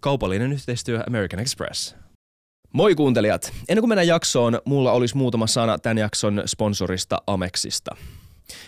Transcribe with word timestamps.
Kaupallinen 0.00 0.52
yhteistyö 0.52 1.02
American 1.06 1.40
Express. 1.40 1.96
Moi 2.72 2.94
kuuntelijat! 2.94 3.52
Ennen 3.68 3.82
kuin 3.82 3.88
mennään 3.88 4.06
jaksoon, 4.06 4.60
mulla 4.64 4.92
olisi 4.92 5.16
muutama 5.16 5.46
sana 5.46 5.78
tämän 5.78 5.98
jakson 5.98 6.42
sponsorista 6.46 7.22
Amexista. 7.26 7.96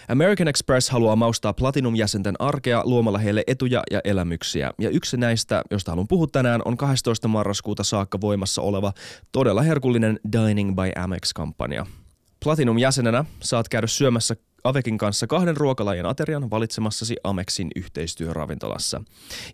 American 0.09 0.49
Express 0.49 0.91
haluaa 0.91 1.17
maustaa 1.17 1.53
Platinum-jäsenten 1.53 2.35
arkea 2.39 2.83
luomalla 2.85 3.19
heille 3.19 3.45
etuja 3.47 3.83
ja 3.91 4.01
elämyksiä. 4.05 4.71
Ja 4.79 4.91
yksi 4.91 5.17
näistä, 5.17 5.63
josta 5.71 5.93
haluan 5.93 6.09
puhua 6.09 6.27
tänään, 6.33 6.63
on 6.65 6.77
12. 6.77 7.29
marraskuuta 7.29 7.85
saakka 7.85 8.21
voimassa 8.21 8.63
oleva 8.63 8.93
todella 9.33 9.63
herkullinen 9.63 10.21
Dining 10.33 10.75
by 10.75 11.03
Amex-kampanja. 11.03 11.87
Platinum-jäsenenä 12.45 13.25
saat 13.41 13.69
käydä 13.69 13.87
syömässä 13.87 14.37
Avekin 14.65 14.99
kanssa 14.99 15.27
kahden 15.27 15.57
ruokalajin 15.57 16.07
aterian 16.07 16.51
valitsemassasi 16.51 17.17
Amexin 17.25 17.69
yhteistyöravintolassa. 17.77 19.03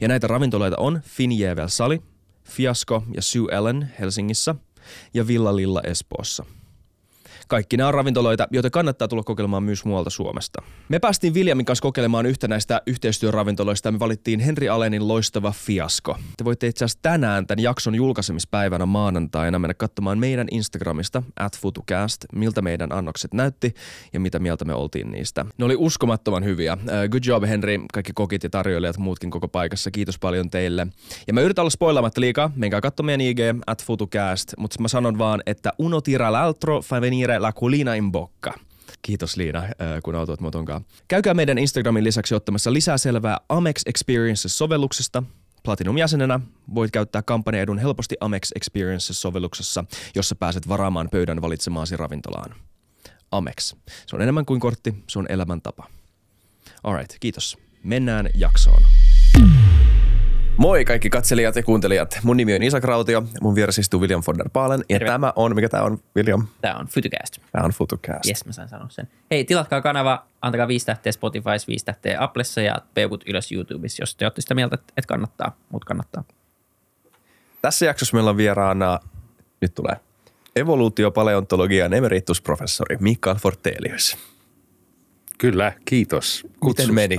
Ja 0.01 0.09
näitä 0.09 0.27
ravintoloita 0.27 0.77
on 0.79 1.01
Finjevel 1.05 1.69
Sali, 1.69 2.03
Fiasco 2.45 3.03
ja 3.15 3.23
Sue 3.23 3.53
Ellen 3.53 3.93
Helsingissä 4.01 4.55
ja 5.15 5.27
Villa 5.27 5.57
Lilla 5.57 5.81
Espoossa– 5.83 6.45
kaikki 7.49 7.77
nämä 7.77 7.89
on 7.89 7.95
ravintoloita, 7.95 8.49
joita 8.51 8.71
kannattaa 8.71 9.09
tulla 9.09 9.23
kokeilemaan 9.23 9.63
myös 9.63 9.85
muualta 9.85 10.11
Suomesta. 10.11 10.63
Me 10.89 10.99
päästiin 10.99 11.35
Viljamin 11.35 11.67
kanssa 11.67 11.83
kokeilemaan 11.83 12.27
yhtä 12.27 12.49
näistä 12.49 12.83
yhteistyöravintoloista 12.87 13.89
ja 13.89 13.93
me 13.93 13.99
valittiin 13.99 14.41
Henri 14.41 14.69
Alenin 14.69 15.09
loistava 15.09 15.53
fiasko. 15.53 16.19
Te 16.37 16.45
voitte 16.45 16.67
itse 16.67 16.85
asiassa 16.85 16.99
tänään 17.03 17.47
tämän 17.47 17.63
jakson 17.63 17.95
julkaisemispäivänä 17.95 18.87
maanantaina 18.87 19.59
mennä 19.59 19.75
katsomaan 19.75 20.19
meidän 20.19 20.47
Instagramista 20.51 21.23
at 21.37 21.59
FutuCast, 21.59 22.25
miltä 22.33 22.63
meidän 22.63 22.93
annokset 22.93 23.35
näytti 23.35 23.75
ja 24.13 24.21
mitä 24.21 24.39
mieltä 24.39 24.65
me 24.65 24.75
oltiin 24.75 25.11
niistä. 25.11 25.45
Ne 25.59 25.65
oli 25.65 25.77
uskomattoman 25.79 26.45
hyviä. 26.45 26.75
Uh, 26.75 27.09
good 27.11 27.23
job 27.27 27.45
Henri, 27.45 27.81
kaikki 27.93 28.13
kokit 28.15 28.43
ja 28.43 28.51
tarjoilijat 28.51 28.99
muutkin 28.99 29.31
koko 29.31 29.49
paikassa. 29.49 29.91
Kiitos 29.91 30.19
paljon 30.19 30.51
teille. 30.51 30.87
Ja 31.27 31.35
mä 31.35 31.41
yritän 31.41 31.63
olla 31.63 31.71
spoilaamatta 31.71 32.21
liikaa. 32.21 32.51
Menkää 32.57 32.81
katsomaan 32.81 33.07
meidän 33.07 33.21
IG 33.21 33.39
at 33.67 33.85
FutuCast, 33.85 34.53
mutta 34.59 34.83
mä 34.83 34.89
sanon 34.89 35.19
vaan, 35.19 35.43
että 35.47 35.73
uno 35.79 36.01
tira 36.01 36.31
l'altro 36.31 36.83
fa 36.83 37.01
venire 37.01 37.36
la 37.43 37.53
culina 37.53 37.95
in 37.95 38.13
bocca. 38.13 38.55
Kiitos 39.03 39.37
Liina, 39.37 39.63
äh, 39.63 39.73
kun 40.03 40.15
autoit 40.15 40.41
motonkaan. 40.41 40.85
Käykää 41.09 41.35
meidän 41.35 41.59
Instagramin 41.59 42.05
lisäksi 42.05 42.35
ottamassa 42.35 42.73
lisää 42.73 42.99
selvää 42.99 43.39
Amex 43.49 43.83
Experiences-sovelluksesta. 43.87 45.23
Platinum-jäsenenä 45.63 46.41
voit 46.75 46.91
käyttää 46.91 47.23
kampanjaedun 47.23 47.79
helposti 47.79 48.17
Amex 48.21 48.51
Experiences-sovelluksessa, 48.55 49.85
jossa 50.15 50.35
pääset 50.35 50.69
varaamaan 50.69 51.09
pöydän 51.11 51.43
valitsemaasi 51.43 51.97
ravintolaan. 51.97 52.55
Amex. 53.33 53.75
Se 54.07 54.17
on 54.17 54.23
enemmän 54.23 54.47
kuin 54.47 54.61
kortti, 54.61 54.95
se 55.09 55.19
on 55.19 55.27
elämäntapa. 55.29 55.87
Alright, 56.85 57.17
kiitos. 57.21 57.59
Mennään 57.83 58.31
jaksoon. 58.35 58.83
Moi 60.57 60.85
kaikki 60.85 61.11
katselijat 61.11 61.57
ja 61.57 61.63
kuuntelijat. 61.63 62.19
Mun 62.23 62.37
nimi 62.37 62.55
on 62.55 62.63
Isak 62.63 62.85
Rautio, 62.85 63.23
mun 63.41 63.55
vieressä 63.55 63.81
istuu 63.81 64.01
William 64.01 64.23
von 64.27 64.39
der 64.39 64.49
Paalen. 64.53 64.85
Ja 64.89 64.99
Terve. 64.99 65.13
tämä 65.13 65.33
on, 65.37 65.55
mikä 65.55 65.69
tämä 65.69 65.83
on, 65.83 65.99
William? 66.17 66.47
Tämä 66.61 66.75
on 66.75 66.87
Futucast. 66.87 67.39
Tämä 67.53 67.65
on 67.65 67.71
Futucast. 67.71 68.27
Yes, 68.27 68.47
mä 68.47 68.53
sain 68.53 68.69
sanoa 68.69 68.89
sen. 68.91 69.09
Hei, 69.31 69.45
tilatkaa 69.45 69.81
kanava, 69.81 70.27
antakaa 70.43 70.69
viisi 70.69 70.87
tähteä 70.87 71.13
Spotify, 71.13 71.51
viisi 71.69 71.85
tähteä 71.85 72.23
Applessa 72.23 72.61
ja 72.61 72.77
peukut 72.95 73.25
ylös 73.29 73.53
YouTubessa, 73.53 74.03
jos 74.03 74.17
te 74.17 74.25
olette 74.25 74.41
sitä 74.41 74.55
mieltä, 74.55 74.75
että 74.75 75.09
kannattaa. 75.09 75.57
Mut 75.73 75.85
kannattaa. 75.85 76.25
Tässä 77.63 77.87
jaksossa 77.87 78.17
meillä 78.17 78.31
on 78.31 78.37
vieraana, 78.37 79.01
nyt 79.61 79.75
tulee, 79.75 79.97
evoluutiopaleontologian 80.57 81.95
emeritusprofessori 81.95 82.97
Mikael 83.01 83.37
Fortelius. 83.37 84.17
Kyllä, 85.39 85.73
kiitos 85.85 86.47
kutsusta. 86.61 86.93
Miten 86.93 87.19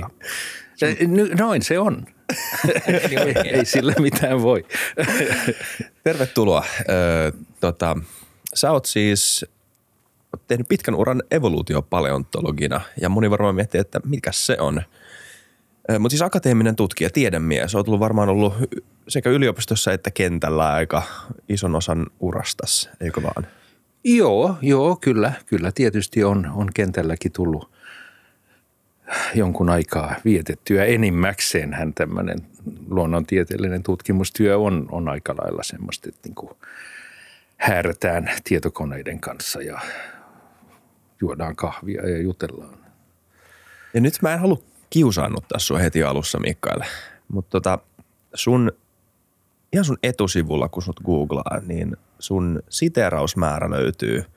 Noin 1.38 1.62
se 1.62 1.78
on. 1.78 2.06
Ei 3.44 3.64
sillä 3.64 3.94
mitään 3.98 4.42
voi. 4.42 4.64
Tervetuloa. 6.04 6.64
Ö, 6.80 7.32
tota, 7.60 7.96
sä 8.54 8.72
oot 8.72 8.86
siis 8.86 9.46
tehnyt 10.46 10.68
pitkän 10.68 10.94
uran 10.94 11.22
evoluutiopaleontologina 11.30 12.80
ja 13.00 13.08
moni 13.08 13.30
varmaan 13.30 13.54
miettii, 13.54 13.80
että 13.80 14.00
mikä 14.04 14.32
se 14.32 14.56
on. 14.60 14.82
Mutta 15.98 16.10
siis 16.10 16.22
akateeminen 16.22 16.76
tutkija, 16.76 17.10
tiedemies, 17.10 17.74
oot 17.74 17.88
ollut 17.88 18.00
varmaan 18.00 18.28
ollut 18.28 18.54
sekä 19.08 19.30
yliopistossa 19.30 19.92
että 19.92 20.10
kentällä 20.10 20.72
aika 20.72 21.02
ison 21.48 21.76
osan 21.76 22.06
urastas, 22.20 22.90
eikö 23.00 23.22
vaan? 23.22 23.46
Joo, 24.04 24.56
joo, 24.62 24.96
kyllä, 24.96 25.32
kyllä 25.46 25.72
tietysti 25.74 26.24
on, 26.24 26.50
on 26.54 26.68
kentälläkin 26.74 27.32
tullut 27.32 27.70
jonkun 29.34 29.68
aikaa 29.68 30.14
vietettyä. 30.24 30.84
Enimmäkseen 30.84 31.72
hän 31.72 31.94
tämmöinen 31.94 32.38
luonnontieteellinen 32.88 33.82
tutkimustyö 33.82 34.58
on, 34.58 34.88
on 34.92 35.08
aika 35.08 35.34
lailla 35.36 35.62
semmoista, 35.62 36.08
että 36.08 36.20
niin 36.24 36.34
kuin 36.34 36.50
häärätään 37.56 38.30
tietokoneiden 38.44 39.20
kanssa 39.20 39.62
ja 39.62 39.80
juodaan 41.20 41.56
kahvia 41.56 42.08
ja 42.08 42.22
jutellaan. 42.22 42.78
Ja 43.94 44.00
nyt 44.00 44.14
mä 44.22 44.32
en 44.32 44.40
halua 44.40 44.62
kiusaannuttaa 44.90 45.58
sua 45.58 45.78
heti 45.78 46.02
alussa, 46.02 46.38
Mikael, 46.38 46.80
mutta 47.28 47.50
tota, 47.50 47.78
sun, 48.34 48.72
ihan 49.72 49.84
sun 49.84 49.98
etusivulla, 50.02 50.68
kun 50.68 50.82
sut 50.82 51.00
googlaa, 51.04 51.60
niin 51.66 51.96
sun 52.18 52.62
siteerausmäärä 52.68 53.70
löytyy– 53.70 54.24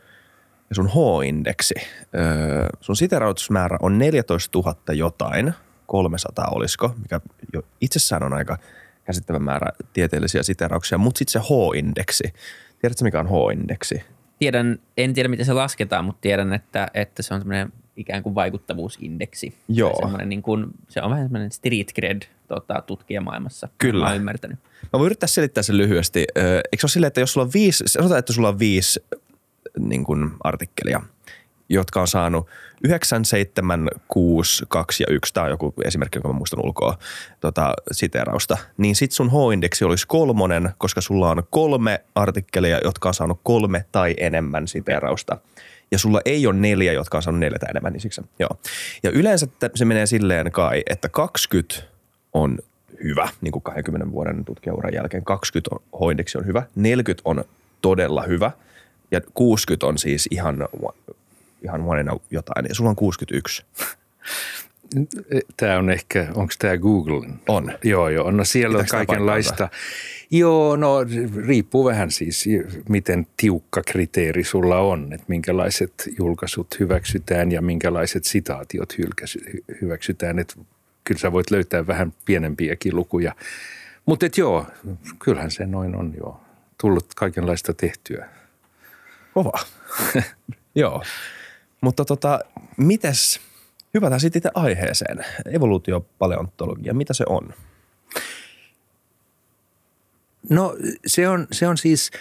ja 0.71 0.75
sun 0.75 0.89
H-indeksi, 0.89 1.75
öö, 2.15 2.67
sun 2.81 2.95
siterautusmäärä 2.95 3.77
on 3.81 3.97
14 3.97 4.59
000 4.59 4.75
jotain, 4.93 5.53
300 5.85 6.47
olisiko, 6.51 6.95
mikä 7.01 7.21
jo 7.53 7.61
itsessään 7.81 8.23
on 8.23 8.33
aika 8.33 8.57
käsittävä 9.03 9.39
määrä 9.39 9.71
tieteellisiä 9.93 10.43
siterauksia, 10.43 10.97
mutta 10.97 11.19
sitten 11.19 11.31
se 11.31 11.39
H-indeksi. 11.39 12.23
Tiedätkö, 12.81 13.03
mikä 13.03 13.19
on 13.19 13.27
H-indeksi? 13.27 14.03
Tiedän, 14.39 14.79
en 14.97 15.13
tiedä 15.13 15.29
miten 15.29 15.45
se 15.45 15.53
lasketaan, 15.53 16.05
mutta 16.05 16.21
tiedän, 16.21 16.53
että, 16.53 16.87
että 16.93 17.23
se 17.23 17.33
on 17.33 17.39
semmoinen 17.39 17.73
ikään 17.97 18.23
kuin 18.23 18.35
vaikuttavuusindeksi. 18.35 19.53
Joo. 19.67 20.11
niin 20.25 20.41
kuin, 20.41 20.65
se 20.89 21.01
on 21.01 21.09
vähän 21.09 21.25
semmoinen 21.25 21.51
street 21.51 21.93
cred 21.95 22.21
tota, 22.47 22.83
tutkijamaailmassa. 22.87 23.67
Kyllä. 23.77 24.05
Mä 24.05 24.13
ymmärtänyt. 24.13 24.59
Mä 24.83 24.99
voin 24.99 25.05
yrittää 25.05 25.27
selittää 25.27 25.63
sen 25.63 25.77
lyhyesti. 25.77 26.19
Eikö 26.19 26.77
se 26.77 26.85
ole 26.85 26.89
silleen, 26.89 27.07
että 27.07 27.19
jos 27.19 27.33
sulla 27.33 27.45
on 27.45 27.53
viisi, 27.53 27.83
sanotaan, 27.87 28.19
että 28.19 28.33
sulla 28.33 28.49
on 28.49 28.59
viisi 28.59 29.03
niin 29.79 30.03
kuin 30.03 30.31
artikkelia, 30.43 31.01
jotka 31.69 32.01
on 32.01 32.07
saanut 32.07 32.47
9, 32.83 33.25
7, 33.25 33.89
6, 34.07 34.65
2 34.67 35.03
ja 35.03 35.07
1, 35.09 35.33
tämä 35.33 35.43
on 35.43 35.49
joku 35.49 35.73
esimerkki, 35.83 36.17
jonka 36.17 36.27
mä 36.27 36.33
muistan 36.33 36.65
ulkoa 36.65 36.97
tota, 37.39 37.73
siterausta, 37.91 38.57
niin 38.77 38.95
sit 38.95 39.11
sun 39.11 39.29
H-indeksi 39.29 39.85
olisi 39.85 40.07
kolmonen, 40.07 40.69
koska 40.77 41.01
sulla 41.01 41.29
on 41.29 41.43
kolme 41.49 42.01
artikkelia, 42.15 42.79
jotka 42.83 43.09
on 43.09 43.13
saanut 43.13 43.39
kolme 43.43 43.85
tai 43.91 44.15
enemmän 44.17 44.67
siterausta. 44.67 45.37
Ja 45.91 45.99
sulla 45.99 46.21
ei 46.25 46.47
ole 46.47 46.55
neljä, 46.55 46.93
jotka 46.93 47.17
on 47.17 47.23
saanut 47.23 47.39
neljä 47.39 47.59
tai 47.59 47.69
enemmän, 47.69 47.93
niin 47.93 48.01
siksi, 48.01 48.21
joo. 48.39 48.49
Ja 49.03 49.11
yleensä 49.11 49.47
se 49.75 49.85
menee 49.85 50.05
silleen 50.05 50.51
kai, 50.51 50.83
että 50.89 51.09
20 51.09 51.75
on 52.33 52.59
hyvä, 53.03 53.29
niin 53.41 53.51
kuin 53.51 53.63
20 53.63 54.11
vuoden 54.11 54.45
tutkijauran 54.45 54.93
jälkeen. 54.93 55.23
20 55.23 55.75
H-indeksi 55.95 56.37
on 56.37 56.45
hyvä, 56.45 56.63
40 56.75 57.21
on 57.25 57.43
todella 57.81 58.21
hyvä– 58.21 58.51
ja 59.11 59.21
60 59.33 59.87
on 59.87 59.97
siis 59.97 60.27
ihan, 60.31 60.67
ihan 61.63 61.81
monena 61.81 62.17
jotain. 62.31 62.65
Ja 62.69 62.75
sulla 62.75 62.89
on 62.89 62.95
61. 62.95 63.65
Tämä 65.57 65.77
on 65.77 65.89
ehkä, 65.89 66.27
onko 66.35 66.53
tämä 66.59 66.77
Google? 66.77 67.27
On. 67.47 67.73
Joo, 67.83 68.09
joo. 68.09 68.31
No 68.31 68.45
siellä 68.45 68.77
Pitääkö 68.77 69.01
on 69.01 69.07
kaikenlaista. 69.07 69.69
Joo, 70.31 70.75
no 70.75 70.95
riippuu 71.45 71.85
vähän 71.85 72.11
siis, 72.11 72.45
miten 72.89 73.27
tiukka 73.37 73.81
kriteeri 73.87 74.43
sulla 74.43 74.79
on, 74.79 75.13
että 75.13 75.25
minkälaiset 75.27 76.09
julkaisut 76.17 76.79
hyväksytään 76.79 77.51
ja 77.51 77.61
minkälaiset 77.61 78.23
sitaatiot 78.23 78.95
hyväksytään. 79.81 80.39
Että 80.39 80.55
kyllä 81.03 81.19
sä 81.19 81.31
voit 81.31 81.51
löytää 81.51 81.87
vähän 81.87 82.13
pienempiäkin 82.25 82.95
lukuja. 82.95 83.35
Mutta 84.05 84.25
joo, 84.37 84.65
kyllähän 85.19 85.51
se 85.51 85.65
noin 85.65 85.95
on 85.95 86.13
jo 86.17 86.41
tullut 86.81 87.05
kaikenlaista 87.15 87.73
tehtyä. 87.73 88.29
Kova. 89.33 89.51
Joo. 90.75 91.03
Mutta 91.81 92.05
tota, 92.05 92.39
mites, 92.77 93.39
hypätään 93.93 94.19
sitten 94.19 94.39
itse 94.39 94.49
aiheeseen. 94.53 95.25
Evoluutiopaleontologia, 95.53 96.93
mitä 96.93 97.13
se 97.13 97.23
on? 97.29 97.53
No 100.49 100.75
se 101.05 101.27
on, 101.27 101.47
se 101.51 101.67
on 101.67 101.77
siis, 101.77 102.11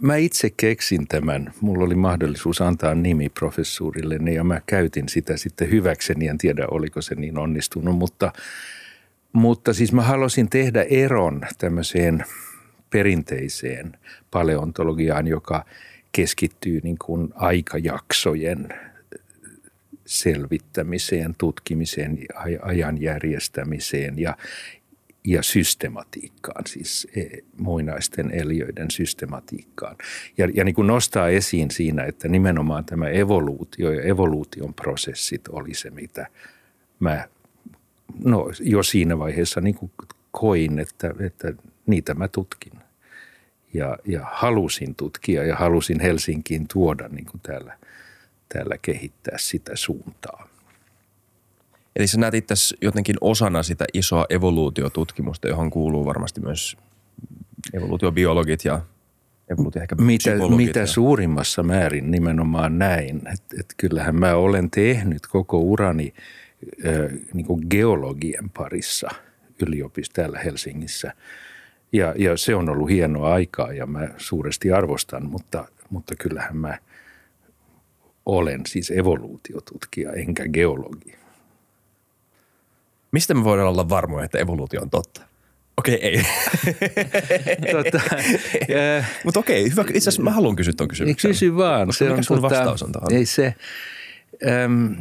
mä 0.00 0.16
itse 0.16 0.50
keksin 0.50 1.08
tämän. 1.08 1.52
Mulla 1.60 1.84
oli 1.84 1.94
mahdollisuus 1.94 2.60
antaa 2.60 2.94
nimi 2.94 3.28
professuurille 3.28 4.32
ja 4.32 4.44
mä 4.44 4.60
käytin 4.66 5.08
sitä 5.08 5.36
sitten 5.36 5.70
hyväkseni. 5.70 6.28
En 6.28 6.38
tiedä, 6.38 6.66
oliko 6.70 7.02
se 7.02 7.14
niin 7.14 7.38
onnistunut, 7.38 7.98
mutta, 7.98 8.32
mutta 9.32 9.72
siis 9.72 9.92
mä 9.92 10.02
halusin 10.02 10.50
tehdä 10.50 10.82
eron 10.82 11.42
tämmöiseen 11.58 12.24
perinteiseen 12.90 13.98
paleontologiaan, 14.30 15.26
joka– 15.26 15.64
keskittyy 16.12 16.80
niin 16.82 16.98
kuin 16.98 17.28
aikajaksojen 17.34 18.68
selvittämiseen, 20.06 21.34
tutkimiseen, 21.38 22.18
ajan 22.62 23.02
järjestämiseen 23.02 24.18
ja 24.18 24.36
ja 25.24 25.42
systematiikkaan, 25.42 26.66
siis 26.66 27.08
e, 27.16 27.22
muinaisten 27.56 28.30
eliöiden 28.30 28.90
systematiikkaan. 28.90 29.96
Ja, 30.38 30.48
ja 30.54 30.64
niin 30.64 30.74
kuin 30.74 30.86
nostaa 30.86 31.28
esiin 31.28 31.70
siinä, 31.70 32.04
että 32.04 32.28
nimenomaan 32.28 32.84
tämä 32.84 33.08
evoluutio 33.08 33.92
ja 33.92 34.02
evoluution 34.02 34.74
prosessit 34.74 35.48
oli 35.48 35.74
se, 35.74 35.90
mitä 35.90 36.26
mä 37.00 37.28
no, 38.24 38.50
jo 38.60 38.82
siinä 38.82 39.18
vaiheessa 39.18 39.60
niin 39.60 39.74
kuin 39.74 39.92
koin, 40.30 40.78
että, 40.78 41.14
että 41.20 41.54
niitä 41.86 42.14
mä 42.14 42.28
tutkin. 42.28 42.72
Ja, 43.74 43.96
ja 44.04 44.20
halusin 44.32 44.94
tutkia 44.94 45.44
ja 45.44 45.56
halusin 45.56 46.00
Helsinkiin 46.00 46.68
tuoda 46.72 47.08
niin 47.08 47.26
kuin 47.26 47.40
täällä, 47.40 47.78
täällä 48.48 48.76
kehittää 48.82 49.38
sitä 49.38 49.76
suuntaa. 49.76 50.48
Eli 51.96 52.06
sä 52.06 52.20
näet 52.20 52.34
itse 52.34 52.54
jotenkin 52.80 53.16
osana 53.20 53.62
sitä 53.62 53.84
isoa 53.94 54.26
evoluutiotutkimusta, 54.30 55.48
johon 55.48 55.70
kuuluu 55.70 56.04
varmasti 56.04 56.40
myös 56.40 56.76
evoluutiobiologit 57.72 58.64
ja 58.64 58.80
evoluutio 59.50 59.82
ehkä 59.82 59.94
mitä, 59.94 60.30
mitä 60.56 60.80
ja... 60.80 60.86
suurimmassa 60.86 61.62
määrin 61.62 62.10
nimenomaan 62.10 62.78
näin. 62.78 63.16
Että 63.16 63.56
et 63.60 63.74
kyllähän 63.76 64.16
mä 64.16 64.34
olen 64.34 64.70
tehnyt 64.70 65.26
koko 65.26 65.58
urani 65.58 66.14
äh, 66.86 67.18
niin 67.34 67.46
geologian 67.70 68.50
parissa 68.50 69.08
yliopistossa 69.66 70.22
täällä 70.22 70.38
Helsingissä. 70.38 71.12
Ja, 71.92 72.14
ja 72.18 72.36
se 72.36 72.54
on 72.54 72.68
ollut 72.68 72.90
hienoa 72.90 73.32
aikaa 73.32 73.72
ja 73.72 73.86
mä 73.86 74.08
suuresti 74.16 74.72
arvostan, 74.72 75.26
mutta, 75.26 75.68
mutta 75.90 76.14
kyllähän 76.18 76.56
mä 76.56 76.78
olen 78.26 78.60
siis 78.66 78.90
evoluutiotutkija 78.90 80.12
enkä 80.12 80.48
geologi. 80.48 81.14
Mistä 83.12 83.34
me 83.34 83.44
voidaan 83.44 83.68
olla 83.68 83.88
varmoja, 83.88 84.24
että 84.24 84.38
evoluutio 84.38 84.82
on 84.82 84.90
totta? 84.90 85.22
Okei, 85.78 85.94
ei. 85.94 86.22
tota, 87.72 88.00
Mutta 89.24 89.40
okei, 89.40 89.70
hyvä. 89.70 89.82
Itse 89.82 89.98
asiassa 89.98 90.22
mä 90.22 90.30
haluan 90.30 90.56
kysyä 90.56 90.72
tuon 90.76 90.88
kysymyksen. 90.88 91.30
Kysy 91.30 91.56
vaan. 91.56 91.86
Koska 91.86 91.98
se 91.98 92.04
mikä 92.04 92.18
on, 92.18 92.24
sun 92.24 92.36
tota, 92.36 92.54
vastaus 92.54 92.82
on 92.82 92.92
tuohon? 92.92 93.12
Ei 93.12 93.26
se, 93.26 93.54
äm, 94.64 94.94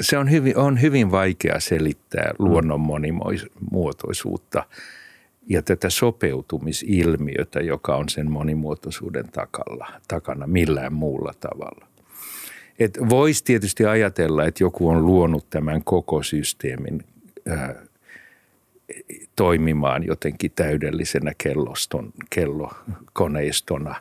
se 0.00 0.18
on 0.18 0.30
hyvin, 0.30 0.56
on 0.56 0.82
hyvin 0.82 1.10
vaikea 1.10 1.60
selittää 1.60 2.34
luonnon 2.38 2.80
monimuotoisuutta 2.80 4.64
ja 5.46 5.62
tätä 5.62 5.90
sopeutumisilmiötä, 5.90 7.60
joka 7.60 7.96
on 7.96 8.08
sen 8.08 8.30
monimuotoisuuden 8.30 9.28
takalla, 9.32 9.88
takana 10.08 10.46
millään 10.46 10.92
muulla 10.92 11.32
tavalla. 11.40 11.86
Et 12.78 12.98
voisi 13.08 13.44
tietysti 13.44 13.86
ajatella, 13.86 14.44
että 14.44 14.64
joku 14.64 14.88
on 14.88 15.06
luonut 15.06 15.50
tämän 15.50 15.84
koko 15.84 16.22
systeemin 16.22 17.04
ää, 17.48 17.74
toimimaan 19.36 20.06
jotenkin 20.06 20.52
täydellisenä 20.56 21.32
kelloston, 21.38 22.12
kellokoneistona. 22.30 23.94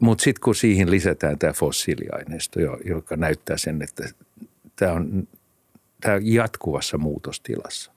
Mutta 0.00 0.24
sitten 0.24 0.40
kun 0.40 0.54
siihen 0.54 0.90
lisätään 0.90 1.38
tämä 1.38 1.52
fossiiliaineisto, 1.52 2.60
joka 2.84 3.16
näyttää 3.16 3.56
sen, 3.56 3.82
että 3.82 4.08
tämä 4.76 4.92
on, 4.92 5.28
tää 6.00 6.18
jatkuvassa 6.22 6.98
muutostilassa. 6.98 7.92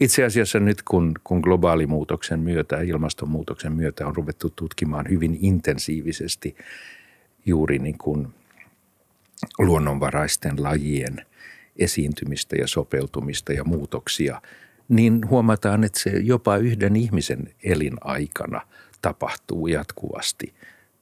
Itse 0.00 0.24
asiassa 0.24 0.60
nyt 0.60 0.82
kun, 0.82 1.14
kun 1.24 1.40
globaalimuutoksen 1.40 2.40
myötä 2.40 2.76
ja 2.76 2.82
ilmastonmuutoksen 2.82 3.72
myötä 3.72 4.06
on 4.06 4.16
ruvettu 4.16 4.50
tutkimaan 4.50 5.08
hyvin 5.08 5.38
intensiivisesti– 5.40 6.56
juuri 7.46 7.78
niin 7.78 7.98
kuin 7.98 8.28
luonnonvaraisten 9.58 10.62
lajien 10.62 11.26
esiintymistä 11.76 12.56
ja 12.56 12.66
sopeutumista 12.66 13.52
ja 13.52 13.64
muutoksia, 13.64 14.42
niin 14.88 15.28
huomataan, 15.28 15.84
että 15.84 16.00
se 16.00 16.10
jopa 16.10 16.56
yhden 16.56 16.96
ihmisen 16.96 17.54
elinaikana 17.62 18.60
tapahtuu 19.02 19.66
jatkuvasti 19.66 20.54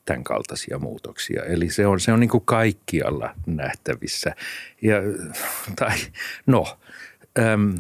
tämän 0.09 0.25
kaltaisia 0.25 0.79
muutoksia. 0.79 1.45
Eli 1.45 1.71
se 1.71 1.87
on, 1.87 2.01
se 2.01 2.13
on 2.13 2.21
niin 2.21 2.31
kuin 2.31 2.45
kaikkialla 2.45 3.35
nähtävissä. 3.47 4.35
Ja, 4.83 4.97
tai 5.77 5.97
no, 6.47 6.79
äm, 7.39 7.75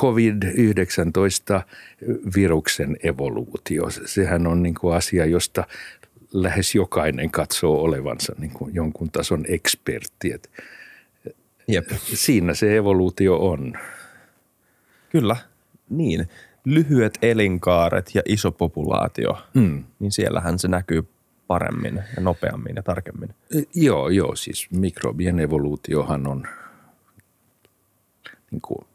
COVID-19-viruksen 0.00 2.96
evoluutio, 3.02 3.90
sehän 4.04 4.46
on 4.46 4.62
niin 4.62 4.74
kuin 4.74 4.94
asia, 4.94 5.26
josta 5.26 5.64
lähes 6.32 6.74
jokainen 6.74 7.30
katsoo 7.30 7.82
olevansa 7.82 8.34
niin 8.38 8.52
kuin 8.52 8.74
jonkun 8.74 9.10
tason 9.10 9.44
ekspertti. 9.48 10.32
Et 10.32 10.50
Jep. 11.68 11.90
Siinä 12.14 12.54
se 12.54 12.76
evoluutio 12.76 13.36
on. 13.36 13.72
Kyllä, 15.10 15.36
niin. 15.90 16.28
Lyhyet 16.64 17.18
elinkaaret 17.22 18.10
ja 18.14 18.22
iso 18.26 18.52
populaatio, 18.52 19.38
mm. 19.54 19.84
niin 19.98 20.12
siellähän 20.12 20.58
se 20.58 20.68
näkyy 20.68 21.02
paremmin 21.46 21.94
ja 22.16 22.22
nopeammin 22.22 22.76
ja 22.76 22.82
tarkemmin. 22.82 23.34
Joo, 23.74 24.08
joo, 24.08 24.36
siis 24.36 24.68
mikrobien 24.70 25.40
evoluutiohan 25.40 26.26
on 26.26 26.48
niin 28.50 28.60
kuin 28.62 28.86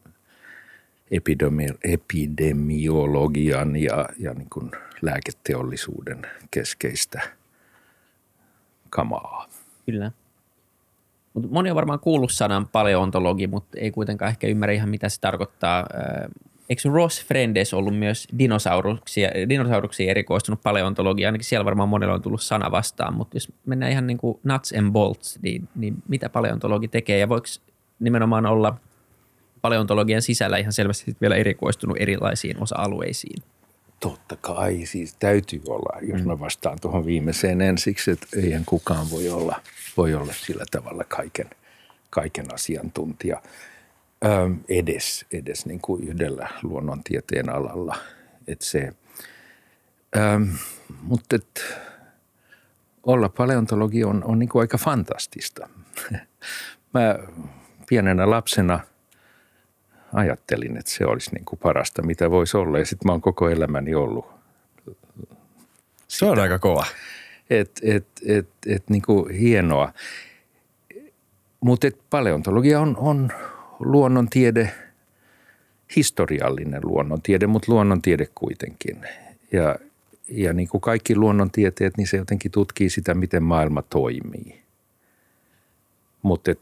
epidemi- 1.10 1.78
epidemiologian 1.84 3.76
ja, 3.76 4.08
ja 4.18 4.34
niin 4.34 4.50
kuin 4.50 4.70
lääketeollisuuden 5.02 6.26
keskeistä 6.50 7.20
kamaa. 8.90 9.48
Kyllä. 9.86 10.12
Mut 11.34 11.50
moni 11.50 11.70
on 11.70 11.76
varmaan 11.76 12.00
kuullut 12.00 12.32
sanan 12.32 12.68
paleontologi, 12.68 13.46
mutta 13.46 13.78
ei 13.78 13.90
kuitenkaan 13.90 14.28
ehkä 14.28 14.46
ymmärrä 14.46 14.72
ihan 14.72 14.88
mitä 14.88 15.08
se 15.08 15.20
tarkoittaa. 15.20 15.86
Eikö 16.68 16.88
Ross 16.92 17.26
Frendes 17.26 17.74
ollut 17.74 17.98
myös 17.98 18.28
dinosauruksia, 18.38 19.30
dinosauruksia 19.48 20.10
erikoistunut 20.10 20.62
paleontologia? 20.62 21.28
Ainakin 21.28 21.44
siellä 21.44 21.64
varmaan 21.64 21.88
monella 21.88 22.14
on 22.14 22.22
tullut 22.22 22.42
sana 22.42 22.70
vastaan, 22.70 23.14
mutta 23.14 23.36
jos 23.36 23.52
mennään 23.66 23.92
ihan 23.92 24.06
niin 24.06 24.18
kuin 24.18 24.40
nuts 24.44 24.74
and 24.78 24.92
bolts, 24.92 25.38
niin, 25.42 25.68
niin 25.74 25.94
mitä 26.08 26.28
paleontologi 26.28 26.88
tekee 26.88 27.18
ja 27.18 27.28
voiko 27.28 27.46
nimenomaan 28.00 28.46
olla– 28.46 28.74
paleontologian 29.60 30.22
sisällä 30.22 30.56
ihan 30.56 30.72
selvästi 30.72 31.16
vielä 31.20 31.36
erikoistunut 31.36 31.96
erilaisiin 32.00 32.62
osa-alueisiin. 32.62 33.42
Totta 34.00 34.36
kai, 34.36 34.86
siis 34.86 35.14
täytyy 35.18 35.62
olla, 35.68 36.00
jos 36.02 36.24
mä 36.24 36.34
mm. 36.34 36.40
vastaan 36.40 36.78
tuohon 36.80 37.06
viimeiseen 37.06 37.60
ensiksi, 37.60 38.10
että 38.10 38.26
eihän 38.36 38.62
kukaan 38.66 39.10
voi 39.10 39.28
olla, 39.28 39.60
voi 39.96 40.14
olla 40.14 40.32
sillä 40.32 40.64
tavalla 40.70 41.04
kaiken, 41.04 41.50
kaiken 42.10 42.54
asiantuntija 42.54 43.42
edes, 44.68 45.26
edes 45.32 45.66
niin 45.66 45.80
kuin 45.80 46.08
yhdellä 46.08 46.48
luonnontieteen 46.62 47.48
alalla. 47.48 47.96
Et 48.46 48.62
se, 48.62 48.92
öm, 50.16 50.48
mutta 51.02 51.36
et, 51.36 51.64
olla 53.02 53.28
paleontologi 53.28 54.04
on, 54.04 54.24
on 54.24 54.38
niin 54.38 54.48
kuin 54.48 54.60
aika 54.60 54.78
fantastista. 54.78 55.68
mä 56.94 57.18
pienenä 57.88 58.30
lapsena– 58.30 58.80
ajattelin, 60.12 60.76
että 60.76 60.90
se 60.90 61.04
olisi 61.04 61.34
niin 61.34 61.44
kuin 61.44 61.58
parasta, 61.62 62.02
mitä 62.02 62.30
voisi 62.30 62.56
olla. 62.56 62.78
Ja 62.78 62.86
sitten 62.86 63.08
mä 63.08 63.12
oon 63.12 63.20
koko 63.20 63.48
elämäni 63.48 63.94
ollut. 63.94 64.26
Sitä. 64.84 65.34
Se 66.08 66.26
on 66.26 66.38
aika 66.38 66.58
kova. 66.58 66.86
Et, 67.50 67.80
et, 67.82 68.06
et, 68.26 68.48
et, 68.66 68.90
niin 68.90 69.02
kuin 69.02 69.34
hienoa. 69.34 69.92
Mutta 71.60 71.88
paleontologia 72.10 72.80
on, 72.80 72.96
on 72.96 73.32
luonnontiede, 73.80 74.72
historiallinen 75.96 76.80
luonnontiede, 76.84 77.46
mutta 77.46 77.72
luonnontiede 77.72 78.28
kuitenkin. 78.34 78.96
Ja, 79.52 79.76
ja 80.28 80.52
niin 80.52 80.68
kuin 80.68 80.80
kaikki 80.80 81.16
luonnontieteet, 81.16 81.96
niin 81.96 82.06
se 82.06 82.16
jotenkin 82.16 82.50
tutkii 82.50 82.90
sitä, 82.90 83.14
miten 83.14 83.42
maailma 83.42 83.82
toimii. 83.82 84.62
Mutta 86.22 86.54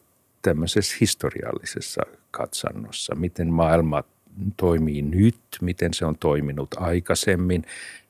tämmöisessä 0.43 0.97
historiallisessa 1.01 2.03
katsannossa, 2.31 3.15
miten 3.15 3.53
maailma 3.53 4.05
toimii 4.57 5.03
nyt, 5.03 5.41
miten 5.61 5.95
se 5.95 6.05
on 6.05 6.19
toiminut 6.19 6.69
aikaisemmin, 6.77 7.65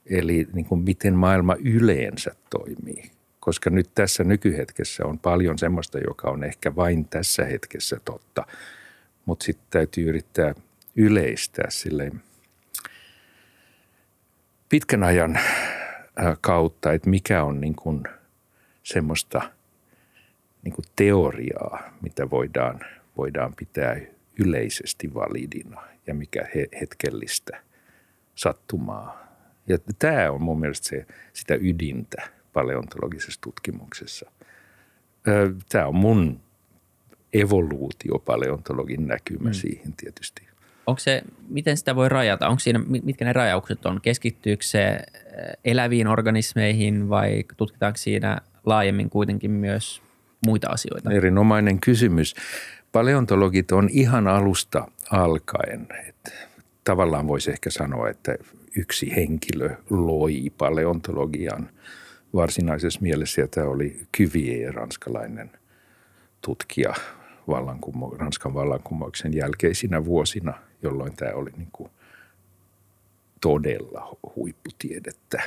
eli 0.07 0.47
niin 0.53 0.67
kuin 0.67 0.81
miten 0.81 1.15
maailma 1.15 1.57
yleensä 1.65 2.31
toimii. 2.51 3.11
Koska 3.41 3.71
nyt 3.71 3.91
tässä 3.95 4.25
nykyhetkessä 4.25 5.07
on 5.07 5.19
paljon 5.19 5.59
semmoista, 5.59 5.99
joka 5.99 6.31
on 6.31 6.45
ehkä 6.45 6.77
vain 6.77 7.05
tässä 7.05 7.45
hetkessä 7.45 8.01
totta, 8.05 8.47
mutta 9.27 9.45
sitten 9.45 9.67
täytyy 9.71 10.09
yrittää 10.09 10.55
yleistää 10.97 11.67
sille 11.71 12.13
pitkän 14.69 15.03
ajan 15.03 15.39
kautta, 16.41 16.93
että 16.93 17.11
mikä 17.11 17.45
on 17.45 17.61
niin 17.61 17.77
kuin 17.77 18.03
semmoista– 18.83 19.43
niin 20.67 20.75
kuin 20.75 20.87
teoriaa, 20.97 21.93
mitä 22.03 22.31
voidaan, 22.31 22.81
voidaan 23.17 23.55
pitää 23.57 23.97
yleisesti 24.39 25.15
validina 25.15 25.83
ja 26.07 26.15
mikä 26.15 26.47
he, 26.55 26.69
hetkellistä 26.81 27.63
sattumaa. 28.35 29.27
Ja 29.67 29.79
tämä 29.99 30.31
on 30.31 30.43
mun 30.43 30.61
mielestä 30.61 30.89
se, 30.89 31.07
sitä 31.33 31.55
ydintä 31.55 32.29
paleontologisessa 32.53 33.41
tutkimuksessa. 33.41 34.31
Tämä 35.69 35.87
on 35.87 35.95
mun 35.95 36.41
evoluutiopaleontologin 37.41 39.07
näkymä 39.07 39.49
mm. 39.49 39.55
siihen 39.55 39.93
tietysti. 39.97 40.47
Onko 40.87 40.99
se, 40.99 41.23
miten 41.49 41.77
sitä 41.77 41.97
voi 41.97 42.09
rajata? 42.09 42.49
Onko 42.49 42.61
siinä, 42.61 42.81
mitkä 43.03 43.25
ne 43.25 43.33
rajaukset 43.33 43.87
on? 43.87 44.01
Keskittyykö 44.01 44.65
se 44.65 44.99
eläviin 45.65 46.07
organismeihin 46.07 47.09
vai 47.09 47.45
tutkitaanko 47.57 47.97
siinä 47.97 48.41
laajemmin 48.67 49.11
kuitenkin 49.11 49.51
myös 49.51 50.03
muita 50.47 50.69
asioita? 50.69 51.13
Erinomainen 51.13 51.81
kysymys. 51.81 52.35
Paleontologit 52.93 53.73
on 53.73 53.89
ihan 53.93 54.29
alusta 54.29 54.89
alkaen, 55.11 55.87
että 56.09 56.31
tavallaan 56.85 57.29
voisi 57.29 57.51
ehkä 57.51 57.71
sanoa, 57.71 58.09
että 58.09 58.37
yksi 58.77 59.17
henkilö 59.17 59.71
loi 59.91 60.51
paleontologian 60.59 61.69
varsinaisessa 62.35 63.01
mielessä, 63.03 63.41
ja 63.41 63.49
tämä 63.49 63.67
oli 63.67 64.01
Cuvier, 64.17 64.75
ranskalainen 64.75 65.51
tutkija 66.41 66.95
vallankumo- 67.49 68.17
Ranskan 68.19 68.55
vallankumouksen 68.55 69.35
jälkeisinä 69.35 70.05
vuosina, 70.05 70.55
jolloin 70.83 71.17
tämä 71.17 71.33
oli 71.33 71.51
niin 71.57 71.69
kuin 71.73 71.91
todella 73.41 74.17
huipputiedettä. 74.37 75.43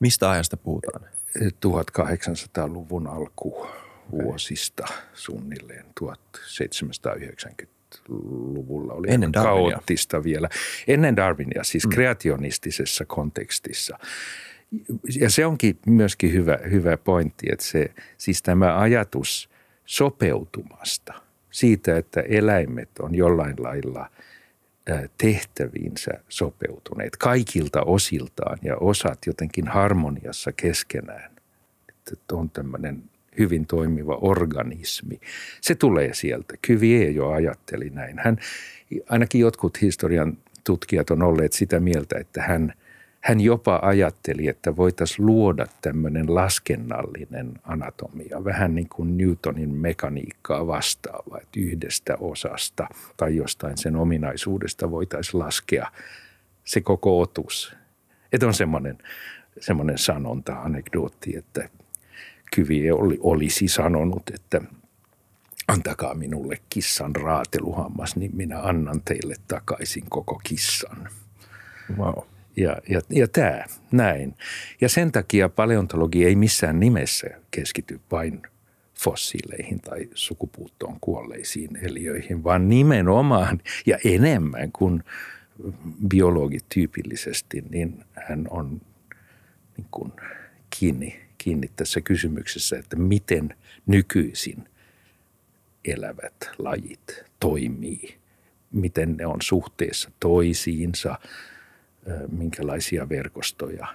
Mistä 0.00 0.30
ajasta 0.30 0.56
puhutaan? 0.56 1.04
1800-luvun 1.38 3.06
alkuvuosista 3.06 4.84
suunnilleen 5.14 5.84
1790-luvulla 6.00 8.92
oli 8.92 9.06
Ennen 9.10 9.32
Darwinia. 9.32 9.70
kaoottista 9.70 10.24
vielä. 10.24 10.48
Ennen 10.88 11.16
Darwinia, 11.16 11.64
siis 11.64 11.86
mm. 11.86 11.90
kreationistisessa 11.90 13.04
kontekstissa. 13.04 13.98
Ja 15.20 15.30
se 15.30 15.46
onkin 15.46 15.78
myöskin 15.86 16.32
hyvä, 16.32 16.58
hyvä 16.70 16.96
pointti, 16.96 17.46
että 17.52 17.64
se, 17.64 17.86
siis 18.18 18.42
tämä 18.42 18.80
ajatus 18.80 19.50
sopeutumasta, 19.88 21.14
siitä, 21.50 21.96
että 21.96 22.20
eläimet 22.20 22.88
on 23.00 23.14
jollain 23.14 23.54
lailla 23.58 24.10
tehtäviinsä 25.18 26.10
sopeutuneet 26.28 27.16
kaikilta 27.16 27.82
osiltaan 27.82 28.58
ja 28.62 28.76
osat 28.76 29.18
jotenkin 29.26 29.68
harmoniassa 29.68 30.52
keskenään. 30.52 31.30
Että 32.12 32.36
on 32.36 32.50
tämmöinen 32.50 33.02
hyvin 33.38 33.66
toimiva 33.66 34.18
organismi. 34.20 35.20
Se 35.60 35.74
tulee 35.74 36.14
sieltä. 36.14 36.54
Kyvie 36.62 37.10
jo 37.10 37.30
ajatteli 37.30 37.90
näin. 37.90 38.18
Hän, 38.18 38.38
ainakin 39.08 39.40
jotkut 39.40 39.82
historian 39.82 40.38
tutkijat 40.64 41.10
on 41.10 41.22
olleet 41.22 41.52
sitä 41.52 41.80
mieltä, 41.80 42.18
että 42.18 42.42
hän– 42.42 42.72
hän 43.20 43.40
jopa 43.40 43.80
ajatteli, 43.82 44.48
että 44.48 44.76
voitaisiin 44.76 45.26
luoda 45.26 45.66
tämmöinen 45.80 46.34
laskennallinen 46.34 47.54
anatomia, 47.64 48.44
vähän 48.44 48.74
niin 48.74 48.88
kuin 48.88 49.18
Newtonin 49.18 49.74
mekaniikkaa 49.74 50.66
vastaava, 50.66 51.38
että 51.42 51.60
yhdestä 51.60 52.16
osasta 52.20 52.88
tai 53.16 53.36
jostain 53.36 53.78
sen 53.78 53.96
ominaisuudesta 53.96 54.90
voitaisiin 54.90 55.38
laskea 55.38 55.92
se 56.64 56.80
koko 56.80 57.20
otus. 57.20 57.76
Että 58.32 58.46
on 58.46 58.54
semmoinen, 58.54 58.98
semmoinen 59.60 59.98
sanonta, 59.98 60.60
anekdootti, 60.60 61.36
että 61.36 61.68
Kyvie 62.54 62.92
oli, 62.92 63.18
olisi 63.20 63.68
sanonut, 63.68 64.22
että 64.34 64.60
antakaa 65.68 66.14
minulle 66.14 66.56
kissan 66.70 67.16
raateluhammas, 67.16 68.16
niin 68.16 68.30
minä 68.36 68.60
annan 68.60 69.02
teille 69.04 69.34
takaisin 69.48 70.04
koko 70.08 70.40
kissan. 70.44 71.08
Wow. 71.96 72.18
Ja, 72.58 72.76
ja, 72.88 73.00
ja 73.10 73.28
tämä, 73.28 73.64
näin. 73.92 74.34
Ja 74.80 74.88
sen 74.88 75.12
takia 75.12 75.48
paleontologi 75.48 76.24
ei 76.24 76.36
missään 76.36 76.80
nimessä 76.80 77.26
keskity 77.50 78.00
vain 78.10 78.42
fossiileihin 78.94 79.80
tai 79.80 80.08
sukupuuttoon 80.14 80.98
kuolleisiin 81.00 81.76
eliöihin, 81.76 82.44
vaan 82.44 82.68
nimenomaan 82.68 83.60
ja 83.86 83.98
enemmän 84.04 84.72
kuin 84.72 85.04
biologit 86.08 86.64
tyypillisesti, 86.68 87.64
niin 87.70 88.04
hän 88.28 88.46
on 88.50 88.80
niin 89.76 89.86
kuin 89.90 90.12
kiinni, 90.78 91.20
kiinni 91.38 91.70
tässä 91.76 92.00
kysymyksessä, 92.00 92.78
että 92.78 92.96
miten 92.96 93.54
nykyisin 93.86 94.68
elävät 95.84 96.50
lajit 96.58 97.24
toimii, 97.40 98.18
miten 98.72 99.16
ne 99.16 99.26
on 99.26 99.42
suhteessa 99.42 100.10
toisiinsa– 100.20 101.18
minkälaisia 102.32 103.08
verkostoja, 103.08 103.86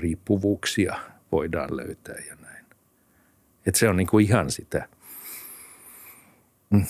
riippuvuuksia 0.00 0.96
voidaan 1.32 1.76
löytää 1.76 2.16
ja 2.28 2.36
näin. 2.40 2.64
Et 3.66 3.74
se 3.74 3.88
on 3.88 3.96
niin 3.96 4.06
kuin 4.06 4.26
ihan 4.26 4.50
sitä. 4.50 4.88
Mm. 6.70 6.84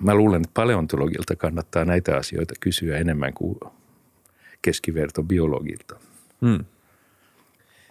Mä 0.00 0.14
luulen, 0.14 0.42
että 0.42 0.54
paleontologilta 0.54 1.36
kannattaa 1.36 1.84
näitä 1.84 2.16
asioita 2.16 2.54
kysyä 2.60 2.98
enemmän 2.98 3.34
kuin 3.34 3.58
keskivertobiologilta. 4.62 5.96
Hmm. 6.46 6.64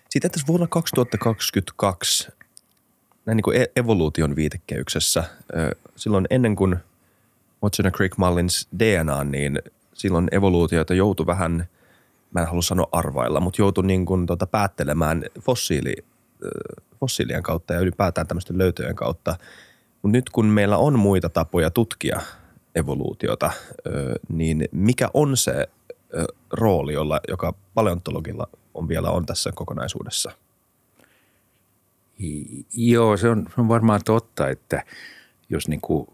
Sitten 0.10 0.32
tässä 0.32 0.48
vuonna 0.48 0.68
2022 0.68 2.32
näin 3.25 3.36
niin 3.36 3.44
kuin 3.44 3.62
e- 3.62 3.72
evoluution 3.75 4.36
viitekehyksessä, 4.36 5.24
silloin 5.96 6.27
ennen 6.30 6.56
kuin 6.56 6.75
Watson 7.63 7.91
Crick 7.91 8.18
Mullins 8.18 8.68
DNA, 8.80 9.24
niin 9.24 9.60
silloin 10.01 10.27
evoluutiota 10.31 10.93
joutui 10.93 11.25
vähän, 11.25 11.65
mä 12.34 12.41
en 12.41 12.48
halua 12.48 12.62
sanoa 12.62 12.88
arvailla, 12.91 13.39
mutta 13.39 13.62
joutui 13.62 13.86
niin 13.86 14.05
kuin 14.05 14.25
tota 14.25 14.48
päättelemään 14.48 15.24
fossiili, 15.41 15.96
fossiilien 17.00 17.43
kautta 17.43 17.74
ja 17.74 17.79
ylipäätään 17.79 18.27
tämmöisten 18.27 18.58
löytöjen 18.58 18.96
kautta. 18.96 19.36
Mutta 20.01 20.17
nyt 20.17 20.29
kun 20.29 20.46
meillä 20.46 20.77
on 20.77 21.00
muita 21.00 21.29
tapoja 21.29 21.72
tutkia 21.72 22.22
evoluutiota, 22.75 23.51
niin 24.29 24.70
mikä 24.72 25.10
on 25.13 25.38
se 25.38 25.67
rooli, 26.51 26.93
jolla, 26.93 27.20
joka 27.27 27.53
paleontologilla 27.74 28.48
on 28.74 28.88
vielä 28.88 29.10
on 29.10 29.25
tässä 29.25 29.51
kokonaisuudessa? 29.55 30.31
Joo, 32.74 33.17
se 33.17 33.29
on, 33.29 33.46
se 33.55 33.62
on 33.62 33.67
varmaan 33.67 34.01
totta, 34.05 34.50
että 34.50 34.84
jos 35.50 35.67
niin 35.67 35.81
kuin 35.81 36.08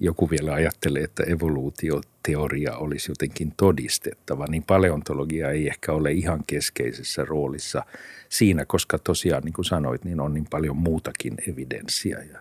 joku 0.00 0.30
vielä 0.30 0.52
ajattelee, 0.52 1.02
että 1.02 1.22
evoluutioteoria 1.22 2.76
olisi 2.76 3.10
jotenkin 3.10 3.52
todistettava, 3.56 4.46
niin 4.48 4.62
paleontologia 4.62 5.50
ei 5.50 5.68
ehkä 5.68 5.92
ole 5.92 6.12
ihan 6.12 6.42
keskeisessä 6.46 7.24
roolissa 7.24 7.84
siinä, 8.28 8.64
koska 8.64 8.98
tosiaan 8.98 9.42
niin 9.42 9.52
kuin 9.52 9.64
sanoit, 9.64 10.04
niin 10.04 10.20
on 10.20 10.34
niin 10.34 10.46
paljon 10.50 10.76
muutakin 10.76 11.34
evidenssiä 11.48 12.18
ja 12.32 12.38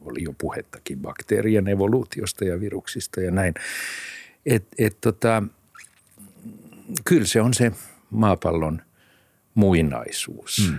oli 0.00 0.22
jo 0.22 0.34
puhettakin 0.38 0.98
bakteerien 0.98 1.68
evoluutiosta 1.68 2.44
ja 2.44 2.60
viruksista 2.60 3.20
ja 3.20 3.30
näin. 3.30 3.54
Et, 4.46 4.66
et 4.78 4.96
tota, 5.00 5.42
kyllä 7.04 7.26
se 7.26 7.40
on 7.40 7.54
se 7.54 7.72
maapallon 8.10 8.82
muinaisuus 9.54 10.68
hmm. 10.68 10.78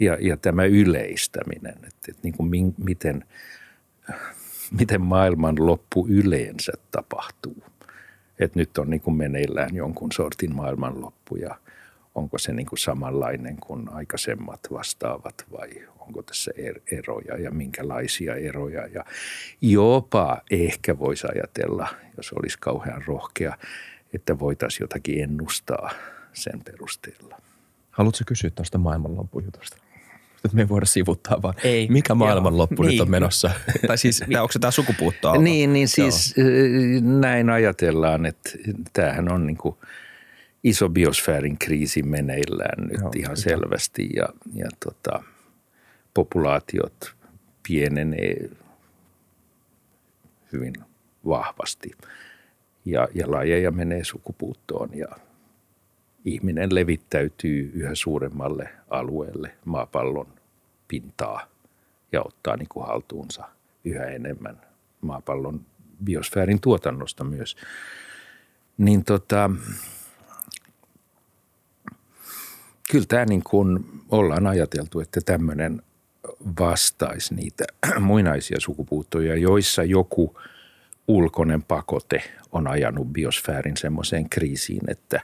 ja, 0.00 0.18
ja 0.20 0.36
tämä 0.36 0.64
yleistäminen, 0.64 1.74
että, 1.74 2.06
että 2.08 2.20
niin 2.22 2.34
kuin 2.34 2.50
min, 2.50 2.74
miten– 2.78 3.24
miten 4.70 5.00
maailman 5.00 5.66
loppu 5.66 6.06
yleensä 6.08 6.72
tapahtuu. 6.90 7.62
Että 8.38 8.58
nyt 8.58 8.78
on 8.78 8.90
niin 8.90 9.00
kuin 9.00 9.16
meneillään 9.16 9.74
jonkun 9.74 10.12
sortin 10.12 10.54
maailmanloppu 10.54 11.36
ja 11.36 11.56
onko 12.14 12.38
se 12.38 12.52
niin 12.52 12.66
kuin 12.66 12.78
samanlainen 12.78 13.56
kuin 13.56 13.92
aikaisemmat 13.92 14.60
vastaavat 14.72 15.44
vai 15.52 15.68
onko 15.98 16.22
tässä 16.22 16.50
er-, 16.56 16.80
eroja 16.92 17.36
ja 17.36 17.50
minkälaisia 17.50 18.34
eroja. 18.34 18.86
Ja 18.86 19.04
jopa 19.60 20.40
ehkä 20.50 20.98
voisi 20.98 21.26
ajatella, 21.26 21.88
jos 22.16 22.32
olisi 22.32 22.58
kauhean 22.60 23.02
rohkea, 23.06 23.56
että 24.12 24.38
voitaisiin 24.38 24.84
jotakin 24.84 25.22
ennustaa 25.22 25.90
sen 26.32 26.60
perusteella. 26.64 27.40
Haluatko 27.90 28.24
kysyä 28.26 28.50
tuosta 28.50 28.78
maailmanloppujutusta? 28.78 29.76
Että 30.44 30.56
me 30.56 30.62
ei 30.62 30.68
voida 30.68 30.86
sivuttaa, 30.86 31.42
vaan 31.42 31.54
ei. 31.64 31.88
mikä 31.90 32.14
maailmanloppu 32.14 32.82
nyt 32.82 33.00
on 33.00 33.04
niin. 33.04 33.10
menossa. 33.10 33.50
tai 33.86 33.98
siis, 33.98 34.22
tämä, 34.28 34.42
onko 34.42 34.52
se 34.52 34.58
tämä 34.58 34.70
sukupuuttoa? 34.70 35.36
Niin, 35.36 35.72
niin 35.72 35.88
siis 35.88 36.34
Joo. 36.36 36.48
näin 37.20 37.50
ajatellaan, 37.50 38.26
että 38.26 38.50
tämähän 38.92 39.32
on 39.32 39.46
niin 39.46 39.56
kuin 39.56 39.76
iso 40.64 40.88
biosfäärin 40.88 41.58
kriisi 41.58 42.02
meneillään 42.02 42.88
nyt 42.88 43.00
Joo, 43.00 43.12
ihan 43.16 43.36
sitä. 43.36 43.50
selvästi 43.50 44.08
ja, 44.16 44.28
ja 44.54 44.68
tota, 44.84 45.22
populaatiot 46.14 47.14
pienenee 47.68 48.50
hyvin 50.52 50.74
vahvasti 51.26 51.90
ja, 52.84 53.08
ja 53.14 53.30
lajeja 53.30 53.70
menee 53.70 54.04
sukupuuttoon 54.04 54.90
ja– 54.94 55.08
ihminen 56.24 56.74
levittäytyy 56.74 57.70
yhä 57.74 57.94
suuremmalle 57.94 58.68
alueelle 58.90 59.54
maapallon 59.64 60.26
pintaa 60.88 61.46
ja 62.12 62.22
ottaa 62.22 62.56
niin 62.56 62.68
kuin 62.68 62.86
haltuunsa 62.86 63.48
yhä 63.84 64.04
enemmän 64.04 64.60
maapallon 65.00 65.66
biosfäärin 66.04 66.60
tuotannosta 66.60 67.24
myös. 67.24 67.56
Niin 68.78 69.04
tota, 69.04 69.50
kyllä 72.90 73.06
tämä 73.08 73.24
niin 73.24 73.42
kuin 73.44 73.84
ollaan 74.08 74.46
ajateltu, 74.46 75.00
että 75.00 75.20
tämmöinen 75.20 75.82
vastaisi 76.60 77.34
niitä 77.34 77.64
muinaisia 78.00 78.60
sukupuuttoja, 78.60 79.36
joissa 79.36 79.84
joku 79.84 80.40
ulkoinen 81.08 81.62
pakote 81.62 82.22
on 82.52 82.66
ajanut 82.66 83.08
biosfäärin 83.08 83.76
semmoiseen 83.76 84.30
kriisiin, 84.30 84.90
että, 84.90 85.20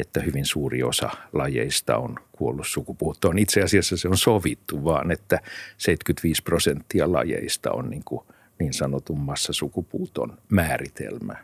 että 0.00 0.20
hyvin 0.20 0.46
suuri 0.46 0.82
osa 0.82 1.10
lajeista 1.32 1.96
on 1.96 2.16
kuollut 2.32 2.66
sukupuuttoon. 2.66 3.38
Itse 3.38 3.62
asiassa 3.62 3.96
se 3.96 4.08
on 4.08 4.16
sovittu 4.16 4.84
vaan, 4.84 5.10
että 5.10 5.40
75 5.78 6.42
prosenttia 6.42 7.12
lajeista 7.12 7.72
on 7.72 7.90
niin, 7.90 8.02
kuin 8.04 8.24
niin 8.58 8.72
sanotun 8.72 9.20
massasukupuuton 9.20 10.38
määritelmä. 10.48 11.36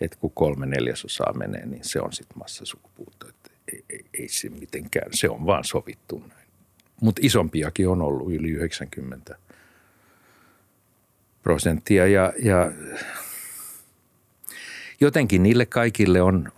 Et 0.00 0.16
kun 0.16 0.30
kolme 0.30 0.66
neljäsosaa 0.66 1.32
menee, 1.32 1.66
niin 1.66 1.84
se 1.84 2.00
on 2.00 2.12
sitten 2.12 2.38
massasukupuutto. 2.38 3.28
Et 3.28 3.52
ei, 3.72 3.84
ei, 3.90 4.04
ei 4.14 4.28
se 4.28 4.48
mitenkään, 4.48 5.10
se 5.12 5.28
on 5.28 5.46
vaan 5.46 5.64
sovittu 5.64 6.18
näin. 6.28 6.46
Mutta 7.00 7.20
isompiakin 7.24 7.88
on 7.88 8.02
ollut 8.02 8.32
yli 8.32 8.50
90 8.50 9.36
prosenttia 11.42 12.06
ja, 12.06 12.32
ja 12.42 12.72
jotenkin 15.00 15.42
niille 15.42 15.66
kaikille 15.66 16.22
on 16.22 16.52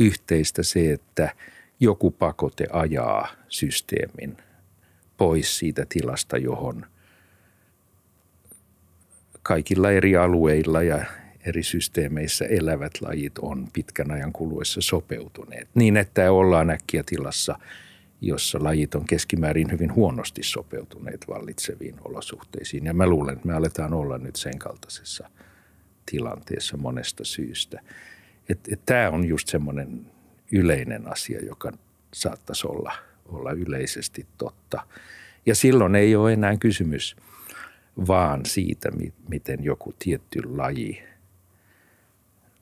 yhteistä 0.00 0.62
se, 0.62 0.92
että 0.92 1.34
joku 1.80 2.10
pakote 2.10 2.66
ajaa 2.72 3.28
systeemin 3.48 4.36
pois 5.16 5.58
siitä 5.58 5.86
tilasta, 5.88 6.36
johon 6.36 6.86
kaikilla 9.42 9.90
eri 9.90 10.16
alueilla 10.16 10.82
ja 10.82 11.04
eri 11.46 11.62
systeemeissä 11.62 12.44
elävät 12.44 12.92
lajit 13.00 13.38
on 13.38 13.68
pitkän 13.72 14.10
ajan 14.10 14.32
kuluessa 14.32 14.80
sopeutuneet. 14.80 15.68
Niin, 15.74 15.96
että 15.96 16.32
ollaan 16.32 16.70
äkkiä 16.70 17.02
tilassa, 17.06 17.58
jossa 18.20 18.58
lajit 18.62 18.94
on 18.94 19.06
keskimäärin 19.06 19.72
hyvin 19.72 19.94
huonosti 19.94 20.42
sopeutuneet 20.42 21.24
vallitseviin 21.28 21.94
olosuhteisiin. 22.04 22.84
Ja 22.84 22.94
mä 22.94 23.06
luulen, 23.06 23.34
että 23.34 23.48
me 23.48 23.54
aletaan 23.54 23.94
olla 23.94 24.18
nyt 24.18 24.36
sen 24.36 24.58
kaltaisessa 24.58 25.30
tilanteessa 26.10 26.76
monesta 26.76 27.24
syystä. 27.24 27.80
Tämä 28.86 29.10
on 29.10 29.24
just 29.24 29.48
semmoinen 29.48 30.06
yleinen 30.52 31.12
asia, 31.12 31.44
joka 31.44 31.72
saattaisi 32.14 32.66
olla, 32.66 32.92
olla 33.26 33.52
yleisesti 33.52 34.26
totta. 34.38 34.86
Ja 35.46 35.54
silloin 35.54 35.94
ei 35.94 36.16
ole 36.16 36.32
enää 36.32 36.56
kysymys 36.56 37.16
vaan 38.06 38.46
siitä, 38.46 38.88
miten 39.28 39.64
joku 39.64 39.94
tietty 39.98 40.42
laji– 40.44 41.02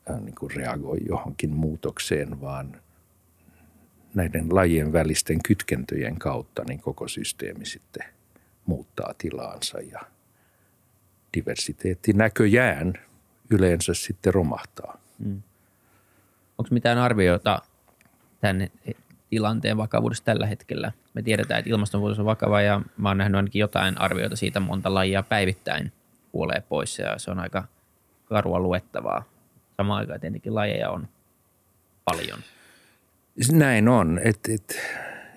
Äh, 0.09 0.21
niin 0.21 0.35
kuin 0.35 0.51
reagoi 0.51 0.97
johonkin 1.07 1.49
muutokseen, 1.49 2.41
vaan 2.41 2.81
näiden 4.13 4.55
lajien 4.55 4.93
välisten 4.93 5.39
kytkentöjen 5.43 6.19
kautta 6.19 6.63
niin 6.67 6.79
koko 6.79 7.07
systeemi 7.07 7.65
sitten 7.65 8.03
muuttaa 8.65 9.13
tilaansa 9.17 9.79
ja 9.79 10.01
diversiteetti 11.33 12.13
näköjään 12.13 12.93
yleensä 13.49 13.93
sitten 13.93 14.33
romahtaa. 14.33 14.97
Mm. 15.19 15.41
Onko 16.57 16.69
mitään 16.71 16.97
arviota 16.97 17.61
tämän 18.41 18.67
tilanteen 19.29 19.77
vakavuudesta 19.77 20.25
tällä 20.25 20.45
hetkellä? 20.45 20.91
Me 21.13 21.21
tiedetään, 21.21 21.59
että 21.59 21.71
ilmastonmuutos 21.71 22.19
on 22.19 22.25
vakava 22.25 22.61
ja 22.61 22.81
mä 22.97 23.09
oon 23.09 23.17
nähnyt 23.17 23.35
ainakin 23.35 23.59
jotain 23.59 24.01
arvioita 24.01 24.35
siitä, 24.35 24.59
monta 24.59 24.93
lajia 24.93 25.23
päivittäin 25.23 25.91
kuolee 26.31 26.63
pois 26.69 26.99
ja 26.99 27.19
se 27.19 27.31
on 27.31 27.39
aika 27.39 27.63
karua 28.25 28.59
luettavaa 28.59 29.23
samaan 29.77 29.99
aikaan 29.99 30.19
tietenkin 30.19 30.55
lajeja 30.55 30.89
on 30.89 31.07
paljon. 32.05 32.39
Näin 33.51 33.87
on. 33.87 34.19
Et, 34.23 34.39
et, 34.49 34.79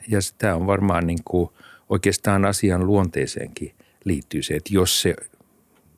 ja 0.09 0.19
tämä 0.39 0.55
on 0.55 0.67
varmaan 0.67 1.07
niin 1.07 1.25
kuin 1.25 1.51
oikeastaan 1.89 2.45
asian 2.45 2.87
luonteeseenkin 2.87 3.75
liittyy 4.05 4.43
se, 4.43 4.55
että 4.55 4.75
jos 4.75 5.03
se, 5.03 5.17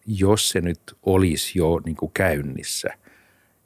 jos 0.06 0.48
se 0.48 0.60
nyt 0.60 0.80
olisi 1.02 1.58
jo 1.58 1.80
niin 1.84 1.96
kuin 1.96 2.12
käynnissä, 2.14 2.88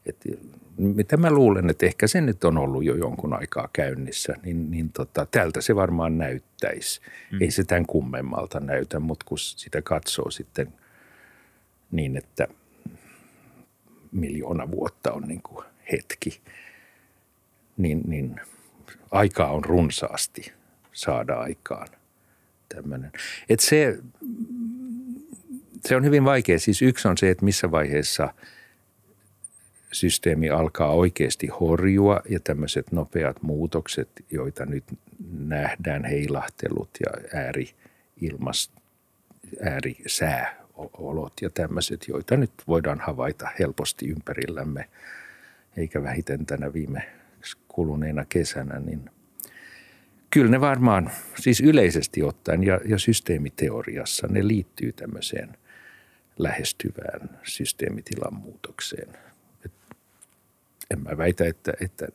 että 0.06 0.28
mitä 0.76 1.16
mä 1.16 1.30
luulen, 1.30 1.70
että 1.70 1.86
ehkä 1.86 2.06
se 2.06 2.20
nyt 2.20 2.44
on 2.44 2.58
ollut 2.58 2.84
jo 2.84 2.94
jonkun 2.94 3.32
aikaa 3.32 3.68
käynnissä, 3.72 4.34
niin, 4.44 4.70
niin 4.70 4.90
tota, 4.92 5.26
tältä 5.26 5.60
se 5.60 5.76
varmaan 5.76 6.18
näyttäisi. 6.18 7.00
Mm. 7.32 7.42
Ei 7.42 7.50
se 7.50 7.64
tämän 7.64 7.86
kummemmalta 7.86 8.60
näytä, 8.60 9.00
mutta 9.00 9.24
kun 9.28 9.38
sitä 9.38 9.82
katsoo 9.82 10.30
sitten 10.30 10.72
niin, 11.90 12.16
että– 12.16 12.48
miljoona 14.14 14.70
vuotta 14.70 15.12
on 15.12 15.22
niin 15.22 15.42
kuin 15.42 15.64
hetki, 15.92 16.40
niin, 17.76 18.02
niin 18.06 18.40
aikaa 19.10 19.52
on 19.52 19.64
runsaasti 19.64 20.52
saada 20.92 21.34
aikaan 21.34 21.88
tämmöinen. 22.74 23.12
Et 23.48 23.60
se, 23.60 23.98
se 25.86 25.96
on 25.96 26.04
hyvin 26.04 26.24
vaikea. 26.24 26.58
Siis 26.58 26.82
yksi 26.82 27.08
on 27.08 27.18
se, 27.18 27.30
että 27.30 27.44
missä 27.44 27.70
vaiheessa 27.70 28.34
systeemi 29.94 30.50
alkaa 30.50 30.90
oikeasti 30.90 31.46
horjua 31.46 32.20
ja 32.28 32.40
tämmöiset 32.40 32.92
nopeat 32.92 33.42
muutokset, 33.42 34.08
joita 34.30 34.66
nyt 34.66 34.84
nähdään, 35.30 36.04
heilahtelut 36.04 36.90
ja 37.00 37.40
ääriilmast, 37.40 38.72
äärisää 39.62 40.64
olot 40.74 41.32
ja 41.42 41.50
tämmöiset, 41.50 42.08
joita 42.08 42.36
nyt 42.36 42.50
voidaan 42.68 43.00
havaita 43.00 43.48
helposti 43.58 44.08
ympärillämme, 44.08 44.88
eikä 45.76 46.02
vähiten 46.02 46.46
tänä 46.46 46.72
viime 46.72 47.02
kuluneena 47.68 48.24
kesänä, 48.28 48.80
niin 48.80 49.10
kyllä 50.30 50.50
ne 50.50 50.60
varmaan, 50.60 51.10
siis 51.40 51.60
yleisesti 51.60 52.22
ottaen 52.22 52.64
ja, 52.64 52.80
ja 52.84 52.98
systeemiteoriassa 52.98 54.26
ne 54.30 54.48
liittyy 54.48 54.92
tämmöiseen 54.92 55.56
lähestyvään 56.38 57.38
systeemitilan 57.42 58.34
muutokseen. 58.34 59.08
En 60.94 61.02
mä 61.02 61.16
väitä, 61.16 61.44
että, 61.44 61.72
että 61.80 62.06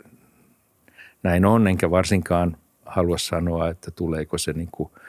näin 1.24 1.46
on, 1.46 1.68
enkä 1.68 1.92
varsinkaan 1.92 2.58
halua 2.86 3.18
sanoa, 3.18 3.70
että 3.70 3.92
tuleeko 3.92 4.38
se 4.38 4.54
niin 4.54 4.70
kuin– 4.72 4.92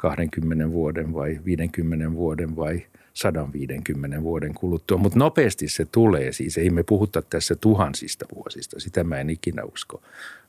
20 0.00 0.70
vuoden 0.70 1.14
vai 1.14 1.40
50 1.44 2.12
vuoden 2.12 2.56
vai 2.56 2.86
150 3.14 4.22
vuoden 4.22 4.54
kuluttua, 4.54 4.98
mutta 4.98 5.18
nopeasti 5.18 5.68
se 5.68 5.84
tulee. 5.84 6.32
Siis 6.32 6.58
ei 6.58 6.70
me 6.70 6.82
puhuta 6.82 7.22
tässä 7.22 7.56
tuhansista 7.56 8.26
vuosista, 8.34 8.80
sitä 8.80 9.04
mä 9.04 9.20
en 9.20 9.30
ikinä 9.30 9.62
usko, 9.64 10.02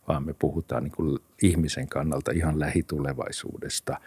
vaan 0.08 0.26
me 0.26 0.34
puhutaan 0.34 0.84
niin 0.84 0.92
kuin 0.92 1.20
ihmisen 1.42 1.88
kannalta 1.88 2.32
ihan 2.32 2.60
lähitulevaisuudesta. 2.60 3.98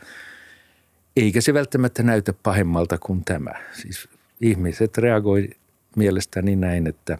Eikä 1.17 1.41
se 1.41 1.55
välttämättä 1.55 2.03
näytä 2.03 2.33
pahemmalta 2.43 2.99
kuin 2.99 3.25
tämä. 3.25 3.53
Siis 3.73 4.09
ihmiset 4.41 4.99
reagoi 4.99 5.51
mielestäni 5.97 6.57
näin, 6.57 6.87
että 6.87 7.19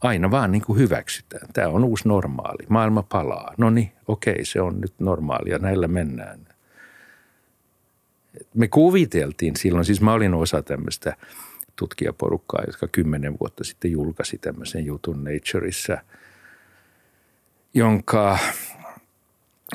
aina 0.00 0.30
vaan 0.30 0.52
niin 0.52 0.62
kuin 0.62 0.78
hyväksytään. 0.78 1.48
Tämä 1.52 1.68
on 1.68 1.84
uusi 1.84 2.08
normaali. 2.08 2.66
Maailma 2.68 3.02
palaa. 3.02 3.54
No 3.58 3.70
niin, 3.70 3.92
okei, 4.08 4.44
se 4.44 4.60
on 4.60 4.80
nyt 4.80 4.94
normaalia. 4.98 5.58
Näillä 5.58 5.88
mennään. 5.88 6.40
Me 8.54 8.68
kuviteltiin 8.68 9.56
silloin, 9.56 9.84
siis 9.84 10.00
mä 10.00 10.12
olin 10.12 10.34
osa 10.34 10.62
tämmöistä 10.62 11.16
tutkijaporukkaa, 11.76 12.62
jotka 12.66 12.88
kymmenen 12.88 13.38
vuotta 13.40 13.64
sitten 13.64 13.90
julkaisi 13.90 14.38
tämmöisen 14.38 14.84
jutun 14.86 15.24
Natureissa, 15.24 15.98
jonka 17.74 18.38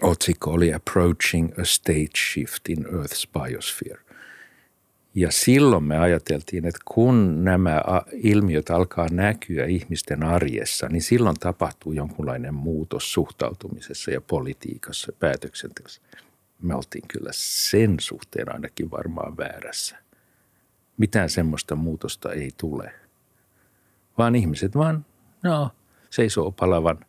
otsikko 0.02 0.52
oli 0.52 0.74
Approaching 0.74 1.60
a 1.60 1.64
State 1.64 2.18
Shift 2.18 2.70
in 2.70 2.86
Earth's 2.86 3.44
Biosphere. 3.44 4.02
Ja 5.16 5.32
silloin 5.32 5.84
me 5.84 5.98
ajateltiin, 5.98 6.66
että 6.66 6.80
kun 6.86 7.44
nämä 7.44 7.82
ilmiöt 8.12 8.70
alkaa 8.70 9.08
näkyä 9.12 9.66
ihmisten 9.66 10.24
arjessa, 10.24 10.90
niin 10.90 11.02
silloin 11.02 11.36
tapahtuu 11.40 11.92
jonkunlainen 11.92 12.54
muutos 12.54 13.14
suhtautumisessa 13.14 14.12
ja 14.12 14.22
politiikassa 14.22 15.12
päätöksenteossa. 15.20 16.02
Me 16.62 16.76
oltiin 16.76 17.08
kyllä 17.08 17.30
sen 17.34 17.96
suhteen 18.00 18.54
ainakin 18.54 18.92
varmaan 18.92 19.38
väärässä. 19.38 19.98
Mitään 20.98 21.30
semmoista 21.30 21.76
muutosta 21.76 22.34
ei 22.34 22.52
tule. 22.58 22.92
Vaan 24.18 24.36
ihmiset 24.36 24.76
vaan, 24.76 25.06
no, 25.44 25.72
seisoo 26.10 26.52
palavan, 26.52 27.00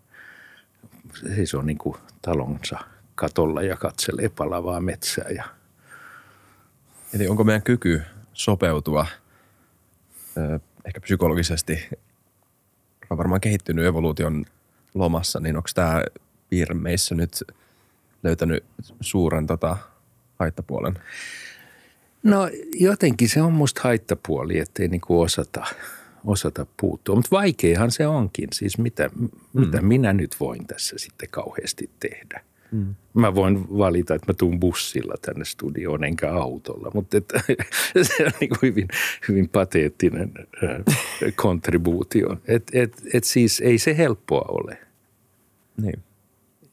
seisoo 1.34 1.62
niin 1.62 1.78
kuin 1.78 1.96
talonsa 2.22 2.78
katolla 3.14 3.62
ja 3.62 3.76
katselee 3.76 4.28
palavaa 4.28 4.80
metsää 4.80 5.28
ja– 5.30 5.44
Eli 7.14 7.28
onko 7.28 7.44
meidän 7.44 7.62
kyky 7.62 8.02
sopeutua 8.32 9.06
ehkä 10.84 11.00
psykologisesti, 11.00 11.88
on 13.10 13.18
varmaan 13.18 13.40
kehittynyt 13.40 13.86
evoluution 13.86 14.44
lomassa, 14.94 15.40
niin 15.40 15.56
onko 15.56 15.68
tämä 15.74 16.02
piirre 16.50 16.74
meissä 16.74 17.14
nyt 17.14 17.44
löytänyt 18.22 18.64
suuren 19.00 19.46
tota, 19.46 19.76
haittapuolen? 20.38 20.98
No 22.22 22.48
jotenkin 22.74 23.28
se 23.28 23.42
on 23.42 23.52
musta 23.52 23.80
haittapuoli, 23.84 24.58
ettei 24.58 24.88
niinku 24.88 25.20
osata, 25.20 25.66
osata 26.24 26.66
puuttua. 26.80 27.14
Mutta 27.14 27.30
vaikeahan 27.30 27.90
se 27.90 28.06
onkin. 28.06 28.48
Siis 28.52 28.78
mitä, 28.78 29.10
mm. 29.16 29.30
mitä 29.52 29.80
minä 29.80 30.12
nyt 30.12 30.36
voin 30.40 30.66
tässä 30.66 30.98
sitten 30.98 31.28
kauheasti 31.30 31.90
tehdä? 32.00 32.44
Mm. 32.74 32.94
Mä 33.14 33.34
voin 33.34 33.78
valita, 33.78 34.14
että 34.14 34.32
mä 34.32 34.34
tuun 34.34 34.60
bussilla 34.60 35.14
tänne 35.22 35.44
studioon 35.44 36.04
enkä 36.04 36.32
autolla, 36.32 36.90
mutta 36.94 37.16
että, 37.16 37.40
se 38.16 38.24
on 38.26 38.32
niin 38.40 38.48
kuin 38.48 38.58
hyvin, 38.62 38.88
hyvin 39.28 39.48
pateettinen 39.48 40.32
kontribuutio. 41.36 42.36
Et, 42.48 42.62
et, 42.72 43.02
et 43.14 43.24
siis 43.24 43.60
ei 43.60 43.78
se 43.78 43.96
helppoa 43.96 44.44
ole. 44.48 44.78
Niin. 45.82 46.02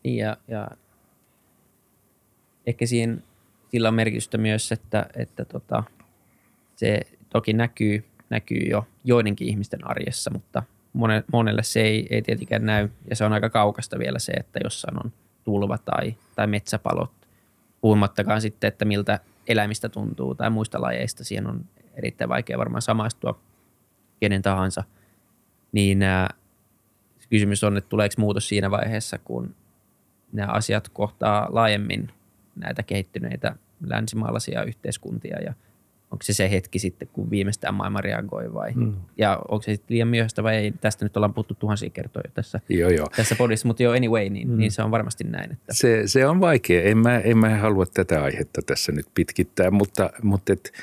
Ja, 0.04 0.38
ja 0.48 0.68
ehkä 2.68 2.86
siinä, 2.86 3.18
sillä 3.72 3.88
on 3.88 3.94
merkitystä 3.94 4.38
myös, 4.38 4.72
että, 4.72 5.06
että 5.16 5.46
tota, 5.46 5.84
se 6.76 7.02
toki 7.30 7.54
näkyy, 7.54 8.04
näkyy 8.30 8.62
jo 8.70 8.88
joidenkin 9.04 9.48
ihmisten 9.48 9.88
arjessa, 9.88 10.32
mutta 10.32 10.64
monelle 11.34 11.64
se 11.64 11.82
ei, 11.82 12.08
ei 12.10 12.22
tietenkään 12.22 12.66
näy. 12.66 12.90
Ja 13.10 13.16
se 13.16 13.26
on 13.26 13.34
aika 13.34 13.50
kaukasta 13.50 14.00
vielä 14.00 14.20
se, 14.20 14.32
että 14.32 14.60
jossain 14.64 15.06
on 15.06 15.12
tulva 15.44 15.78
tai, 15.78 16.16
tai 16.36 16.48
metsäpalot, 16.48 17.12
puhumattakaan 17.82 18.42
sitten, 18.42 18.68
että 18.68 18.86
miltä 18.86 19.20
eläimistä 19.48 19.90
tuntuu 19.90 20.36
tai 20.36 20.50
muista 20.50 20.82
lajeista. 20.82 21.24
Siihen 21.24 21.48
on 21.48 21.66
erittäin 21.94 22.30
vaikea 22.30 22.58
varmaan 22.58 22.82
samaistua 22.82 23.40
kenen 24.20 24.42
tahansa. 24.42 24.84
Niin 25.72 26.04
ää, 26.04 26.30
kysymys 27.30 27.64
on, 27.64 27.78
että 27.78 27.90
tuleeko 27.90 28.16
muutos 28.18 28.48
siinä 28.48 28.72
vaiheessa, 28.72 29.18
kun 29.18 29.56
nämä 30.32 30.52
asiat 30.52 30.90
kohtaa 30.90 31.48
laajemmin 31.50 32.12
näitä 32.56 32.84
kehittyneitä 32.84 33.56
länsimaalaisia 33.88 34.64
yhteiskuntia 34.64 35.40
ja– 35.42 35.54
onko 36.12 36.24
se 36.24 36.34
se 36.34 36.52
hetki 36.52 36.80
sitten, 36.80 37.08
kun 37.14 37.30
viimeistään 37.30 37.74
maailma 37.74 38.02
reagoi 38.02 38.54
vai, 38.54 38.72
mm. 38.76 38.94
ja 39.18 39.42
onko 39.48 39.62
se 39.62 39.72
sitten 39.72 39.94
liian 39.94 40.08
myöhäistä 40.08 40.44
vai 40.44 40.56
ei, 40.56 40.72
tästä 40.72 41.06
nyt 41.06 41.18
ollaan 41.18 41.34
puhuttu 41.34 41.54
tuhansia 41.54 41.90
kertoja 41.90 42.32
tässä, 42.34 42.60
joo, 42.70 42.90
joo. 42.90 43.08
tässä 43.16 43.36
podissa, 43.36 43.68
mutta 43.68 43.84
jo 43.84 43.92
anyway, 43.92 44.30
niin, 44.30 44.50
mm. 44.50 44.58
niin 44.58 44.72
se 44.72 44.82
on 44.82 44.92
varmasti 44.92 45.24
näin. 45.24 45.52
Että. 45.52 45.74
Se, 45.74 46.02
se 46.06 46.28
on 46.28 46.42
vaikea, 46.42 46.84
en 46.84 46.98
mä, 46.98 47.20
en 47.20 47.38
mä 47.38 47.58
halua 47.58 47.86
tätä 47.86 48.24
aihetta 48.24 48.62
tässä 48.66 48.92
nyt 48.92 49.08
pitkittää, 49.14 49.72
mutta, 49.72 50.10
mutta 50.24 50.54
et, 50.54 50.74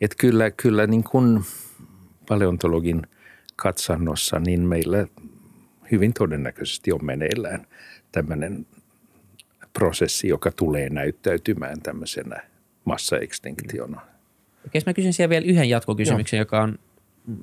et 0.00 0.14
kyllä, 0.14 0.50
kyllä 0.50 0.86
niin 0.86 1.04
kuin 1.04 1.44
paleontologin 2.28 3.02
katsannossa, 3.56 4.40
niin 4.40 4.60
meillä 4.60 5.06
hyvin 5.90 6.12
todennäköisesti 6.12 6.92
on 6.92 7.04
meneillään 7.04 7.66
tämmöinen 8.12 8.66
prosessi, 9.72 10.28
joka 10.28 10.50
tulee 10.50 10.90
näyttäytymään 10.90 11.82
tämmöisenä 11.82 12.40
massaextinktiona. 12.84 14.00
Mm 14.00 14.15
jos 14.74 14.86
mä 14.86 14.94
kysyn 14.94 15.12
siellä 15.12 15.30
vielä 15.30 15.46
yhden 15.46 15.68
jatkokysymyksen, 15.68 16.36
Joo. 16.36 16.42
joka 16.42 16.62
on 16.62 16.78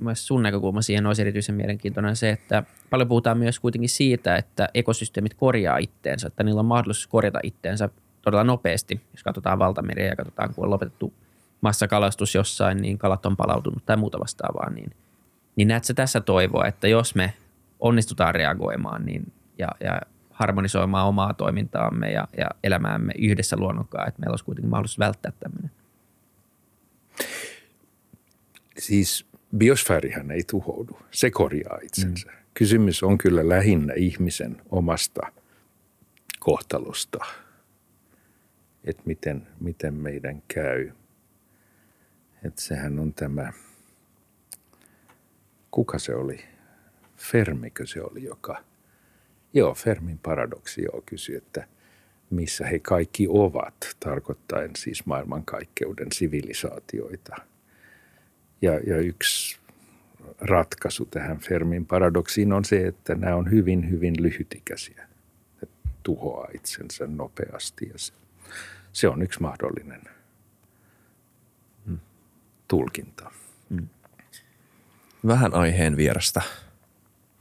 myös 0.01 0.27
sun 0.27 0.43
näkökulma 0.43 0.81
siihen 0.81 1.05
olisi 1.05 1.21
erityisen 1.21 1.55
mielenkiintoinen 1.55 2.15
se, 2.15 2.29
että 2.29 2.63
paljon 2.89 3.07
puhutaan 3.07 3.38
myös 3.38 3.59
kuitenkin 3.59 3.89
siitä, 3.89 4.36
että 4.36 4.69
ekosysteemit 4.73 5.33
korjaa 5.33 5.77
itteensä, 5.77 6.27
että 6.27 6.43
niillä 6.43 6.59
on 6.59 6.65
mahdollisuus 6.65 7.07
korjata 7.07 7.39
itteensä 7.43 7.89
todella 8.21 8.43
nopeasti. 8.43 9.01
Jos 9.13 9.23
katsotaan 9.23 9.59
valtameriä 9.59 10.07
ja 10.07 10.15
katsotaan, 10.15 10.53
kun 10.53 10.63
on 10.63 10.71
lopetettu 10.71 11.13
massakalastus 11.62 12.36
jossain, 12.36 12.81
niin 12.81 12.97
kalat 12.97 13.25
on 13.25 13.38
palautunut 13.38 13.86
tai 13.86 13.97
muuta 13.97 14.19
vastaavaa, 14.19 14.69
niin, 14.69 14.91
niin 15.55 15.67
näetkö 15.67 15.88
sä 15.88 15.93
tässä 15.93 16.21
toivoa, 16.21 16.65
että 16.65 16.88
jos 16.88 17.15
me 17.15 17.33
onnistutaan 17.79 18.36
reagoimaan 18.36 19.05
niin, 19.05 19.31
ja, 19.57 19.67
ja 19.79 20.01
harmonisoimaan 20.31 21.07
omaa 21.07 21.33
toimintaamme 21.33 22.12
ja, 22.12 22.27
ja 22.38 22.47
elämäämme 22.63 23.13
yhdessä 23.17 23.57
luonnonkaan, 23.57 24.07
että 24.07 24.19
meillä 24.19 24.33
olisi 24.33 24.45
kuitenkin 24.45 24.69
mahdollisuus 24.69 24.99
välttää 24.99 25.31
tämmöinen? 25.39 25.71
Siis 28.79 29.25
biosfäärihän 29.57 30.31
ei 30.31 30.43
tuhoudu, 30.43 30.99
se 31.12 31.31
korjaa 31.31 31.79
itsensä. 31.83 32.27
Mm. 32.27 32.38
Kysymys 32.53 33.03
on 33.03 33.17
kyllä 33.17 33.49
lähinnä 33.49 33.93
ihmisen 33.93 34.62
omasta 34.69 35.21
kohtalosta, 36.39 37.25
että 38.83 39.03
miten, 39.05 39.47
miten 39.59 39.93
meidän 39.93 40.43
käy. 40.47 40.91
Että 42.43 42.62
sehän 42.62 42.99
on 42.99 43.13
tämä, 43.13 43.53
kuka 45.71 45.99
se 45.99 46.15
oli, 46.15 46.39
Fermikö 47.17 47.86
se 47.86 48.01
oli, 48.01 48.23
joka, 48.23 48.63
joo, 49.53 49.73
Fermin 49.73 50.19
paradoksi 50.19 50.81
joo, 50.81 51.03
kysyi, 51.05 51.36
että 51.36 51.67
missä 52.29 52.65
he 52.65 52.79
kaikki 52.79 53.27
ovat, 53.29 53.95
tarkoittaen 53.99 54.71
siis 54.77 55.05
maailmankaikkeuden 55.05 56.12
sivilisaatioita– 56.12 57.36
ja, 58.63 58.80
ja 58.88 58.97
yksi 58.97 59.58
ratkaisu 60.41 61.06
tähän 61.06 61.39
Fermin 61.39 61.86
paradoksiin 61.86 62.54
on 62.54 62.65
se, 62.65 62.88
että 62.88 63.15
nämä 63.15 63.36
on 63.36 63.52
hyvin, 63.52 63.89
hyvin 63.89 64.13
lyhytikäisiä. 64.19 65.08
Ne 65.62 65.67
tuhoaa 66.04 66.47
itsensä 66.54 67.08
nopeasti 67.08 67.89
ja 67.93 67.97
se, 67.97 68.13
se 68.91 69.08
on 69.08 69.21
yksi 69.21 69.41
mahdollinen 69.41 70.02
mm. 71.86 71.97
tulkinta. 72.67 73.32
Mm. 73.69 73.88
Vähän 75.28 75.54
aiheen 75.54 75.97
vierestä, 75.97 76.41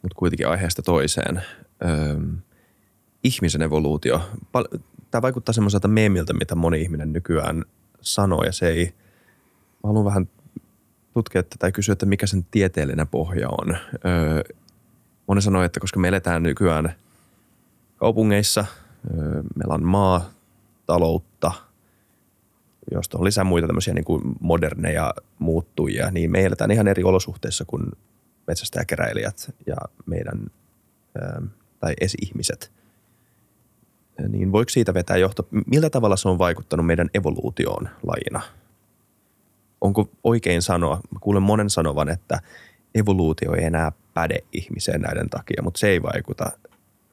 mutta 0.02 0.16
kuitenkin 0.18 0.48
aiheesta 0.48 0.82
toiseen. 0.82 1.42
Öm, 1.84 2.38
ihmisen 3.24 3.62
evoluutio. 3.62 4.30
Tämä 5.10 5.22
vaikuttaa 5.22 5.52
semmoiselta 5.52 5.88
meemiltä, 5.88 6.32
mitä 6.32 6.54
moni 6.54 6.82
ihminen 6.82 7.12
nykyään 7.12 7.64
sanoo 8.00 8.44
ja 8.44 8.52
se 8.52 8.68
ei, 8.68 8.94
mä 9.82 9.88
haluan 9.88 10.04
vähän 10.04 10.28
tutkia 11.14 11.42
tätä 11.42 11.66
ja 11.66 11.72
kysyä, 11.72 11.92
että 11.92 12.06
mikä 12.06 12.26
sen 12.26 12.46
tieteellinen 12.50 13.08
pohja 13.08 13.48
on. 13.48 13.76
Öö, 14.06 14.42
moni 15.26 15.42
sanoo, 15.42 15.62
että 15.62 15.80
koska 15.80 16.00
me 16.00 16.08
eletään 16.08 16.42
nykyään 16.42 16.94
kaupungeissa, 17.96 18.64
öö, 19.14 19.42
meillä 19.56 19.74
on 19.74 19.84
maa, 19.84 20.30
taloutta, 20.86 21.52
josta 22.90 23.18
on 23.18 23.24
lisää 23.24 23.44
muita 23.44 23.66
tämmöisiä 23.66 23.94
niin 23.94 24.04
kuin 24.04 24.22
moderneja 24.40 25.14
muuttujia, 25.38 26.10
niin 26.10 26.30
me 26.30 26.44
eletään 26.44 26.70
ihan 26.70 26.88
eri 26.88 27.04
olosuhteissa 27.04 27.64
kuin 27.64 27.82
metsästäjäkeräilijät 28.46 29.54
ja 29.66 29.76
meidän 30.06 30.46
öö, 31.16 31.40
tai 31.80 31.94
esi-ihmiset. 32.00 32.72
Niin 34.28 34.52
voiko 34.52 34.68
siitä 34.68 34.94
vetää 34.94 35.16
johto, 35.16 35.48
miltä 35.66 35.90
tavalla 35.90 36.16
se 36.16 36.28
on 36.28 36.38
vaikuttanut 36.38 36.86
meidän 36.86 37.10
evoluutioon 37.14 37.88
lajina– 38.02 38.40
onko 39.82 40.10
oikein 40.24 40.62
sanoa, 40.62 40.96
mä 40.96 41.18
kuulen 41.20 41.42
monen 41.42 41.70
sanovan, 41.70 42.08
että 42.08 42.40
evoluutio 42.94 43.54
ei 43.54 43.64
enää 43.64 43.92
päde 44.14 44.38
ihmiseen 44.52 45.00
näiden 45.00 45.30
takia, 45.30 45.62
mutta 45.62 45.80
se 45.80 45.88
ei 45.88 46.02
vaikuta 46.02 46.52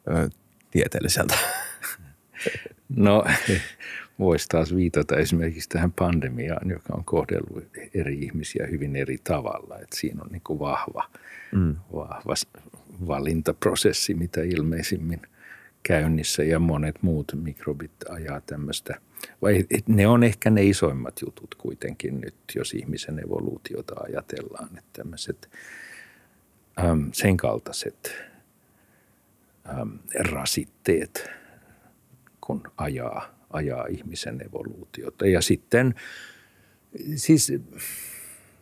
ö, 0.08 0.30
tieteelliseltä. 0.72 1.36
No 2.96 3.26
voisi 4.20 4.48
taas 4.48 4.76
viitata 4.76 5.18
esimerkiksi 5.18 5.70
tähän 5.70 5.92
pandemiaan, 5.92 6.70
joka 6.70 6.94
on 6.94 7.06
kohdellut 7.06 7.64
eri 7.94 8.20
ihmisiä 8.20 8.68
hyvin 8.72 8.96
eri 8.96 9.18
tavalla. 9.24 9.76
Että 9.76 9.96
siinä 9.96 10.22
on 10.24 10.30
niin 10.32 10.42
kuin 10.44 10.60
vahva, 10.60 11.10
mm. 11.52 11.76
vahva 11.94 12.34
valintaprosessi, 13.08 14.14
mitä 14.14 14.42
ilmeisimmin– 14.42 15.22
käynnissä 15.84 16.44
ja 16.44 16.60
monet 16.60 16.96
muut 17.02 17.32
mikrobit 17.44 17.92
ajaa 18.10 18.42
tämmöistä. 18.42 19.02
Vai 19.42 19.66
ne 19.88 20.08
on 20.08 20.24
ehkä 20.24 20.50
ne 20.50 20.64
isoimmat 20.64 21.22
jutut 21.22 21.56
kuitenkin 21.56 22.22
nyt, 22.22 22.36
jos 22.56 22.74
ihmisen 22.74 23.20
evoluutiota 23.20 23.96
ajatellaan, 24.00 24.78
että 24.78 24.90
tämmöiset 24.94 25.50
äm, 26.80 27.10
sen 27.14 27.38
kaltaiset 27.38 28.16
äm, 29.80 30.00
rasitteet, 30.20 31.30
kun 32.42 32.64
ajaa, 32.78 33.36
ajaa 33.50 33.86
ihmisen 33.86 34.42
evoluutiota. 34.42 35.28
Ja 35.28 35.42
sitten 35.42 35.96
siis 37.16 37.54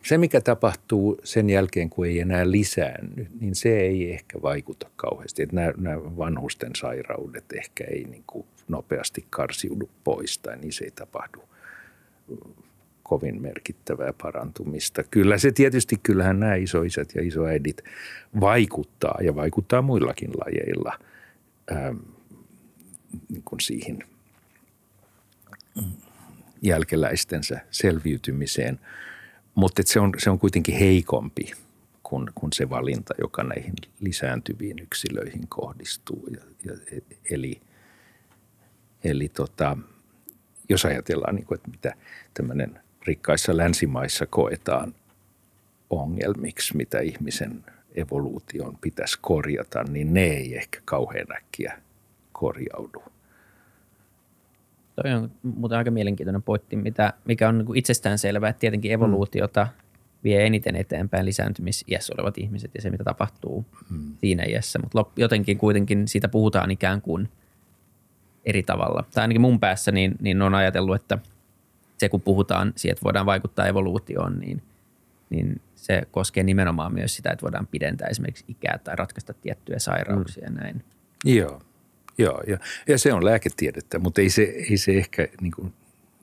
se, 0.02 0.18
mikä 0.18 0.40
tapahtuu 0.40 1.20
sen 1.24 1.50
jälkeen, 1.50 1.90
kun 1.90 2.06
ei 2.06 2.20
enää 2.20 2.50
lisäänny, 2.50 3.26
niin 3.40 3.54
se 3.54 3.80
ei 3.80 4.12
ehkä 4.12 4.42
vaikuta 4.42 4.90
kauheasti. 4.96 5.42
Että 5.42 5.56
nämä, 5.56 5.72
nämä 5.76 6.16
vanhusten 6.16 6.70
sairaudet 6.76 7.44
ehkä 7.52 7.84
ei 7.84 8.04
niin 8.04 8.24
kuin 8.26 8.46
nopeasti 8.68 9.26
karsiudu 9.30 9.90
pois 10.04 10.38
tai 10.38 10.58
niissä 10.58 10.84
ei 10.84 10.90
tapahdu 10.90 11.42
kovin 13.02 13.42
merkittävää 13.42 14.12
parantumista. 14.22 15.02
Kyllä 15.02 15.38
se 15.38 15.52
tietysti, 15.52 15.96
kyllähän 16.02 16.40
nämä 16.40 16.54
isoisät 16.54 17.14
ja 17.14 17.22
isoäidit 17.22 17.84
vaikuttaa 18.40 19.18
ja 19.22 19.34
vaikuttaa 19.34 19.82
muillakin 19.82 20.30
lajeilla 20.30 20.98
ää, 21.70 21.94
niin 23.28 23.42
kuin 23.44 23.60
siihen 23.60 23.98
jälkeläistensä 26.62 27.60
selviytymiseen– 27.70 28.80
mutta 29.58 29.82
se 29.86 30.00
on, 30.00 30.12
se 30.18 30.30
on 30.30 30.38
kuitenkin 30.38 30.74
heikompi 30.74 31.52
kuin, 32.02 32.28
kuin 32.34 32.52
se 32.52 32.70
valinta, 32.70 33.14
joka 33.20 33.42
näihin 33.44 33.74
lisääntyviin 34.00 34.78
yksilöihin 34.78 35.48
kohdistuu. 35.48 36.28
Ja, 36.34 36.40
ja, 36.64 37.00
eli 37.30 37.60
eli 39.04 39.28
tota, 39.28 39.76
jos 40.68 40.84
ajatellaan, 40.84 41.34
niin 41.34 41.46
kuin, 41.46 41.56
että 41.56 41.70
mitä 41.70 41.94
tämmöinen 42.34 42.80
rikkaissa 43.06 43.56
länsimaissa 43.56 44.26
koetaan 44.26 44.94
ongelmiksi, 45.90 46.76
mitä 46.76 47.00
ihmisen 47.00 47.64
evoluution 47.94 48.78
pitäisi 48.80 49.18
korjata, 49.20 49.84
niin 49.84 50.14
ne 50.14 50.24
ei 50.24 50.56
ehkä 50.56 50.80
kauhean 50.84 51.36
äkkiä 51.36 51.80
korjaudu. 52.32 53.02
Toi 55.02 55.12
on 55.12 55.30
muuten 55.42 55.78
aika 55.78 55.90
mielenkiintoinen 55.90 56.42
pointti, 56.42 56.76
mitä, 56.76 57.12
mikä 57.24 57.48
on 57.48 57.58
niin 57.58 57.76
itsestään 57.76 58.18
selvää, 58.18 58.50
että 58.50 58.60
tietenkin 58.60 58.92
evoluutiota 58.92 59.68
vie 60.24 60.46
eniten 60.46 60.76
eteenpäin 60.76 61.26
lisääntymisiässä 61.26 62.14
olevat 62.18 62.38
ihmiset 62.38 62.70
ja 62.74 62.82
se, 62.82 62.90
mitä 62.90 63.04
tapahtuu 63.04 63.64
hmm. 63.90 64.16
siinä 64.20 64.44
iässä. 64.44 64.78
Mutta 64.78 65.04
jotenkin 65.16 65.58
kuitenkin 65.58 66.08
siitä 66.08 66.28
puhutaan 66.28 66.70
ikään 66.70 67.02
kuin 67.02 67.28
eri 68.48 68.62
tavalla. 68.62 69.04
Tai 69.14 69.22
ainakin 69.22 69.40
mun 69.40 69.60
päässä 69.60 69.92
niin, 69.92 70.14
niin 70.20 70.42
on 70.42 70.54
ajatellut, 70.54 70.96
että 70.96 71.18
se 71.98 72.08
kun 72.08 72.20
puhutaan 72.20 72.72
siitä, 72.76 72.92
että 72.92 73.04
voidaan 73.04 73.26
vaikuttaa 73.26 73.66
evoluutioon, 73.66 74.38
niin, 74.38 74.62
niin 75.30 75.60
se 75.74 76.02
koskee 76.10 76.42
nimenomaan 76.42 76.94
myös 76.94 77.16
sitä, 77.16 77.30
että 77.30 77.42
voidaan 77.42 77.66
pidentää 77.66 78.08
esimerkiksi 78.08 78.44
ikää 78.48 78.78
tai 78.78 78.96
ratkaista 78.96 79.34
tiettyjä 79.34 79.78
sairauksia 79.78 80.44
ja 80.44 80.50
näin. 80.50 80.84
Joo, 81.24 81.62
joo 82.18 82.42
ja, 82.46 82.58
ja 82.88 82.98
se 82.98 83.12
on 83.12 83.24
lääketiedettä, 83.24 83.98
mutta 83.98 84.20
ei 84.20 84.30
se, 84.30 84.42
ei 84.42 84.76
se 84.76 84.92
ehkä 84.98 85.28
niin 85.40 85.52
kuin 85.52 85.72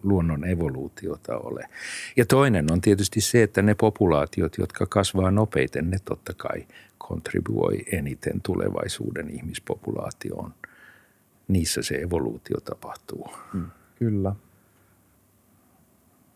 luonnon 0.03 0.47
evoluutiota 0.47 1.37
ole. 1.37 1.69
Ja 2.17 2.25
toinen 2.25 2.71
on 2.71 2.81
tietysti 2.81 3.21
se, 3.21 3.43
että 3.43 3.61
ne 3.61 3.75
populaatiot, 3.75 4.57
jotka 4.57 4.85
kasvaa 4.85 5.31
nopeiten, 5.31 5.89
ne 5.89 5.97
totta 6.05 6.33
kai 6.33 6.67
kontribuoi 6.97 7.83
eniten 7.91 8.41
tulevaisuuden 8.41 9.29
ihmispopulaatioon. 9.29 10.53
Niissä 11.47 11.81
se 11.81 11.95
evoluutio 11.95 12.57
tapahtuu. 12.59 13.27
Mm, 13.53 13.67
kyllä. 13.95 14.35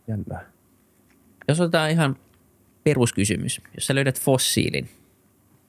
Jännä. 0.07 0.45
Jos 1.47 1.59
otetaan 1.59 1.89
ihan 1.89 2.15
peruskysymys. 2.83 3.61
Jos 3.75 3.87
sä 3.87 3.95
löydät 3.95 4.21
fossiilin, 4.21 4.89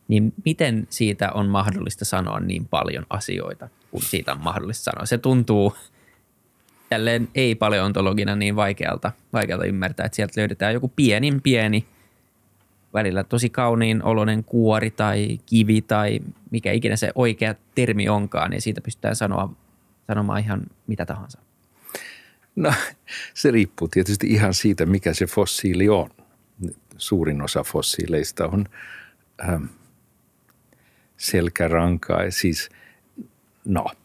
niin 0.08 0.32
miten 0.44 0.86
siitä 0.90 1.32
on 1.32 1.48
mahdollista 1.48 2.04
sanoa 2.04 2.40
niin 2.40 2.68
paljon 2.68 3.06
asioita, 3.10 3.68
kun 3.90 4.02
siitä 4.02 4.32
on 4.32 4.40
mahdollista 4.40 4.84
sanoa? 4.84 5.06
Se 5.06 5.18
tuntuu 5.18 5.74
tälleen 6.88 7.28
ei-paleontologina 7.34 8.36
niin 8.36 8.56
vaikealta, 8.56 9.12
vaikealta 9.32 9.64
ymmärtää, 9.64 10.06
että 10.06 10.16
sieltä 10.16 10.40
löydetään 10.40 10.74
joku 10.74 10.88
pienin 10.88 11.42
pieni, 11.42 11.86
välillä 12.94 13.24
tosi 13.24 13.50
kauniin 13.50 14.02
oloinen 14.02 14.44
kuori 14.44 14.90
tai 14.90 15.38
kivi 15.46 15.82
tai 15.82 16.20
mikä 16.50 16.72
ikinä 16.72 16.96
se 16.96 17.12
oikea 17.14 17.54
termi 17.74 18.08
onkaan, 18.08 18.50
niin 18.50 18.62
siitä 18.62 18.80
pystytään 18.80 19.16
sanoa, 19.16 19.54
sanomaan 20.06 20.40
ihan 20.40 20.62
mitä 20.86 21.06
tahansa. 21.06 21.38
No 22.56 22.72
se 23.34 23.50
riippuu 23.50 23.88
tietysti 23.88 24.26
ihan 24.26 24.54
siitä, 24.54 24.86
mikä 24.86 25.14
se 25.14 25.26
fossiili 25.26 25.88
on. 25.88 26.10
Suurin 26.96 27.42
osa 27.42 27.62
fossiileista 27.62 28.46
on 28.46 28.66
ähm, 29.48 29.64
selkärankaa, 31.16 32.30
siis 32.30 32.70
no– 33.64 33.86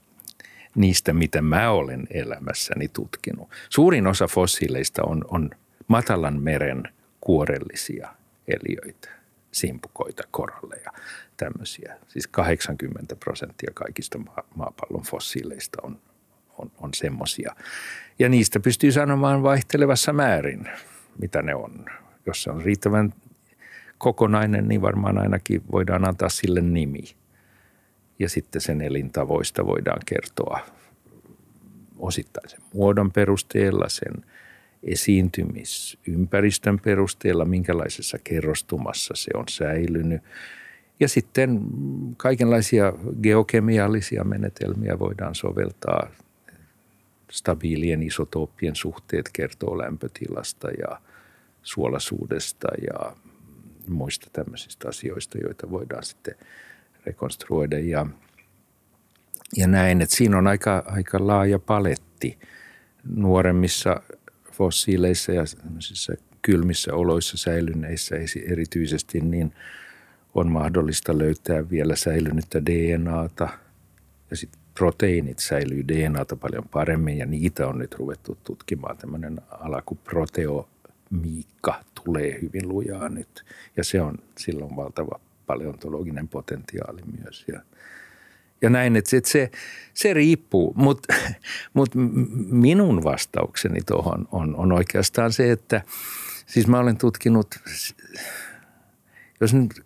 niistä, 0.75 1.13
mitä 1.13 1.41
mä 1.41 1.71
olen 1.71 2.07
elämässäni 2.09 2.87
tutkinut. 2.87 3.49
Suurin 3.69 4.07
osa 4.07 4.27
fossiileista 4.27 5.03
on, 5.03 5.25
on 5.27 5.49
matalan 5.87 6.41
meren 6.41 6.83
kuorellisia 7.21 8.14
eliöitä, 8.47 9.09
simpukoita, 9.51 10.23
koralleja, 10.31 10.91
tämmöisiä. 11.37 11.97
Siis 12.07 12.27
80 12.27 13.15
prosenttia 13.15 13.71
kaikista 13.73 14.19
maapallon 14.55 15.03
fossiileista 15.03 15.77
on, 15.83 15.99
on, 16.57 16.71
on 16.77 16.89
semmoisia. 16.93 17.55
Ja 18.19 18.29
niistä 18.29 18.59
pystyy 18.59 18.91
sanomaan 18.91 19.43
vaihtelevassa 19.43 20.13
määrin, 20.13 20.69
mitä 21.21 21.41
ne 21.41 21.55
on. 21.55 21.85
Jos 22.25 22.43
se 22.43 22.51
on 22.51 22.61
riittävän 22.61 23.13
kokonainen, 23.97 24.67
niin 24.67 24.81
varmaan 24.81 25.17
ainakin 25.17 25.63
voidaan 25.71 26.07
antaa 26.07 26.29
sille 26.29 26.61
nimi– 26.61 27.03
ja 28.19 28.29
sitten 28.29 28.61
sen 28.61 28.81
elintavoista 28.81 29.65
voidaan 29.65 30.01
kertoa 30.05 30.59
osittain 31.97 32.49
sen 32.49 32.59
muodon 32.73 33.11
perusteella, 33.11 33.89
sen 33.89 34.25
esiintymisympäristön 34.85 36.79
perusteella, 36.79 37.45
minkälaisessa 37.45 38.17
kerrostumassa 38.23 39.13
se 39.17 39.31
on 39.33 39.45
säilynyt. 39.49 40.21
Ja 40.99 41.07
sitten 41.09 41.61
kaikenlaisia 42.17 42.93
geokemiallisia 43.23 44.23
menetelmiä 44.23 44.99
voidaan 44.99 45.35
soveltaa. 45.35 46.07
Stabiilien 47.31 48.03
isotooppien 48.03 48.75
suhteet 48.75 49.29
kertoo 49.33 49.77
lämpötilasta 49.77 50.67
ja 50.71 51.01
suolasuudesta 51.63 52.67
ja 52.91 53.15
muista 53.87 54.27
tämmöisistä 54.33 54.89
asioista, 54.89 55.37
joita 55.37 55.69
voidaan 55.71 56.03
sitten– 56.03 56.35
rekonstruoida 57.05 57.79
ja, 57.79 58.05
ja 59.57 59.67
näin. 59.67 60.01
Että 60.01 60.15
siinä 60.15 60.37
on 60.37 60.47
aika, 60.47 60.83
aika 60.85 61.27
laaja 61.27 61.59
paletti 61.59 62.39
nuoremmissa 63.15 64.01
fossiileissa 64.57 65.31
ja 65.31 65.43
kylmissä 66.41 66.93
oloissa 66.93 67.37
säilyneissä 67.37 68.15
erityisesti, 68.45 69.19
niin 69.19 69.53
on 70.35 70.51
mahdollista 70.51 71.17
löytää 71.17 71.69
vielä 71.69 71.95
säilynyttä 71.95 72.65
DNAta 72.65 73.49
ja 74.31 74.37
sitten 74.37 74.61
proteiinit 74.73 75.39
säilyy 75.39 75.87
DNAta 75.87 76.35
paljon 76.35 76.63
paremmin 76.71 77.17
ja 77.17 77.25
niitä 77.25 77.67
on 77.67 77.79
nyt 77.79 77.93
ruvettu 77.93 78.37
tutkimaan. 78.43 78.97
Tämmöinen 78.97 79.41
ala 79.51 79.81
kuin 79.85 79.99
proteomiikka 80.03 81.83
tulee 82.03 82.41
hyvin 82.41 82.69
lujaa 82.69 83.09
nyt 83.09 83.45
ja 83.77 83.83
se 83.83 84.01
on 84.01 84.17
silloin 84.37 84.75
valtava 84.75 85.19
paleontologinen 85.45 86.27
potentiaali 86.27 87.01
myös. 87.23 87.45
Ja, 87.47 87.61
ja 88.65 88.69
näin, 88.69 88.95
että 88.95 89.21
se, 89.23 89.51
se 89.93 90.13
riippuu, 90.13 90.73
mutta 90.75 91.13
mut 91.73 91.89
minun 92.49 93.03
vastaukseni 93.03 93.79
tuohon 93.81 94.27
on, 94.31 94.55
on 94.55 94.71
oikeastaan 94.71 95.33
se, 95.33 95.51
että 95.51 95.81
siis 96.45 96.67
mä 96.67 96.79
olen 96.79 96.97
tutkinut, 96.97 97.55
jos 99.41 99.53
nyt 99.53 99.85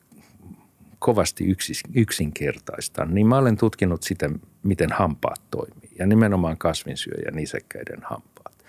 kovasti 0.99 1.45
yksinkertaista, 1.93 3.05
niin 3.05 3.27
mä 3.27 3.37
olen 3.37 3.57
tutkinut 3.57 4.03
sitä, 4.03 4.29
miten 4.63 4.91
hampaat 4.91 5.41
toimii 5.51 5.91
ja 5.99 6.05
nimenomaan 6.05 6.57
kasvinsyöjän 6.57 7.35
nisäkkäiden 7.35 7.99
hampaat. 8.03 8.65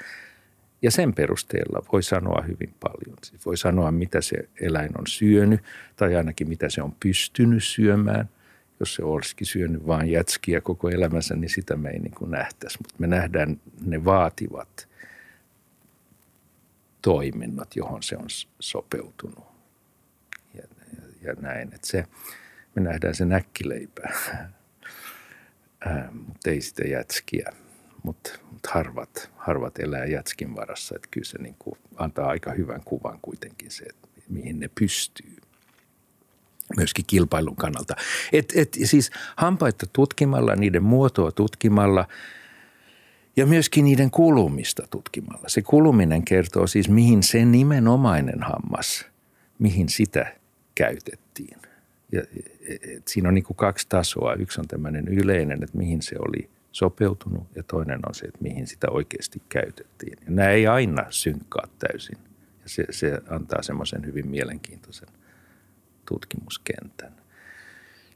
Ja 0.83 0.91
sen 0.91 1.15
perusteella 1.15 1.83
voi 1.93 2.03
sanoa 2.03 2.45
hyvin 2.49 2.75
paljon. 2.81 3.17
Siis 3.25 3.47
voi 3.47 3.57
sanoa, 3.57 3.93
mitä 3.93 4.21
se 4.21 4.37
eläin 4.61 4.99
on 4.99 5.07
syönyt 5.07 5.61
tai 5.97 6.17
ainakin 6.17 6.49
mitä 6.49 6.69
se 6.69 6.83
on 6.83 6.93
pystynyt 7.01 7.65
syömään. 7.65 8.29
Jos 8.81 8.95
se 8.95 9.05
olisikin 9.05 9.47
syönyt 9.47 9.87
vain 9.87 10.11
jätskiä 10.11 10.61
koko 10.61 10.89
elämänsä, 10.89 11.37
niin 11.37 11.51
sitä 11.51 11.77
me 11.77 11.91
ei 11.91 11.99
niin 11.99 12.15
kuin 12.15 12.31
nähtäisi. 12.31 12.79
Mutta 12.79 12.95
me 12.99 13.07
nähdään 13.07 13.61
ne 13.81 14.05
vaativat 14.05 14.89
toiminnot, 17.03 17.77
johon 17.77 18.03
se 18.03 18.17
on 18.17 18.27
sopeutunut. 18.61 19.45
Ja, 20.55 20.63
ja, 20.63 21.03
ja 21.23 21.35
näin, 21.41 21.75
että 21.75 21.87
se, 21.87 22.05
me 22.75 22.83
nähdään 22.83 23.15
se 23.15 23.25
näkkileipä, 23.25 24.03
mutta 26.13 26.51
ei 26.51 26.61
sitä 26.61 26.89
jätskiä 26.89 27.53
mutta 28.03 28.31
mut 28.53 28.67
harvat, 28.67 29.31
harvat 29.37 29.79
elää 29.79 30.05
jätskin 30.05 30.57
varassa. 30.57 30.97
Että 30.97 31.09
kyllä 31.11 31.25
se 31.25 31.39
niin 31.39 31.57
kuin 31.59 31.79
antaa 31.97 32.29
aika 32.29 32.53
hyvän 32.53 32.83
kuvan 32.85 33.19
kuitenkin 33.23 33.71
se, 33.71 33.85
että 33.85 34.09
mihin 34.29 34.61
ne 34.61 34.71
pystyy 34.81 35.37
myöskin 36.77 37.05
kilpailun 37.07 37.57
kannalta. 37.57 37.97
Et, 38.33 38.53
et, 38.57 38.77
siis 38.85 39.11
hampaita 39.37 39.87
tutkimalla, 39.93 40.57
niiden 40.57 40.83
muotoa 40.83 41.33
tutkimalla 41.33 42.09
ja 43.37 43.47
myöskin 43.47 43.85
niiden 43.85 44.11
kulumista 44.11 44.83
tutkimalla. 44.91 45.49
Se 45.49 45.63
kuluminen 45.63 46.25
kertoo 46.25 46.67
siis, 46.67 46.89
mihin 46.89 47.23
se 47.23 47.45
nimenomainen 47.45 48.43
hammas, 48.43 49.07
mihin 49.59 49.89
sitä 49.89 50.37
käytettiin. 50.75 51.57
Ja, 52.13 52.23
et, 52.97 53.09
siinä 53.09 53.29
on 53.29 53.35
niin 53.35 53.45
kaksi 53.57 53.87
tasoa. 53.89 54.35
Yksi 54.35 54.61
on 54.61 54.69
tämmöinen 54.69 55.09
yleinen, 55.09 55.63
että 55.63 55.79
mihin 55.79 56.03
se 56.03 56.17
oli– 56.19 56.51
sopeutunut 56.73 57.47
ja 57.57 57.63
toinen 57.63 58.01
on 58.09 58.15
se, 58.15 58.27
että 58.27 58.39
mihin 58.43 58.67
sitä 58.67 58.91
oikeasti 58.91 59.43
käytettiin. 59.49 60.19
Ja 60.25 60.31
nämä 60.31 60.49
ei 60.49 60.67
aina 60.67 61.07
synkkaa 61.11 61.67
täysin 61.79 62.19
ja 62.63 62.69
se, 62.69 62.85
se 62.91 63.21
antaa 63.29 63.63
semmoisen 63.63 64.07
hyvin 64.07 64.29
mielenkiintoisen 64.29 65.09
tutkimuskentän. 66.11 67.13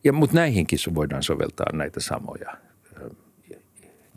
Ja, 0.04 0.12
mutta 0.12 0.36
näihinkin 0.36 0.78
voidaan 0.94 1.22
soveltaa 1.22 1.72
näitä 1.72 2.00
samoja 2.00 2.56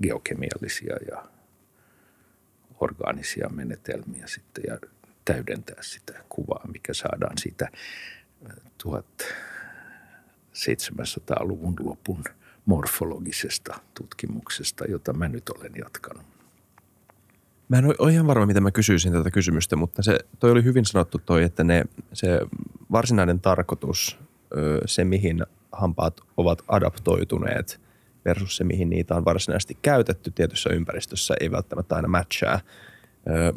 geokemiallisia 0.02 0.96
ja 1.12 1.24
orgaanisia 2.80 3.50
menetelmiä 3.50 4.28
sitten 4.28 4.63
ja 4.68 4.80
täydentää 5.26 5.82
sitä 5.82 6.13
kuvaa, 6.30 6.68
mikä 6.74 6.94
saadaan 6.94 7.38
sitä 7.38 7.70
1700-luvun 8.84 11.76
lopun– 11.80 12.24
morfologisesta 12.68 13.80
tutkimuksesta, 13.94 14.86
jota 14.86 15.13
mä 15.13 15.28
nyt 15.28 15.50
olen 15.50 15.72
jatkanut. 15.80 16.37
Mä 17.69 17.77
en 17.77 17.86
ole 17.99 18.13
ihan 18.13 18.27
varma, 18.27 18.45
mitä 18.45 18.62
mä 18.62 18.71
kysyisin 18.71 19.13
tätä 19.13 19.32
kysymystä, 19.32 19.75
mutta 19.75 20.03
se, 20.03 20.19
toi 20.39 20.51
oli 20.51 20.63
hyvin 20.63 20.86
sanottu 20.86 21.17
toi, 21.25 21.43
että 21.43 21.63
ne, 21.63 21.84
se 22.13 22.39
varsinainen 22.91 23.39
tarkoitus, 23.39 24.19
se 24.86 25.03
mihin 25.03 25.45
hampaat 25.71 26.21
ovat 26.38 26.63
adaptoituneet 26.67 27.82
versus 28.25 28.58
se, 28.58 28.63
mihin 28.63 28.89
niitä 28.89 29.15
on 29.15 29.25
varsinaisesti 29.25 29.77
käytetty 29.82 30.32
tietyssä 30.32 30.69
ympäristössä, 30.69 31.34
ei 31.39 31.51
välttämättä 31.51 31.95
aina 31.95 32.08
matchaa. 32.08 32.60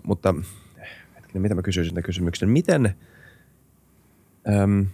Mutta 0.04 0.34
hetkinen, 1.16 1.42
mitä 1.42 1.54
mä 1.54 1.62
kysyisin 1.62 1.94
tämän 1.94 2.02
kysymyksen. 2.02 2.48
Miten, 2.48 2.96
öm, 4.48 4.86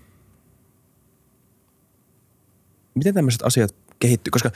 miten 2.94 3.14
tämmöiset 3.14 3.42
asiat 3.42 3.74
kehittyy? 3.98 4.30
Koska 4.30 4.50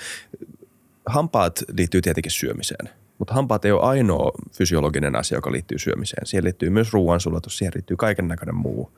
hampaat 1.07 1.63
liittyy 1.77 2.01
tietenkin 2.01 2.33
syömiseen, 2.33 2.91
mutta 3.21 3.35
hampaat 3.35 3.65
ei 3.65 3.73
ole 3.73 3.83
ainoa 3.83 4.33
fysiologinen 4.53 5.17
asia, 5.17 5.39
joka 5.39 5.53
liittyy 5.53 5.79
syömiseen. 5.79 6.27
Siihen 6.27 6.45
liittyy 6.45 6.71
myös 6.71 6.93
ruoansulatus, 6.93 7.59
siihen 7.59 7.73
liittyy 7.75 7.97
kaiken 7.97 8.29
näköinen 8.29 8.55
muu. 8.55 8.93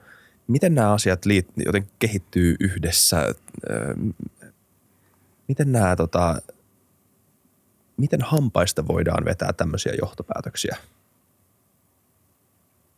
Miten 0.48 0.74
nämä 0.74 0.92
asiat 0.92 1.26
liit- 1.26 1.62
joten 1.66 1.88
kehittyy 1.98 2.56
yhdessä? 2.60 3.34
Öö, 3.70 3.94
miten 5.48 5.72
nämä, 5.72 5.96
tota, 5.96 6.42
miten 7.96 8.20
hampaista 8.22 8.88
voidaan 8.88 9.24
vetää 9.24 9.52
tämmöisiä 9.52 9.92
johtopäätöksiä? 10.00 10.76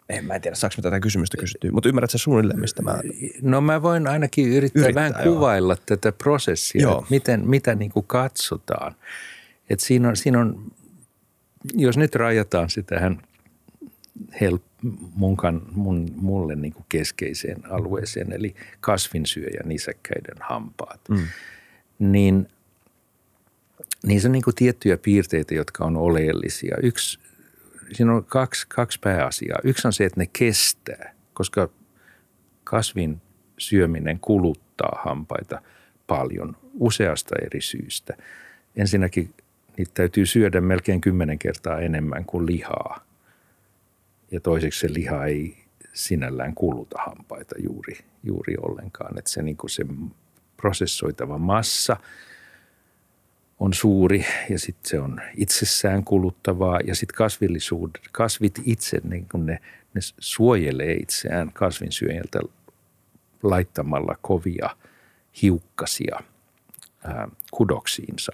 En 0.09 0.25
mä 0.25 0.35
en 0.35 0.41
tiedä, 0.41 0.55
saako 0.55 0.83
tätä 0.83 1.01
kysymystä 1.01 1.37
kysyttyä, 1.37 1.71
mutta 1.71 1.89
ymmärrät 1.89 2.11
sä 2.11 2.19
suunnilleen, 2.19 2.61
mistä 2.61 2.83
mä... 2.83 2.99
No 3.43 3.61
mä 3.61 3.83
voin 3.83 4.07
ainakin 4.07 4.49
yrittää, 4.49 4.83
Yrittää, 4.83 5.11
vähän 5.11 5.25
joo. 5.25 5.35
kuvailla 5.35 5.77
tätä 5.87 6.13
prosessia, 6.13 6.83
Joo. 6.83 7.07
miten, 7.11 7.49
mitä 7.49 7.75
niin 7.75 7.91
kuin 7.91 8.07
katsotaan. 8.07 8.95
Et 9.71 9.81
siinä, 9.81 10.09
on, 10.09 10.17
siinä 10.17 10.41
on, 10.41 10.73
jos 11.73 11.97
nyt 11.97 12.15
rajataan 12.15 12.71
se 12.71 12.83
tähän 12.83 13.23
help, 14.41 14.63
mun, 15.15 15.37
kan, 15.37 15.63
mun, 15.73 16.09
mulle 16.17 16.57
niin 16.57 16.73
kuin 16.73 16.87
keskeiseen 16.89 17.73
alueeseen, 17.73 18.33
eli 18.33 18.55
kasvinsyöjä 18.81 19.61
nisäkkäiden 19.65 20.37
hampaat, 20.41 21.01
mm. 21.09 21.27
niin 21.99 22.49
niissä 24.07 24.29
on 24.29 24.33
niin 24.33 24.43
kuin 24.43 24.55
tiettyjä 24.55 24.97
piirteitä, 24.99 25.55
jotka 25.55 25.85
on 25.85 25.97
oleellisia. 25.97 26.77
Yksi, 26.83 27.19
siinä 27.93 28.15
on 28.15 28.25
kaksi, 28.25 28.67
kaksi 28.69 29.01
pääasiaa. 29.01 29.59
Yksi 29.65 29.89
on 29.89 29.93
se, 29.93 30.05
että 30.05 30.21
ne 30.21 30.27
kestää, 30.33 31.15
koska 31.35 31.69
kasvin 32.65 33.21
syöminen 33.59 34.21
kuluttaa 34.21 35.03
hampaita 35.05 35.63
paljon 36.07 36.57
useasta 36.75 37.35
eri 37.47 37.61
syystä. 37.61 38.17
Ensinnäkin 38.77 39.35
niitä 39.77 39.91
täytyy 39.95 40.27
syödä 40.27 40.61
melkein 40.61 41.01
kymmenen 41.01 41.39
kertaa 41.39 41.81
enemmän 41.81 42.25
kuin 42.25 42.47
lihaa. 42.47 43.05
Ja 44.31 44.41
toiseksi 44.41 44.81
se 44.81 44.95
liha 44.95 45.25
ei 45.25 45.65
sinällään 45.93 46.55
kuluta 46.55 46.99
hampaita 47.07 47.55
juuri, 47.59 47.99
juuri 48.23 48.55
ollenkaan. 48.63 49.19
Että 49.19 49.31
se, 49.31 49.43
niin 49.43 49.57
kuin 49.57 49.71
se 49.71 49.85
prosessoitava 50.57 51.39
massa 51.39 51.97
on 53.61 53.75
suuri 53.75 54.25
ja 54.51 54.59
sitten 54.59 54.91
se 54.91 55.01
on 55.01 55.21
itsessään 55.37 56.05
kuluttavaa 56.05 56.81
ja 56.81 56.95
sitten 56.95 57.17
kasvillisuudet, 57.17 58.01
kasvit 58.13 58.61
itse, 58.65 59.01
niin 59.05 59.29
kun 59.29 59.47
ne, 59.47 59.61
ne 59.95 60.01
suojelee 60.19 60.95
itseään 60.95 61.53
kasvinsyöjältä 61.53 62.41
laittamalla 63.43 64.19
kovia 64.23 64.77
hiukkasia 65.43 66.21
ää, 67.05 67.29
kudoksiinsa, 67.51 68.33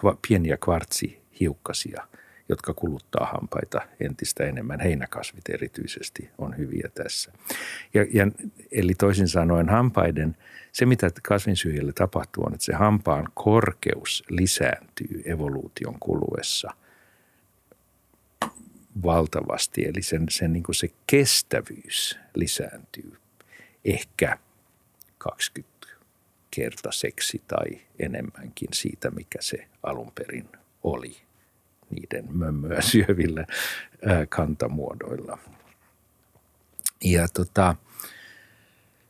kva, 0.00 0.18
pieniä 0.28 0.56
kvartsihiukkasia, 0.56 2.06
jotka 2.48 2.74
kuluttaa 2.74 3.26
hampaita 3.26 3.80
entistä 4.00 4.44
enemmän. 4.44 4.80
Heinäkasvit 4.80 5.48
erityisesti 5.48 6.30
on 6.38 6.56
hyviä 6.56 6.88
tässä. 6.94 7.32
Ja, 7.94 8.06
ja, 8.12 8.28
eli 8.72 8.94
toisin 8.94 9.28
sanoen 9.28 9.68
hampaiden, 9.68 10.36
se 10.72 10.86
mitä 10.86 11.10
kasvinsyöjille 11.22 11.92
tapahtuu 11.92 12.44
on, 12.44 12.54
että 12.54 12.64
se 12.64 12.74
hampaan 12.74 13.28
korkeus 13.34 14.24
lisääntyy 14.28 15.22
evoluution 15.24 15.96
kuluessa 16.00 16.70
valtavasti. 19.02 19.84
Eli 19.86 20.02
sen, 20.02 20.26
sen 20.30 20.52
niin 20.52 20.64
se 20.70 20.88
kestävyys 21.06 22.18
lisääntyy 22.34 23.16
ehkä 23.84 24.38
20 25.18 25.77
kertaiseksi 26.58 27.42
tai 27.46 27.80
enemmänkin 27.98 28.68
siitä, 28.72 29.10
mikä 29.10 29.38
se 29.40 29.68
alun 29.82 30.12
perin 30.14 30.48
oli 30.82 31.16
niiden 31.90 32.36
mömmöä 32.36 32.80
syövillä 32.92 33.46
kantamuodoilla. 34.28 35.38
Ja 37.04 37.28
tota, 37.28 37.74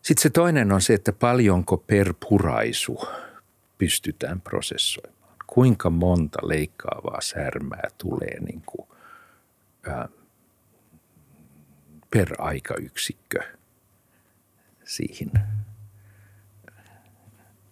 sitten 0.02 0.22
se 0.22 0.30
toinen 0.30 0.72
on 0.72 0.80
se, 0.80 0.94
että 0.94 1.12
paljonko 1.12 1.76
per 1.76 2.14
puraisu 2.28 3.00
pystytään 3.78 4.40
prosessoimaan. 4.40 5.34
Kuinka 5.46 5.90
monta 5.90 6.38
leikkaavaa 6.42 7.20
särmää 7.20 7.88
tulee 7.98 8.40
niin 8.40 8.62
kuin, 8.66 8.88
ää, 9.86 10.08
per 12.10 12.28
aikayksikkö 12.38 13.38
siihen, 14.84 15.30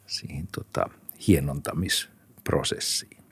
siihen 0.06 0.48
tota, 0.54 0.90
hienontamisprosessiin. 1.28 3.24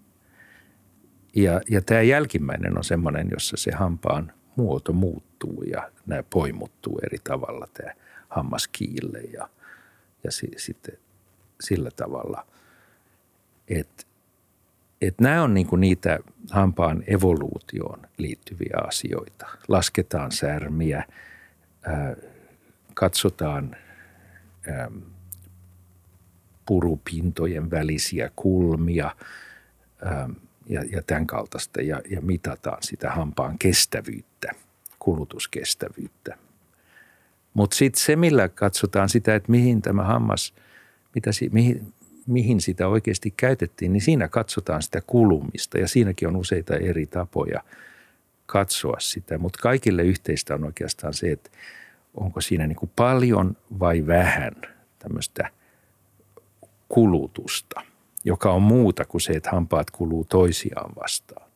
Ja, 1.37 1.60
ja 1.70 1.82
tämä 1.82 2.02
jälkimmäinen 2.02 2.78
on 2.78 2.84
semmoinen, 2.84 3.28
jossa 3.30 3.56
se 3.56 3.72
hampaan 3.72 4.32
muoto 4.56 4.92
muuttuu 4.92 5.62
ja 5.62 5.90
nämä 6.06 6.22
poimuttuu 6.22 7.00
eri 7.02 7.18
tavalla, 7.24 7.66
tämä 7.74 7.92
hammaskiille 8.28 9.20
ja, 9.20 9.48
ja 10.24 10.30
si, 10.30 10.50
sitten 10.56 10.98
sillä 11.60 11.90
tavalla, 11.96 12.46
että 13.68 14.04
et 15.00 15.20
nämä 15.20 15.42
on 15.42 15.54
niinku 15.54 15.76
niitä 15.76 16.18
hampaan 16.50 17.04
evoluutioon 17.06 18.06
liittyviä 18.18 18.76
asioita. 18.87 19.46
Lasketaan 19.68 20.32
särmiä, 20.32 21.04
ää, 21.82 22.16
katsotaan 22.94 23.76
ää, 24.68 24.90
purupintojen 26.66 27.70
välisiä 27.70 28.31
kulmia 28.37 29.16
ää, 30.05 30.29
ja, 30.66 30.85
ja 30.90 31.03
tämän 31.03 31.27
kaltaista 31.27 31.83
ja, 31.83 32.00
ja 32.11 32.20
mitataan 32.20 32.83
sitä 32.83 33.11
hampaan 33.11 33.59
kestävyyttä, 33.59 34.53
kulutuskestävyyttä. 34.98 36.38
Mutta 37.55 37.77
sitten 37.77 38.03
se, 38.03 38.16
millä 38.16 38.48
katsotaan 38.48 39.09
sitä, 39.09 39.35
että 39.35 39.50
mihin 39.50 39.83
tämä 39.83 40.05
hammas, 40.05 40.55
mitä, 41.14 41.33
si- 41.33 41.50
mihin, 41.53 41.92
mihin 42.27 42.61
sitä 42.61 42.88
oikeasti 42.88 43.35
käytettiin, 43.37 43.92
niin 43.92 44.00
siinä 44.00 44.29
katsotaan 44.29 44.83
sitä 44.83 45.03
kulumista 45.07 45.79
ja 45.79 45.88
siinäkin 45.88 46.29
on 46.29 46.37
useita 46.37 46.77
eri 46.77 47.07
tapoja 47.07 47.61
katsoa 48.46 48.96
sitä. 49.00 49.38
Mutta 49.38 49.59
kaikille 49.62 50.03
yhteistä 50.03 50.55
on 50.55 50.64
oikeastaan 50.64 51.14
se, 51.14 51.33
että 51.33 51.50
onko 52.14 52.40
siinä 52.40 52.66
niin 52.66 52.77
kuin 52.77 52.90
paljon 52.96 53.57
vai 53.79 54.07
vähän 54.07 54.53
tämmöistä 54.98 55.50
kulutusta, 56.94 57.80
joka 58.24 58.52
on 58.52 58.62
muuta 58.62 59.04
kuin 59.04 59.20
se, 59.20 59.33
että 59.33 59.50
hampaat 59.50 59.90
kuluu 59.90 60.24
toisiaan 60.24 60.90
vastaan. 61.02 61.50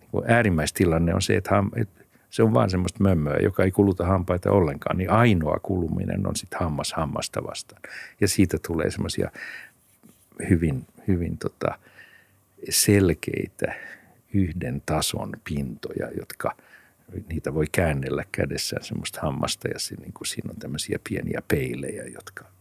Niin 0.00 0.22
äärimmäistilanne 0.26 1.14
on 1.14 1.22
se, 1.22 1.36
että, 1.36 1.50
ham, 1.50 1.70
se 2.30 2.42
on 2.42 2.54
vaan 2.54 2.70
semmoista 2.70 3.02
mömmöä, 3.02 3.36
joka 3.36 3.64
ei 3.64 3.70
kuluta 3.70 4.06
hampaita 4.06 4.50
ollenkaan, 4.50 4.98
niin 4.98 5.10
ainoa 5.10 5.58
kuluminen 5.62 6.26
on 6.26 6.36
sitten 6.36 6.60
hammas 6.60 6.92
hammasta 6.92 7.44
vastaan. 7.44 7.82
Ja 8.20 8.28
siitä 8.28 8.58
tulee 8.66 8.90
semmoisia 8.90 9.30
hyvin, 10.50 10.86
hyvin 11.08 11.38
tota 11.38 11.78
selkeitä 12.70 13.74
yhden 14.34 14.82
tason 14.86 15.32
pintoja, 15.44 16.08
jotka 16.18 16.56
niitä 17.28 17.54
voi 17.54 17.66
käännellä 17.72 18.24
kädessään 18.32 18.84
semmoista 18.84 19.20
hammasta 19.22 19.68
ja 19.68 19.78
se, 19.78 19.94
niin 19.94 20.12
kuin 20.12 20.26
siinä 20.26 20.50
on 20.50 20.58
tämmöisiä 20.58 20.98
pieniä 21.08 21.42
peilejä, 21.48 22.04
jotka 22.04 22.51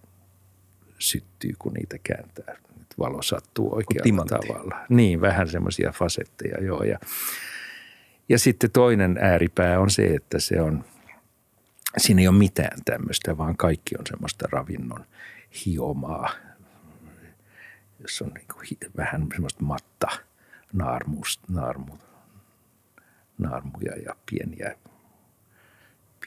syttyy, 1.01 1.53
kun 1.59 1.73
niitä 1.73 1.97
kääntää. 2.03 2.55
Nyt 2.77 2.97
valo 2.99 3.21
sattuu 3.21 3.75
oikealla 3.75 4.25
tavalla. 4.25 4.85
Niin, 4.89 5.21
vähän 5.21 5.49
semmoisia 5.49 5.91
fasetteja, 5.91 6.63
joo. 6.63 6.83
Ja, 6.83 6.99
ja 8.29 8.39
sitten 8.39 8.71
toinen 8.71 9.17
ääripää 9.21 9.79
on 9.79 9.89
se, 9.89 10.05
että 10.05 10.39
se 10.39 10.61
on, 10.61 10.85
siinä 11.97 12.21
ei 12.21 12.27
ole 12.27 12.37
mitään 12.37 12.79
tämmöistä, 12.85 13.37
vaan 13.37 13.57
kaikki 13.57 13.95
on 13.99 14.07
semmoista 14.07 14.47
ravinnon 14.51 15.05
hiomaa, 15.65 16.31
jossa 17.99 18.25
on 18.25 18.31
niin 18.33 18.47
kuin 18.53 18.67
vähän 18.97 19.27
semmoista 19.31 19.63
matta 19.63 20.07
naarmust, 20.73 21.41
naarmu, 21.49 21.93
naarmuja 23.37 23.95
ja 24.05 24.15
pieniä, 24.31 24.75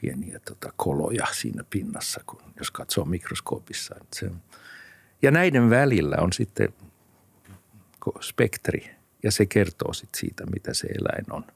pieniä 0.01 0.39
tota 0.39 0.72
koloja 0.77 1.27
siinä 1.33 1.64
pinnassa, 1.70 2.20
kun, 2.27 2.43
jos 2.59 2.70
katsoo 2.70 3.05
mikroskoopissa. 3.05 3.95
Että 4.01 4.18
se 4.18 4.27
on. 4.27 4.43
Ja 5.25 5.31
näiden 5.31 5.70
välillä 5.70 6.16
on 6.20 6.33
sitten 6.33 6.68
spektri 8.20 8.91
ja 9.22 9.33
se 9.33 9.47
kertoo 9.47 9.93
sitten 9.93 10.20
siitä, 10.20 10.47
mitä 10.47 10.75
se 10.75 10.89
eläin 10.89 11.33
on– 11.33 11.45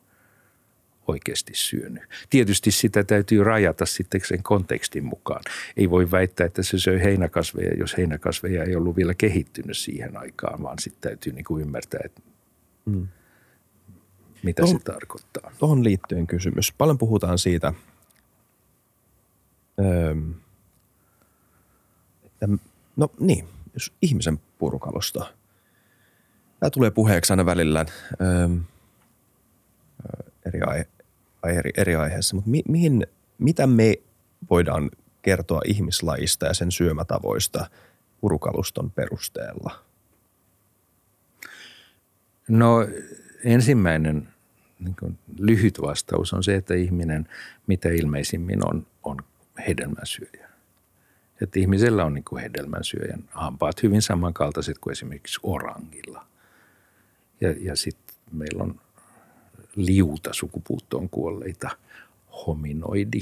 oikeasti 1.08 1.52
syönyt. 1.54 2.02
Tietysti 2.30 2.70
sitä 2.70 3.04
täytyy 3.04 3.44
rajata 3.44 3.86
sitten 3.86 4.20
sen 4.24 4.42
kontekstin 4.42 5.04
mukaan. 5.04 5.42
Ei 5.76 5.90
voi 5.90 6.10
väittää, 6.10 6.46
että 6.46 6.62
se 6.62 6.78
söi 6.78 7.00
heinäkasveja, 7.00 7.74
jos 7.74 7.96
heinäkasveja 7.96 8.64
ei 8.64 8.76
ollut 8.76 8.96
vielä 8.96 9.14
kehittynyt 9.14 9.76
siihen 9.76 10.16
aikaan, 10.16 10.62
vaan 10.62 10.78
sitten 10.78 11.10
täytyy 11.10 11.32
niin 11.32 11.44
kuin 11.44 11.62
ymmärtää, 11.62 12.00
että 12.04 12.22
mm. 12.84 13.08
mitä 14.42 14.62
Tuohon, 14.62 14.80
se 14.80 14.84
tarkoittaa. 14.84 15.52
Tuohon 15.58 15.84
liittyen 15.84 16.26
kysymys. 16.26 16.72
Paljon 16.72 16.98
puhutaan 16.98 17.38
siitä, 17.38 17.72
öö, 19.80 20.14
että 22.24 22.48
no 22.96 23.10
niin, 23.20 23.48
jos 23.78 23.92
ihmisen 24.02 24.38
purukalosta. 24.58 25.26
Tämä 26.60 26.70
tulee 26.70 26.90
puheeksi 26.90 27.32
aina 27.32 27.46
välillä 27.46 27.86
öö, 28.20 28.48
eri, 30.46 30.60
aihe, 30.62 31.58
eri, 31.58 31.70
eri 31.76 31.94
aiheessa, 31.94 32.36
mutta 32.36 32.50
mi, 32.50 32.62
mihin, 32.68 33.06
mitä 33.38 33.66
me 33.66 33.94
voidaan 34.50 34.90
kertoa 35.22 35.60
ihmislajista 35.64 36.46
ja 36.46 36.54
sen 36.54 36.72
syömätavoista 36.72 37.70
purukaluston 38.20 38.90
perusteella? 38.90 39.84
No 42.48 42.88
ensimmäinen 43.44 44.28
niin 44.78 44.96
kuin 45.00 45.18
lyhyt 45.38 45.80
vastaus 45.82 46.32
on 46.32 46.44
se, 46.44 46.54
että 46.54 46.74
ihminen 46.74 47.28
mitä 47.66 47.88
ilmeisimmin 47.88 48.68
on, 48.68 48.86
on 49.02 49.16
hedelmänsyöjä. 49.66 50.47
Että 51.42 51.60
ihmisellä 51.60 52.04
on 52.04 52.14
niin 52.14 52.24
kuin 52.24 52.42
hedelmänsyöjän 52.42 53.24
hampaat 53.30 53.82
hyvin 53.82 54.02
samankaltaiset 54.02 54.78
kuin 54.78 54.92
esimerkiksi 54.92 55.40
orangilla. 55.42 56.26
Ja, 57.40 57.54
ja 57.60 57.76
sitten 57.76 58.16
meillä 58.32 58.62
on 58.62 58.80
liuta 59.76 60.30
sukupuuttoon 60.32 61.08
kuolleita 61.08 61.70
hominoidi 62.46 63.20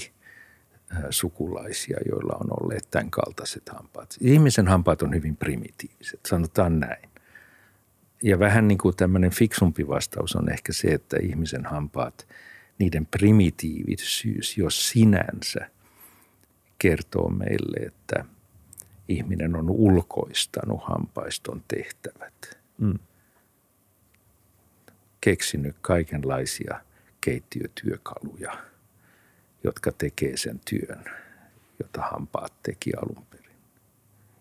sukulaisia, 1.10 1.98
joilla 2.08 2.36
on 2.40 2.62
olleet 2.62 2.90
tämän 2.90 3.10
kaltaiset 3.10 3.68
hampaat. 3.68 4.16
Ihmisen 4.20 4.68
hampaat 4.68 5.02
on 5.02 5.14
hyvin 5.14 5.36
primitiiviset, 5.36 6.20
sanotaan 6.26 6.80
näin. 6.80 7.08
Ja 8.22 8.38
vähän 8.38 8.68
niin 8.68 8.78
kuin 8.78 8.96
tämmöinen 8.96 9.30
fiksumpi 9.30 9.88
vastaus 9.88 10.36
on 10.36 10.52
ehkä 10.52 10.72
se, 10.72 10.88
että 10.88 11.16
ihmisen 11.22 11.64
hampaat, 11.64 12.28
niiden 12.78 13.06
primitiivisyys 13.06 14.58
jo 14.58 14.70
sinänsä 14.70 15.70
kertoo 16.78 17.28
meille, 17.28 17.86
että 17.86 18.24
ihminen 19.08 19.56
on 19.56 19.70
ulkoistanut 19.70 20.80
hampaiston 20.84 21.62
tehtävät. 21.68 22.58
Mm 22.78 22.98
keksinyt 25.26 25.76
kaikenlaisia 25.80 26.80
keittiötyökaluja, 27.20 28.52
jotka 29.64 29.92
tekee 29.92 30.36
sen 30.36 30.60
työn, 30.70 31.04
jota 31.78 32.02
hampaat 32.02 32.52
teki 32.62 32.90
alun 32.96 33.26
perin. 33.30 33.56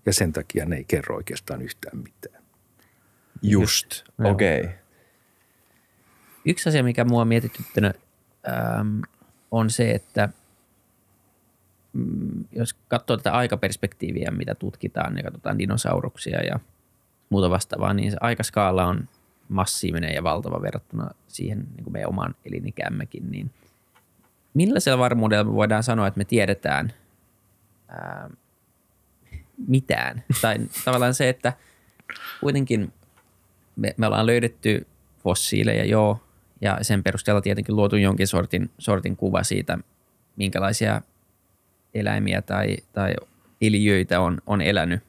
Ja 0.06 0.14
sen 0.14 0.34
takia 0.34 0.66
ne 0.66 0.76
ei 0.76 0.84
kerro 0.84 1.16
oikeastaan 1.16 1.62
yhtään 1.62 1.98
mitään. 1.98 2.44
Just, 3.42 4.04
okei. 4.24 4.60
Okay. 4.60 4.74
Yksi 6.46 6.70
asia, 6.70 6.84
mikä 6.84 7.06
mua 7.06 7.22
on 7.22 7.28
mietityttänyt, 7.28 7.96
ähm, 8.48 9.00
on 9.52 9.70
se, 9.70 9.92
että 9.92 10.30
jos 12.52 12.74
katsoo 12.88 13.18
tätä 13.18 13.32
aikaperspektiiviä, 13.32 14.32
mitä 14.32 14.56
tutkitaan 14.56 15.18
ja 15.18 15.24
katsotaan 15.24 15.60
dinosauruksia 15.60 16.44
ja 16.44 16.60
muuta 17.30 17.50
vastaavaa, 17.50 17.94
niin 17.94 18.12
se 18.12 18.18
aikaskaala 18.22 18.86
on 18.86 19.08
massiivinen 19.50 20.16
ja 20.16 20.24
valtava 20.24 20.62
verrattuna 20.62 21.12
siihen 21.28 21.68
niin 21.76 21.84
kuin 21.84 21.94
meidän 21.94 22.10
omaan 22.10 22.36
elinikämmekin, 22.46 23.32
niin 23.32 23.52
millaisella 24.54 25.00
varmuudella 25.00 25.44
me 25.44 25.54
voidaan 25.54 25.84
sanoa, 25.84 26.08
että 26.08 26.18
me 26.18 26.26
tiedetään 26.26 26.94
ää, 27.88 28.30
mitään? 29.68 30.24
Tai 30.42 30.58
tavallaan 30.86 31.14
se, 31.14 31.30
että 31.30 31.54
kuitenkin 32.40 32.94
me, 33.76 33.94
me 33.98 34.08
ollaan 34.08 34.26
löydetty 34.26 34.88
fossiileja, 35.24 35.86
joo, 35.86 36.20
ja 36.62 36.78
sen 36.82 37.04
perusteella 37.04 37.42
tietenkin 37.42 37.76
luotu 37.76 37.96
jonkin 37.96 38.28
sortin, 38.28 38.70
sortin 38.78 39.16
kuva 39.16 39.44
siitä, 39.44 39.78
minkälaisia 40.36 41.02
eläimiä 41.96 42.42
tai, 42.42 42.78
tai 42.94 43.14
eliöitä 43.62 44.20
on, 44.20 44.38
on 44.46 44.62
elänyt 44.62 45.04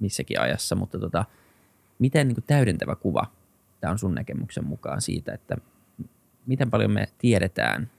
missäkin 0.00 0.40
ajassa, 0.40 0.74
mutta 0.74 0.98
tota– 0.98 1.24
miten 1.98 2.28
niin 2.28 2.34
kuin 2.34 2.44
täydentävä 2.46 2.94
kuva 2.94 3.26
tämä 3.80 3.90
on 3.90 3.98
sun 3.98 4.14
näkemyksen 4.14 4.64
mukaan 4.64 5.02
siitä, 5.02 5.32
että 5.32 5.56
miten 6.46 6.70
paljon 6.70 6.90
me 6.90 7.08
tiedetään 7.18 7.90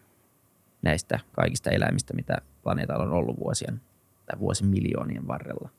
näistä 0.82 1.20
kaikista 1.32 1.70
eläimistä, 1.70 2.14
mitä 2.14 2.38
planeetalla 2.64 3.04
on 3.04 3.12
ollut 3.12 3.40
vuosien 3.40 3.82
tai 4.26 4.40
vuosimiljoonien 4.40 5.28
varrella? 5.28 5.70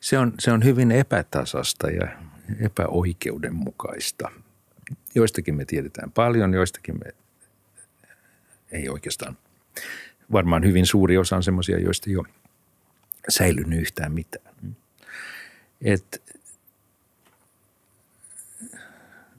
Se 0.00 0.18
on, 0.18 0.32
se 0.38 0.52
on 0.52 0.64
hyvin 0.64 0.92
epätasasta 0.92 1.90
ja 1.90 2.08
epäoikeudenmukaista. 2.60 4.30
Joistakin 5.14 5.54
me 5.54 5.64
tiedetään 5.64 6.12
paljon, 6.12 6.54
joistakin 6.54 6.98
me 7.04 7.14
ei 8.72 8.88
oikeastaan. 8.88 9.36
Varmaan 10.32 10.64
hyvin 10.64 10.86
suuri 10.86 11.18
osa 11.18 11.36
on 11.36 11.42
semmoisia, 11.42 11.78
joista 11.78 12.10
ei 12.10 12.16
ole 12.16 12.28
säilynyt 13.28 13.80
yhtään 13.80 14.12
mitään. 14.12 14.76
Et 15.80 16.22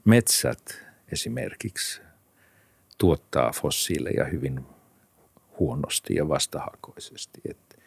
Metsät 0.05 0.83
esimerkiksi 1.11 2.01
tuottaa 2.97 3.51
fossiileja 3.51 4.25
hyvin 4.25 4.65
huonosti 5.59 6.15
ja 6.15 6.29
vastahakoisesti. 6.29 7.41
Et 7.49 7.79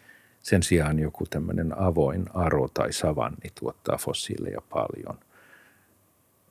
sen 0.43 0.63
sijaan 0.63 0.99
joku 0.99 1.27
tämmöinen 1.27 1.79
avoin 1.79 2.25
aro 2.35 2.69
tai 2.69 2.93
savanni 2.93 3.51
tuottaa 3.61 3.97
fossiileja 3.97 4.61
paljon. 4.71 5.19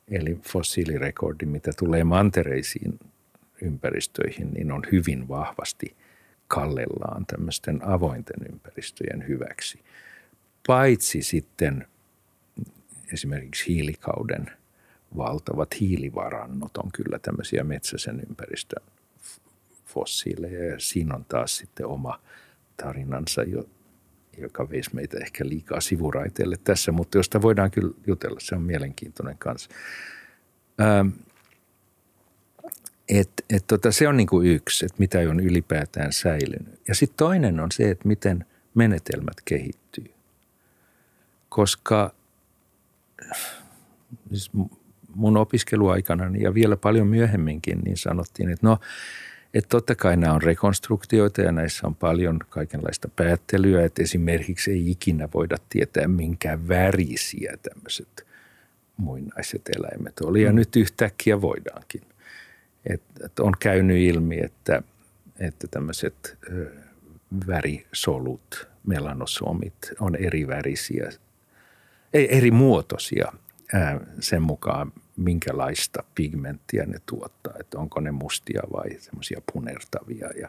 Eli 0.08 0.34
fossiilirekordi, 0.42 1.46
mitä 1.46 1.70
tulee 1.78 2.04
mantereisiin 2.04 2.98
ympäristöihin, 3.62 4.54
niin 4.54 4.72
on 4.72 4.82
hyvin 4.92 5.28
vahvasti 5.28 5.96
kallellaan 6.52 7.26
tämmöisten 7.26 7.84
avointen 7.84 8.52
ympäristöjen 8.52 9.28
hyväksi. 9.28 9.80
Paitsi 10.66 11.22
sitten 11.22 11.86
esimerkiksi 13.12 13.66
hiilikauden– 13.68 14.50
valtavat 15.16 15.80
hiilivarannot 15.80 16.76
on 16.76 16.92
kyllä 16.92 17.18
tämmöisiä 17.18 17.64
metsäisen 17.64 18.20
ympäristön 18.28 18.82
fossiileja 19.86 20.64
ja 20.64 20.80
siinä 20.80 21.14
on 21.14 21.24
taas 21.24 21.56
sitten 21.56 21.86
oma 21.86 22.20
tarinansa, 22.76 23.42
joka 24.38 24.70
veisi 24.70 24.94
meitä 24.94 25.18
ehkä 25.18 25.48
liikaa 25.48 25.80
sivuraiteelle 25.80 26.56
tässä, 26.64 26.92
mutta 26.92 27.18
josta 27.18 27.42
voidaan 27.42 27.70
kyllä 27.70 27.94
jutella, 28.06 28.40
se 28.40 28.54
on 28.54 28.62
mielenkiintoinen 28.62 29.38
kanssa. 29.38 29.70
Ähm, 30.80 31.08
et, 33.20 33.30
et 33.50 33.64
tota, 33.66 33.92
se 33.92 34.08
on 34.08 34.16
niin 34.16 34.26
kuin 34.26 34.46
yksi, 34.46 34.84
että 34.84 34.96
mitä 34.98 35.18
on 35.18 35.40
ylipäätään 35.40 36.12
säilynyt. 36.12 36.80
Ja 36.88 36.94
sitten 36.94 37.16
toinen 37.16 37.60
on 37.60 37.72
se, 37.72 37.90
että 37.90 38.08
miten 38.08 38.46
menetelmät 38.74 39.36
kehittyy. 39.44 40.10
Koska 41.48 42.14
siis 44.28 44.50
mun 45.14 45.36
opiskeluaikana 45.36 46.24
ja 46.38 46.54
vielä 46.54 46.76
paljon 46.76 47.06
myöhemminkin, 47.06 47.78
niin 47.84 47.96
sanottiin, 47.96 48.50
että 48.50 48.66
no, 48.66 48.78
että 49.54 49.68
totta 49.68 49.94
kai 49.94 50.16
nämä 50.16 50.34
on 50.34 50.42
rekonstruktioita 50.42 51.40
ja 51.42 51.52
näissä 51.52 51.86
on 51.86 51.94
paljon 51.94 52.38
kaikenlaista 52.48 53.08
päättelyä, 53.16 53.84
että 53.84 54.02
esimerkiksi 54.02 54.70
ei 54.70 54.90
ikinä 54.90 55.28
voida 55.34 55.56
tietää 55.68 56.08
minkä 56.08 56.58
värisiä 56.68 57.56
tämmöiset 57.62 58.26
muinaiset 58.96 59.62
eläimet 59.76 60.20
oli. 60.20 60.42
Ja 60.42 60.50
mm. 60.50 60.56
nyt 60.56 60.76
yhtäkkiä 60.76 61.40
voidaankin. 61.40 62.02
Et, 62.86 63.02
et 63.24 63.38
on 63.38 63.52
käynyt 63.60 63.96
ilmi, 63.96 64.40
että, 64.44 64.82
että 65.40 65.66
tämmöiset 65.68 66.38
värisolut, 67.46 68.68
melanosomit 68.86 69.92
on 70.00 70.16
eri 70.16 70.48
värisiä, 70.48 71.10
ei, 72.12 72.36
eri 72.36 72.50
muotoisia 72.50 73.32
sen 74.20 74.42
mukaan, 74.42 74.92
minkälaista 75.16 76.04
pigmenttiä 76.14 76.86
ne 76.86 76.98
tuottaa, 77.06 77.54
että 77.60 77.78
onko 77.78 78.00
ne 78.00 78.10
mustia 78.10 78.62
vai 78.72 78.90
semmoisia 78.98 79.42
punertavia 79.52 80.28
ja 80.40 80.48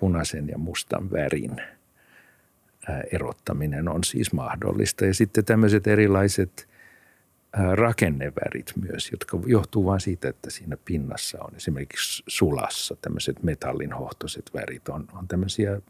punaisen 0.00 0.48
ja 0.48 0.58
mustan 0.58 1.10
värin 1.10 1.62
erottaminen 3.12 3.88
on 3.88 4.04
siis 4.04 4.32
mahdollista. 4.32 5.06
Ja 5.06 5.14
sitten 5.14 5.44
tämmöiset 5.44 5.86
erilaiset 5.86 6.68
rakennevärit 7.74 8.72
myös, 8.88 9.10
jotka 9.12 9.38
johtuu 9.46 9.84
vain 9.84 10.00
siitä, 10.00 10.28
että 10.28 10.50
siinä 10.50 10.76
pinnassa 10.84 11.38
on 11.42 11.56
esimerkiksi 11.56 12.22
sulassa 12.26 12.96
tämmöiset 12.96 13.42
metallinhohtoiset 13.42 14.50
värit 14.54 14.88
on, 14.88 15.08
on 15.12 15.28
tämmöisiä 15.28 15.80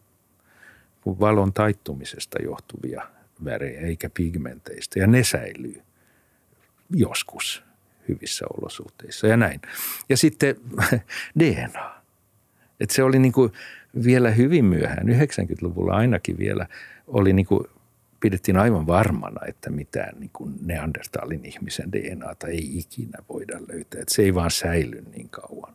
valon 1.07 1.53
taittumisesta 1.53 2.43
johtuvia 2.43 3.03
värejä 3.45 3.81
eikä 3.81 4.11
pigmenteistä 4.11 4.99
ja 4.99 5.07
ne 5.07 5.25
säilyy– 5.25 5.83
joskus 6.91 7.65
hyvissä 8.09 8.47
olosuhteissa 8.59 9.27
ja 9.27 9.37
näin. 9.37 9.61
Ja 10.09 10.17
sitten 10.17 10.57
DNA. 11.41 12.03
Et 12.81 12.91
se 12.91 13.03
oli 13.03 13.19
niin 13.19 13.33
kuin 13.33 13.53
vielä 14.05 14.31
hyvin 14.31 14.65
myöhään, 14.65 15.09
90-luvulla 15.09 15.93
ainakin 15.93 16.39
vielä, 16.39 16.67
oli 17.07 17.33
niin 17.33 17.47
kuin, 17.47 17.67
pidettiin 18.25 18.57
aivan 18.57 18.87
varmana, 18.87 19.47
että 19.47 19.71
mitään 19.71 20.21
niin 20.21 20.31
kuin 20.33 20.55
Neandertalin 20.61 21.45
ihmisen 21.45 21.93
DNAta 21.93 22.47
ei 22.47 22.79
ikinä 22.79 23.19
voida 23.29 23.61
löytää. 23.69 24.01
Että 24.01 24.15
se 24.15 24.23
ei 24.23 24.35
vaan 24.35 24.51
säily 24.51 25.05
niin 25.17 25.29
kauan. 25.29 25.75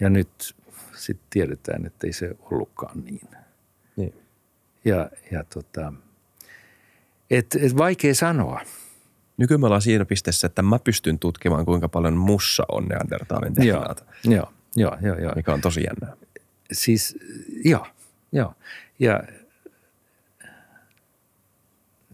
Ja 0.00 0.10
nyt 0.10 0.54
sitten 0.96 1.26
tiedetään, 1.30 1.86
että 1.86 2.06
ei 2.06 2.12
se 2.12 2.36
ollutkaan 2.40 3.04
niin. 3.04 3.28
Niin. 3.96 4.14
Ja, 4.84 5.10
ja 5.30 5.44
tota, 5.44 5.92
et, 7.30 7.56
et 7.60 7.76
vaikea 7.76 8.14
sanoa. 8.14 8.60
Nykyään 9.36 9.60
me 9.60 9.66
ollaan 9.66 9.82
siinä 9.82 10.04
pisteessä, 10.04 10.46
että 10.46 10.62
mä 10.62 10.78
pystyn 10.78 11.18
tutkimaan, 11.18 11.64
kuinka 11.64 11.88
paljon 11.88 12.16
mussa 12.16 12.64
on 12.68 12.84
Neandertalin 12.84 13.54
DNAta, 13.54 14.04
Joo, 14.24 14.52
joo, 14.76 14.96
joo, 15.02 15.18
joo. 15.18 15.32
mikä 15.36 15.54
on 15.54 15.60
tosi 15.60 15.82
jännää. 15.84 16.16
Siis 16.72 17.18
joo, 17.64 17.86
joo. 18.32 18.54
Ja 18.98 19.22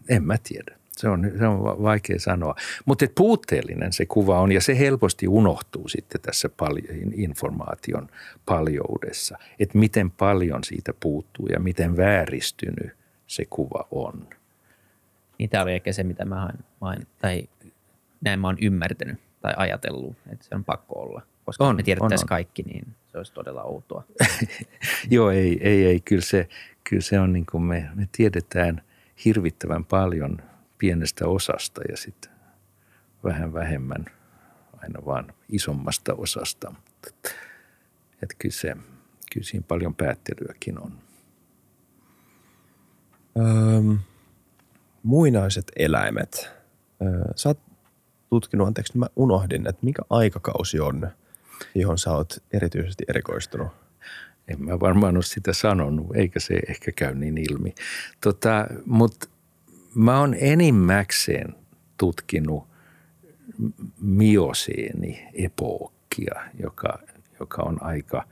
en 0.08 0.22
mä 0.22 0.36
tiedä. 0.42 0.78
Se 0.96 1.08
on, 1.08 1.32
se 1.38 1.46
on 1.46 1.64
va- 1.64 1.82
vaikea 1.82 2.18
sanoa. 2.18 2.54
Mutta 2.84 3.06
puutteellinen 3.14 3.92
se 3.92 4.06
kuva 4.06 4.40
on 4.40 4.52
ja 4.52 4.60
se 4.60 4.78
helposti 4.78 5.28
unohtuu 5.28 5.88
sitten 5.88 6.20
tässä 6.20 6.48
paljon, 6.48 7.12
informaation 7.14 8.08
paljoudessa. 8.46 9.38
Että 9.58 9.78
miten 9.78 10.10
paljon 10.10 10.64
siitä 10.64 10.92
puuttuu 11.00 11.46
ja 11.46 11.60
miten 11.60 11.96
vääristynyt 11.96 12.92
se 13.26 13.44
kuva 13.50 13.88
on. 13.90 14.28
Niin 15.38 15.50
tämä 15.50 15.62
oli 15.62 15.72
ehkä 15.72 15.92
se, 15.92 16.02
mitä 16.02 16.24
mä 16.24 16.48
hain, 16.80 17.06
tai 17.18 17.48
näin 18.20 18.40
mä 18.40 18.48
oon 18.48 18.56
ymmärtänyt 18.60 19.18
tai 19.40 19.54
ajatellut, 19.56 20.16
että 20.32 20.44
se 20.44 20.54
on 20.54 20.64
pakko 20.64 21.00
olla. 21.00 21.22
Koska 21.44 21.64
on, 21.64 21.76
me 21.76 21.82
tiedettäisiin 21.82 22.24
on, 22.24 22.24
on. 22.24 22.28
kaikki, 22.28 22.62
niin 22.62 22.86
se 23.12 23.18
olisi 23.18 23.32
todella 23.32 23.62
outoa. 23.62 24.04
Joo, 25.10 25.30
ei, 25.30 25.58
ei, 25.60 25.86
ei. 25.86 26.00
Kyllä 26.00 26.22
se, 26.22 26.48
kyllä 26.84 27.02
se 27.02 27.20
on 27.20 27.32
niin 27.32 27.46
kuin 27.46 27.62
me, 27.62 27.88
me 27.94 28.08
tiedetään 28.12 28.82
hirvittävän 29.24 29.84
paljon 29.84 30.38
pienestä 30.78 31.26
osasta 31.26 31.80
ja 31.88 31.96
sitten 31.96 32.30
vähän 33.24 33.52
vähemmän 33.52 34.04
aina 34.82 35.04
vaan 35.04 35.34
isommasta 35.48 36.14
osasta. 36.14 36.74
Että 38.22 38.34
kyllä, 38.38 38.52
se, 38.52 38.76
kyllä 39.32 39.46
siinä 39.46 39.64
paljon 39.68 39.94
päättelyäkin 39.94 40.80
on. 40.80 40.92
Öö, 43.36 43.96
muinaiset 45.02 45.72
eläimet. 45.76 46.50
Öö, 47.02 47.32
sä 47.36 47.48
oot 47.48 47.60
tutkinut, 48.30 48.66
anteeksi, 48.66 48.98
mä 48.98 49.06
unohdin, 49.16 49.66
että 49.68 49.84
mikä 49.86 50.02
aikakausi 50.10 50.80
on, 50.80 51.10
johon 51.74 51.98
sä 51.98 52.12
oot 52.12 52.38
erityisesti 52.52 53.04
erikoistunut. 53.08 53.68
En 54.48 54.64
mä 54.64 54.80
varmaan 54.80 55.16
ole 55.16 55.24
sitä 55.24 55.52
sanonut, 55.52 56.16
eikä 56.16 56.40
se 56.40 56.60
ehkä 56.68 56.92
käy 56.92 57.14
niin 57.14 57.38
ilmi. 57.38 57.74
Tota, 58.20 58.66
Mutta 58.86 59.28
mä 59.94 60.20
oon 60.20 60.36
enimmäkseen 60.38 61.54
tutkinut 61.96 62.68
mioseeni-epookkia, 64.00 66.40
joka, 66.60 66.98
joka 67.40 67.62
on 67.62 67.82
aika 67.82 68.24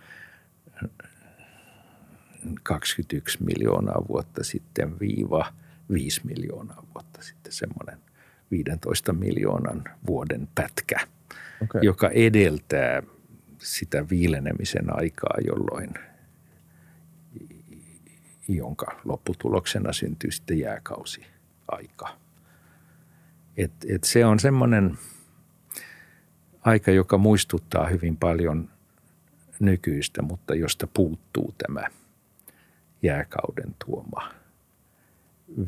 21 2.63 3.45
miljoonaa 3.45 4.05
vuotta 4.09 4.45
sitten 4.45 5.01
viiva 5.01 5.53
5 5.93 6.21
miljoonaa 6.25 6.87
vuotta 6.95 7.23
sitten 7.23 7.53
semmoinen 7.53 7.99
15 8.51 9.13
miljoonan 9.13 9.85
vuoden 10.07 10.49
pätkä, 10.55 11.01
Okei. 11.63 11.81
joka 11.83 12.09
edeltää 12.09 13.03
sitä 13.59 14.09
viilenemisen 14.11 14.99
aikaa, 14.99 15.35
jolloin 15.47 15.91
jonka 18.49 19.01
lopputuloksena 19.05 19.93
syntyy 19.93 20.31
sitten 20.31 20.59
jääkausi 20.59 21.27
aika. 21.69 22.09
Et, 23.57 23.73
et 23.89 24.05
se 24.05 24.27
on 24.27 24.41
semmoinen 24.41 24.99
aika, 26.61 26.91
joka 26.91 27.19
muistuttaa 27.19 27.87
hyvin 27.87 28.17
paljon 28.17 28.69
nykyistä, 29.61 30.23
mutta 30.23 30.55
josta 30.55 30.87
puuttuu 30.87 31.55
tämä 31.59 31.87
jääkauden 33.03 33.75
tuoma 33.85 34.31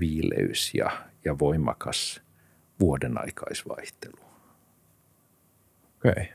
viileys 0.00 0.74
ja, 0.74 0.90
ja 1.24 1.38
voimakas 1.38 2.22
vuoden 2.80 3.18
aikaisvaihtelu. 3.20 4.28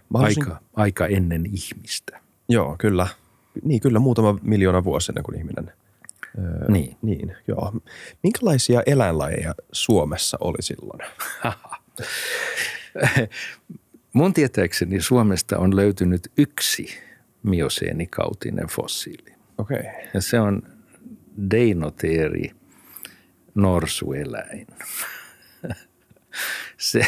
Mä 0.09 0.19
haluaisin- 0.19 0.43
Aika, 0.43 0.61
aika 0.73 1.07
ennen 1.07 1.45
ihmistä. 1.45 2.19
Joo, 2.49 2.75
kyllä. 2.79 3.07
Niin, 3.63 3.81
kyllä 3.81 3.99
muutama 3.99 4.39
miljoona 4.41 4.83
vuosi 4.83 5.11
ennen 5.11 5.23
kuin 5.23 5.37
ihminen. 5.37 5.71
Öö, 6.37 6.71
Niin. 6.71 6.97
Niin, 7.01 7.35
joo. 7.47 7.73
Minkälaisia 8.23 8.83
eläinlajeja 8.85 9.55
Suomessa 9.71 10.37
oli 10.41 10.61
silloin? 10.61 10.99
Mun 14.13 14.33
tietääkseni 14.33 15.01
Suomesta 15.01 15.57
on 15.57 15.75
löytynyt 15.75 16.31
yksi 16.37 16.87
mioseenikautinen 17.43 18.67
fossiili. 18.67 19.33
Okei. 19.57 19.83
Ja 20.13 20.21
se 20.21 20.39
on 20.39 20.61
Deinoteeri 21.51 22.51
norsueläin. 23.55 24.67
se, 26.77 27.05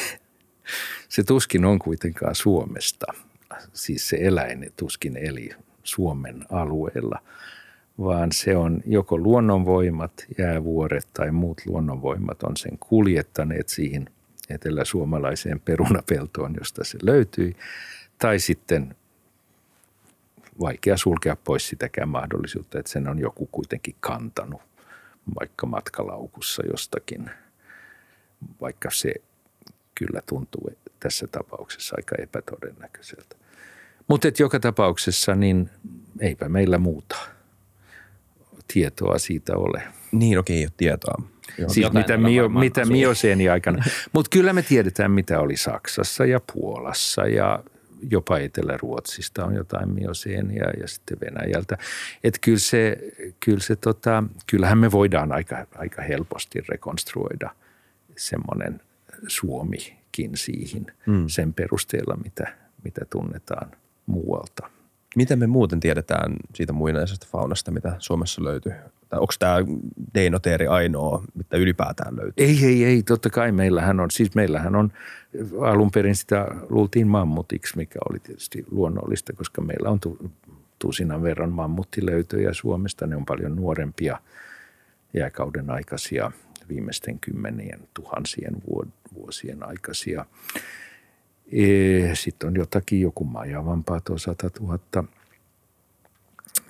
se 1.10 1.24
tuskin 1.24 1.66
on 1.66 1.80
kuitenkaan 1.80 2.36
Suomesta. 2.36 3.06
Siis 3.74 4.10
se 4.10 4.18
eläin 4.22 4.74
tuskin 4.78 5.18
eli 5.18 5.50
Suomen 5.84 6.46
alueella, 6.50 7.20
vaan 8.00 8.32
se 8.32 8.58
on 8.58 8.82
joko 8.86 9.18
luonnonvoimat, 9.18 10.26
jäävuoret 10.38 11.08
tai 11.14 11.32
muut 11.32 11.62
luonnonvoimat 11.66 12.43
on 12.43 12.58
sen 12.58 12.78
kuljettaneet 12.80 13.70
siihen 13.70 14.10
eteläsuomalaiseen 14.50 15.60
perunapeltoon, 15.60 16.56
josta 16.60 16.84
se 16.84 16.98
löytyi, 17.02 17.56
tai 18.20 18.39
sitten 18.39 18.96
vaikea 20.60 20.98
sulkea 20.98 21.36
pois 21.36 21.68
sitäkään 21.68 22.10
mahdollisuutta, 22.10 22.80
että 22.80 22.91
sen 22.91 23.08
on 23.08 23.20
joku 23.20 23.50
kuitenkin 23.52 23.96
kantanut 24.00 24.62
vaikka 25.39 25.68
matkalaukussa 25.68 26.64
jostakin, 26.72 27.30
vaikka 28.62 28.89
se 28.91 29.14
kyllä 29.96 30.22
tuntuu 30.26 30.72
tässä 31.00 31.28
tapauksessa 31.28 31.96
aika 31.98 32.16
epätodennäköiseltä. 32.20 33.36
Mutta 34.08 34.28
joka 34.39 34.60
tapauksessa 34.60 35.36
niin 35.36 35.70
eipä 36.20 36.50
meillä 36.50 36.78
muuta 36.78 37.35
tietoa 38.74 39.18
siitä 39.18 39.57
ole. 39.57 39.84
Niin, 40.11 40.39
okei, 40.39 40.57
ei 40.57 40.66
ole 40.66 40.72
tietoa. 40.78 41.22
Joo. 41.57 41.70
Siis 41.70 41.93
mitä, 41.93 42.18
mio, 42.18 42.49
mitä 42.49 42.86
mioseeni 42.86 43.49
aikana. 43.49 43.84
Mutta 44.13 44.30
kyllä 44.30 44.53
me 44.53 44.61
tiedetään, 44.61 45.11
mitä 45.11 45.39
oli 45.39 45.57
Saksassa 45.57 46.26
ja 46.26 46.39
Puolassa 46.53 47.28
ja 47.28 47.63
jopa 48.11 48.38
Etelä-Ruotsista 48.38 49.45
on 49.45 49.55
jotain 49.55 49.93
mioseenia 49.93 50.70
ja 50.80 50.88
sitten 50.88 51.18
Venäjältä. 51.20 51.78
Että 52.24 52.39
kyllä 52.41 52.59
se, 52.59 52.97
kyllä 53.39 53.59
se 53.59 53.76
tota, 53.76 54.24
kyllähän 54.47 54.78
me 54.78 54.91
voidaan 54.91 55.32
aika, 55.32 55.68
aika 55.76 56.01
helposti 56.01 56.61
rekonstruoida 56.70 57.49
semmoinen 58.18 58.82
Suomikin 59.28 60.32
siihen 60.34 60.86
mm. 61.05 61.28
sen 61.28 61.53
perusteella, 61.53 62.18
mitä, 62.24 62.57
mitä 62.84 63.01
tunnetaan 63.09 63.72
muualta. 64.05 64.70
Miten 65.16 65.39
me 65.39 65.47
muuten 65.47 65.80
tiedetään 65.80 66.36
siitä 66.53 66.74
muinaisesta 66.74 67.28
faunasta, 67.32 67.72
mitä 67.72 67.95
Suomessa 67.99 68.43
löytyy? 68.43 68.74
Tai 69.09 69.20
onko 69.20 69.34
tämä 69.39 69.55
Deinoteeri 70.13 70.68
ainoa, 70.68 71.24
mitä 71.36 71.57
ylipäätään 71.57 72.16
löytyy? 72.16 72.45
Ei, 72.45 72.66
ei, 72.66 72.86
ei. 72.86 73.03
Totta 73.03 73.30
kai 73.30 73.51
meillähän 73.51 73.99
on, 73.99 74.11
siis 74.11 74.36
meillähän 74.36 74.76
on 74.76 74.91
alun 75.61 75.91
perin 75.91 76.16
sitä 76.16 76.47
luultiin 76.70 77.07
mammutiksi, 77.07 77.78
mikä 77.78 77.99
oli 78.09 78.20
tietysti 78.20 78.66
luonnollista, 78.72 79.34
koska 79.34 79.61
meillä 79.61 79.89
on 79.89 79.99
tu, 79.99 80.32
tusinan 80.80 81.24
verran 81.24 81.51
mammuttilöytöjä 81.51 82.53
Suomesta. 82.53 83.07
Ne 83.07 83.16
on 83.16 83.26
paljon 83.26 83.55
nuorempia 83.55 84.20
jääkauden 85.13 85.70
aikaisia, 85.70 86.32
viimeisten 86.70 87.20
kymmenien 87.20 87.80
tuhansien 87.93 88.55
vuosien 89.13 89.68
aikaisia. 89.68 90.26
Sitten 92.14 92.48
on 92.48 92.56
jotakin, 92.56 93.02
joku 93.02 93.24
majavampaa 93.24 94.02
tuo 94.02 94.18
100 94.18 94.50
000, 94.60 94.80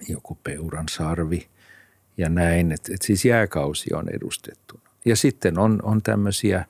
joku 0.10 0.38
peuran 0.44 0.86
sarvi 0.90 1.48
ja 2.18 2.30
näin. 2.30 2.72
Että 2.72 2.94
et 2.94 3.02
siis 3.02 3.26
jääkausi 3.26 3.94
on 3.94 4.10
edustettuna. 4.10 4.82
Ja 5.06 5.16
sitten 5.16 5.60
on, 5.60 5.80
on 5.84 6.02
tämmöisiä 6.02 6.66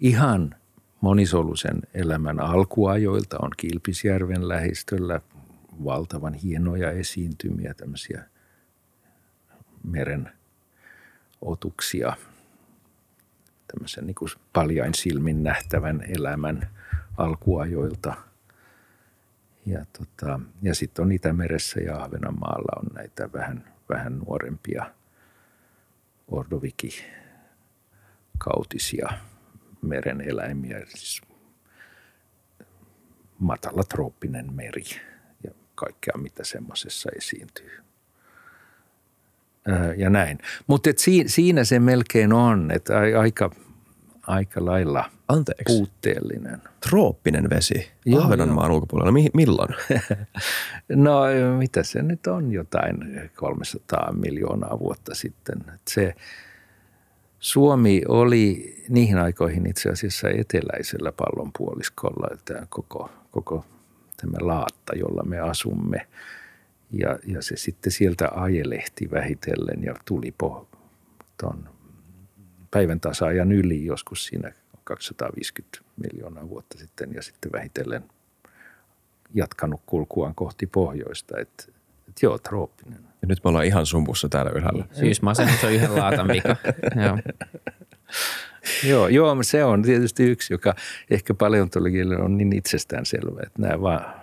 ihan 0.00 0.54
monisoluisen 1.00 1.82
elämän 1.94 2.40
alkuajoilta 2.40 3.38
on 3.42 3.50
Kilpisjärven 3.56 4.48
lähistöllä 4.48 5.20
valtavan 5.84 6.34
hienoja 6.34 6.90
esiintymiä, 6.90 7.74
tämmöisiä 7.74 8.24
meren 9.84 10.30
otuksia, 11.40 12.16
tämmöisen 13.66 14.06
niin 14.06 14.16
paljain 14.52 14.94
silmin 14.94 15.42
nähtävän 15.42 16.04
elämän 16.08 16.70
alkuajoilta. 17.20 18.14
Ja, 19.66 19.84
tota, 19.98 20.40
ja 20.62 20.74
sitten 20.74 21.02
on 21.02 21.12
Itämeressä 21.12 21.80
ja 21.80 21.96
Ahvenanmaalla 21.96 22.80
on 22.80 22.86
näitä 22.94 23.32
vähän, 23.32 23.74
vähän 23.88 24.18
nuorempia 24.18 24.86
ordoviki 26.28 27.04
kautisia 28.38 29.08
meren 29.82 30.20
eläimiä, 30.20 30.80
siis 30.88 31.22
matala 33.38 33.82
trooppinen 33.82 34.52
meri 34.52 34.84
ja 35.44 35.50
kaikkea 35.74 36.14
mitä 36.16 36.44
semmoisessa 36.44 37.10
esiintyy. 37.16 37.70
Ja 39.96 40.10
näin. 40.10 40.38
Mutta 40.66 40.90
siinä 41.26 41.64
se 41.64 41.78
melkein 41.78 42.32
on, 42.32 42.70
että 42.70 42.98
aika, 43.20 43.50
aika 44.30 44.64
lailla 44.64 45.04
Anteeksi. 45.28 45.64
puutteellinen. 45.76 46.62
Trooppinen 46.88 47.50
vesi 47.50 47.90
Joo, 48.06 48.22
Ahvenanmaan 48.22 48.70
ulkopuolella. 48.70 49.12
Mi- 49.12 49.30
milloin? 49.34 49.74
no 50.88 51.20
mitä 51.58 51.82
se 51.82 52.02
nyt 52.02 52.26
on, 52.26 52.52
jotain 52.52 52.96
300 53.36 54.12
miljoonaa 54.12 54.78
vuotta 54.78 55.14
sitten. 55.14 55.58
Se, 55.88 56.14
Suomi 57.38 58.02
oli 58.08 58.74
niihin 58.88 59.18
aikoihin 59.18 59.66
itse 59.66 59.88
asiassa 59.88 60.28
eteläisellä 60.28 61.12
pallonpuoliskolla, 61.12 62.36
tämä 62.44 62.66
koko, 62.68 63.10
koko 63.30 63.64
tämä 64.16 64.36
laatta, 64.40 64.96
jolla 64.96 65.22
me 65.22 65.38
asumme. 65.38 66.06
Ja, 66.90 67.18
ja 67.26 67.42
se 67.42 67.56
sitten 67.56 67.92
sieltä 67.92 68.28
ajelehti 68.34 69.10
vähitellen 69.10 69.84
ja 69.84 69.94
tuli 70.04 70.34
po, 70.38 70.68
ton 71.40 71.68
päivän 72.70 73.00
tasaajan 73.00 73.52
yli 73.52 73.84
joskus 73.84 74.24
siinä 74.24 74.52
250 74.84 75.78
miljoonaa 75.96 76.48
vuotta 76.48 76.78
sitten 76.78 77.14
ja 77.14 77.22
sitten 77.22 77.52
vähitellen 77.52 78.04
jatkanut 79.34 79.80
kulkuaan 79.86 80.34
kohti 80.34 80.66
pohjoista. 80.66 81.38
Että 81.38 81.64
et 82.08 82.22
joo, 82.22 82.38
trooppinen. 82.38 83.00
Ja 83.22 83.28
nyt 83.28 83.38
me 83.44 83.48
ollaan 83.48 83.64
ihan 83.64 83.86
sumpussa 83.86 84.28
täällä 84.28 84.52
ylhäällä. 84.54 84.84
Syysmasennus 84.92 85.64
on 85.64 85.72
yhden 85.72 85.96
laatan 85.96 86.28
vika. 86.28 86.56
joo. 87.06 87.18
joo, 88.84 89.08
joo, 89.08 89.42
se 89.42 89.64
on 89.64 89.82
tietysti 89.82 90.22
yksi, 90.24 90.54
joka 90.54 90.74
ehkä 91.10 91.34
paleontologille 91.34 92.16
on 92.16 92.38
niin 92.38 92.52
itsestäänselvä, 92.52 93.40
että 93.46 93.62
nämä 93.62 93.80
vaan, 93.80 94.14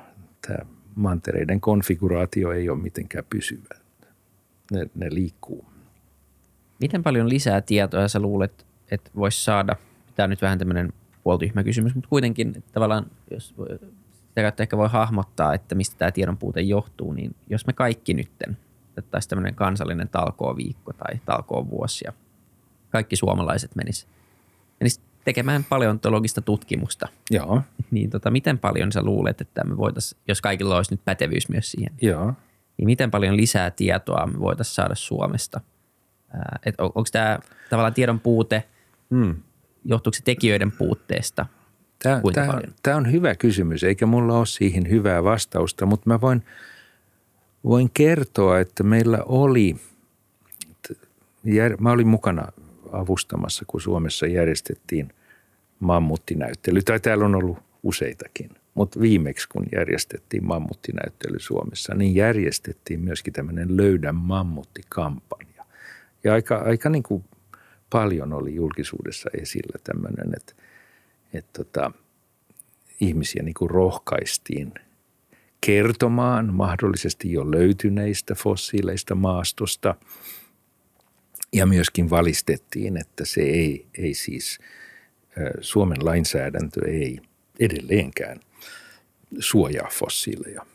tämä 0.48 0.60
mantereiden 0.96 1.62
konfiguraatio 1.62 2.52
ei 2.52 2.70
ole 2.70 2.80
mitenkään 2.80 3.26
pysyvä. 3.30 3.76
Ne, 4.72 4.90
ne 4.96 5.08
liikkuu. 5.12 5.66
Miten 6.80 7.04
paljon 7.04 7.30
lisää 7.30 7.62
tietoa 7.62 8.08
sä 8.08 8.20
luulet, 8.20 8.66
että 8.92 9.12
voisi 9.16 9.44
saada? 9.44 9.76
Tämä 10.16 10.26
on 10.26 10.30
nyt 10.30 10.42
vähän 10.42 10.60
tämmöinen 10.60 10.94
puoltyhmä 11.24 11.64
kysymys, 11.64 11.96
mutta 11.96 12.10
kuitenkin 12.10 12.64
tavallaan, 12.72 13.06
jos 13.32 13.56
sitä 14.28 14.42
kautta 14.42 14.64
ehkä 14.64 14.78
voi 14.78 14.90
hahmottaa, 14.90 15.54
että 15.54 15.76
mistä 15.76 15.98
tämä 15.98 16.12
tiedon 16.12 16.38
puute 16.38 16.62
johtuu, 16.62 17.14
niin 17.14 17.36
jos 17.50 17.68
me 17.68 17.74
kaikki 17.74 18.14
nytten 18.14 18.58
otettaisiin 18.92 19.30
tämmöinen 19.30 19.56
kansallinen 19.56 20.10
talkooviikko 20.10 20.94
tai 20.94 21.20
talkoovuosi 21.26 22.06
ja 22.08 22.14
kaikki 22.90 23.16
suomalaiset 23.16 23.76
menis, 23.76 24.08
menis 24.80 25.02
tekemään 25.26 25.64
paleontologista 25.64 26.42
tutkimusta. 26.42 27.08
Joo. 27.32 27.62
Niin 27.92 28.10
tota, 28.10 28.32
miten 28.32 28.60
paljon 28.60 28.92
sä 28.92 29.02
luulet, 29.02 29.42
että 29.42 29.64
me 29.64 29.78
voitaisiin, 29.78 30.22
jos 30.28 30.42
kaikilla 30.42 30.76
olisi 30.76 30.94
nyt 30.94 31.06
pätevyys 31.06 31.50
myös 31.50 31.72
siihen, 31.72 31.94
Joo. 32.02 32.34
niin 32.78 32.86
miten 32.86 33.12
paljon 33.12 33.38
lisää 33.38 33.72
tietoa 33.72 34.28
me 34.28 34.40
voitaisiin 34.40 34.76
saada 34.76 34.96
Suomesta? 34.96 35.62
Et 36.66 36.76
on, 36.78 36.86
onko 36.86 37.10
tämä 37.12 37.40
tavallaan 37.70 37.94
tiedon 37.94 38.20
puute, 38.20 38.64
hmm. 39.10 39.36
johtuuko 39.86 40.16
se 40.16 40.24
tekijöiden 40.24 40.72
puutteesta? 40.72 41.46
Tämä, 42.04 42.22
tämä, 42.34 42.62
tämä 42.84 42.98
on 42.98 43.12
hyvä 43.12 43.36
kysymys, 43.36 43.84
eikä 43.84 44.06
mulla 44.06 44.38
ole 44.38 44.46
siihen 44.46 44.90
hyvää 44.90 45.24
vastausta, 45.24 45.86
mutta 45.86 46.10
mä 46.10 46.22
voin, 46.22 46.44
voin 47.64 47.90
kertoa, 47.94 48.60
että 48.60 48.84
meillä 48.84 49.20
oli, 49.26 49.76
mä 51.80 51.92
olin 51.92 52.08
mukana 52.08 52.48
avustamassa, 52.92 53.66
kun 53.68 53.82
Suomessa 53.82 54.28
järjestettiin 54.28 55.14
mammuttinäyttely, 55.80 56.82
tai 56.82 57.00
täällä 57.00 57.26
on 57.26 57.36
ollut 57.36 57.58
useitakin, 57.84 58.50
mutta 58.74 59.00
viimeksi 59.00 59.50
kun 59.50 59.66
järjestettiin 59.76 60.46
mammuttinäyttely 60.46 61.40
Suomessa, 61.40 61.94
niin 61.96 62.16
järjestettiin 62.16 63.00
myöskin 63.00 63.34
tämmöinen 63.34 63.78
Löydä 63.78 64.12
mammuttikampanja. 64.12 65.47
Ja 66.28 66.34
aika, 66.34 66.56
aika 66.56 66.90
niin 66.90 67.04
kuin 67.04 67.24
paljon 67.90 68.34
oli 68.34 68.56
julkisuudessa 68.56 69.30
esillä 69.42 69.80
tämmöinen, 69.84 70.34
että, 70.38 70.54
että 71.34 71.64
tota, 71.64 71.92
ihmisiä 73.00 73.44
niin 73.44 73.54
kuin 73.54 73.70
rohkaistiin 73.70 74.74
kertomaan 75.62 76.54
mahdollisesti 76.54 77.32
jo 77.32 77.52
löytyneistä 77.52 78.36
fossiileista 78.36 79.16
maastosta– 79.16 79.96
ja 81.54 81.66
myöskin 81.66 82.10
valistettiin, 82.10 82.98
että 82.98 83.26
se 83.26 83.42
ei, 83.42 83.88
ei 83.98 84.14
siis, 84.14 84.60
Suomen 85.62 86.06
lainsäädäntö 86.06 86.88
ei 86.88 87.20
edelleenkään 87.60 88.40
suojaa 89.40 89.90
fossiileja. 89.94 90.66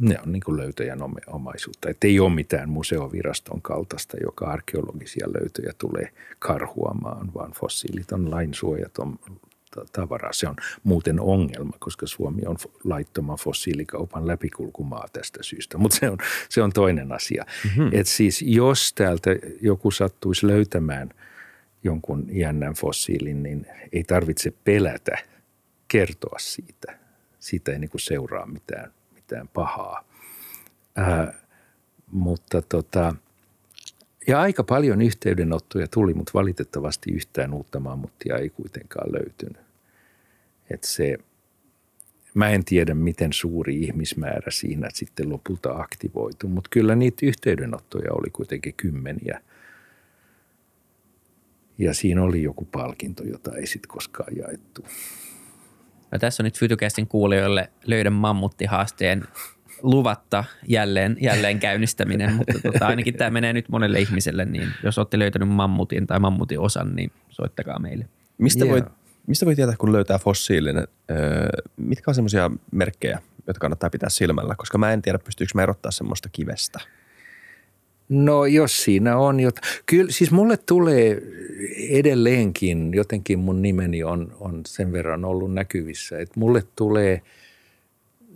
Ne 0.00 0.18
on 0.26 0.32
niin 0.32 0.42
kuin 0.44 0.56
löytöjän 0.56 0.98
omaisuutta. 1.26 1.90
Että 1.90 2.06
ei 2.06 2.20
ole 2.20 2.34
mitään 2.34 2.68
museoviraston 2.68 3.62
kaltaista, 3.62 4.16
joka 4.22 4.46
arkeologisia 4.46 5.26
löytöjä 5.40 5.72
tulee 5.78 6.12
karhuamaan, 6.38 7.34
vaan 7.34 7.52
fossiilit 7.52 8.12
on 8.12 8.30
lainsuojaton 8.30 9.18
tavaraa. 9.92 10.32
Se 10.32 10.48
on 10.48 10.56
muuten 10.82 11.20
ongelma, 11.20 11.76
koska 11.78 12.06
Suomi 12.06 12.42
on 12.46 12.56
laittoman 12.84 13.36
fossiilikaupan 13.36 14.26
läpikulkumaa 14.26 15.08
tästä 15.12 15.42
syystä, 15.42 15.78
mutta 15.78 15.96
se 15.96 16.10
on, 16.10 16.18
se 16.48 16.62
on 16.62 16.72
toinen 16.72 17.12
asia. 17.12 17.44
Mm-hmm. 17.64 17.90
Et 17.92 18.06
siis 18.06 18.42
jos 18.42 18.92
täältä 18.92 19.30
joku 19.60 19.90
sattuisi 19.90 20.46
löytämään 20.46 21.10
jonkun 21.84 22.26
jännän 22.30 22.74
fossiilin, 22.74 23.42
niin 23.42 23.66
ei 23.92 24.04
tarvitse 24.04 24.52
pelätä 24.64 25.18
kertoa 25.88 26.38
siitä. 26.38 26.98
Siitä 27.38 27.72
ei 27.72 27.78
niin 27.78 27.90
seuraa 27.96 28.46
mitään, 28.46 28.92
mitään 29.30 29.48
pahaa. 29.48 30.04
Ää, 30.96 31.34
mutta 32.12 32.62
tota, 32.62 33.14
ja 34.26 34.40
aika 34.40 34.64
paljon 34.64 35.02
yhteydenottoja 35.02 35.88
tuli, 35.88 36.14
mutta 36.14 36.32
valitettavasti 36.34 37.12
yhtään 37.12 37.54
uutta 37.54 37.80
mammuttia 37.80 38.36
ei 38.36 38.50
kuitenkaan 38.50 39.12
löytynyt. 39.12 39.62
Et 40.70 40.84
se, 40.84 41.18
mä 42.34 42.48
en 42.50 42.64
tiedä, 42.64 42.94
miten 42.94 43.32
suuri 43.32 43.80
ihmismäärä 43.80 44.50
siinä 44.50 44.88
sitten 44.94 45.30
lopulta 45.30 45.72
aktivoitu, 45.72 46.48
mutta 46.48 46.68
kyllä 46.72 46.94
niitä 46.94 47.26
yhteydenottoja 47.26 48.12
oli 48.12 48.30
kuitenkin 48.30 48.74
kymmeniä. 48.74 49.40
Ja 51.78 51.94
siinä 51.94 52.22
oli 52.22 52.42
joku 52.42 52.64
palkinto, 52.64 53.24
jota 53.24 53.56
ei 53.56 53.66
sitten 53.66 53.88
koskaan 53.88 54.36
jaettu. 54.36 54.84
No 56.12 56.18
tässä 56.18 56.42
on 56.42 56.44
nyt 56.44 56.58
Fytycastin 56.58 57.06
kuulijoille 57.06 57.70
löydä 57.86 58.10
mammuttihaasteen 58.10 59.24
luvatta 59.82 60.44
jälleen, 60.68 61.16
jälleen 61.20 61.60
käynnistäminen, 61.60 62.34
mutta 62.34 62.58
tota, 62.62 62.86
ainakin 62.86 63.14
tämä 63.14 63.30
menee 63.30 63.52
nyt 63.52 63.68
monelle 63.68 64.00
ihmiselle, 64.00 64.44
niin 64.44 64.68
jos 64.82 64.98
olette 64.98 65.18
löytänyt 65.18 65.48
mammutin 65.48 66.06
tai 66.06 66.18
mammutin 66.18 66.60
osan, 66.60 66.96
niin 66.96 67.12
soittakaa 67.28 67.78
meille. 67.78 68.08
Mistä, 68.38 68.64
yeah. 68.64 68.72
voi, 68.72 68.90
mistä 69.26 69.46
voi 69.46 69.56
tietää, 69.56 69.76
kun 69.76 69.92
löytää 69.92 70.18
fossiilinen? 70.18 70.88
Öö, 71.10 71.48
mitkä 71.76 72.10
on 72.10 72.14
semmoisia 72.14 72.50
merkkejä, 72.72 73.22
jotka 73.46 73.60
kannattaa 73.60 73.90
pitää 73.90 74.08
silmällä? 74.08 74.54
Koska 74.56 74.78
mä 74.78 74.92
en 74.92 75.02
tiedä, 75.02 75.18
pystyykö 75.18 75.50
mä 75.54 75.62
erottaa 75.62 75.90
semmoista 75.92 76.28
kivestä. 76.32 76.80
No 78.10 78.46
jos 78.46 78.84
siinä 78.84 79.18
on 79.18 79.40
jot... 79.40 79.56
Kyllä 79.86 80.12
siis 80.12 80.30
mulle 80.30 80.56
tulee 80.56 81.22
edelleenkin, 81.90 82.94
jotenkin 82.94 83.38
mun 83.38 83.62
nimeni 83.62 84.04
on, 84.04 84.36
on 84.40 84.62
sen 84.66 84.92
verran 84.92 85.24
ollut 85.24 85.54
näkyvissä, 85.54 86.18
että 86.18 86.40
mulle 86.40 86.62
tulee– 86.76 87.20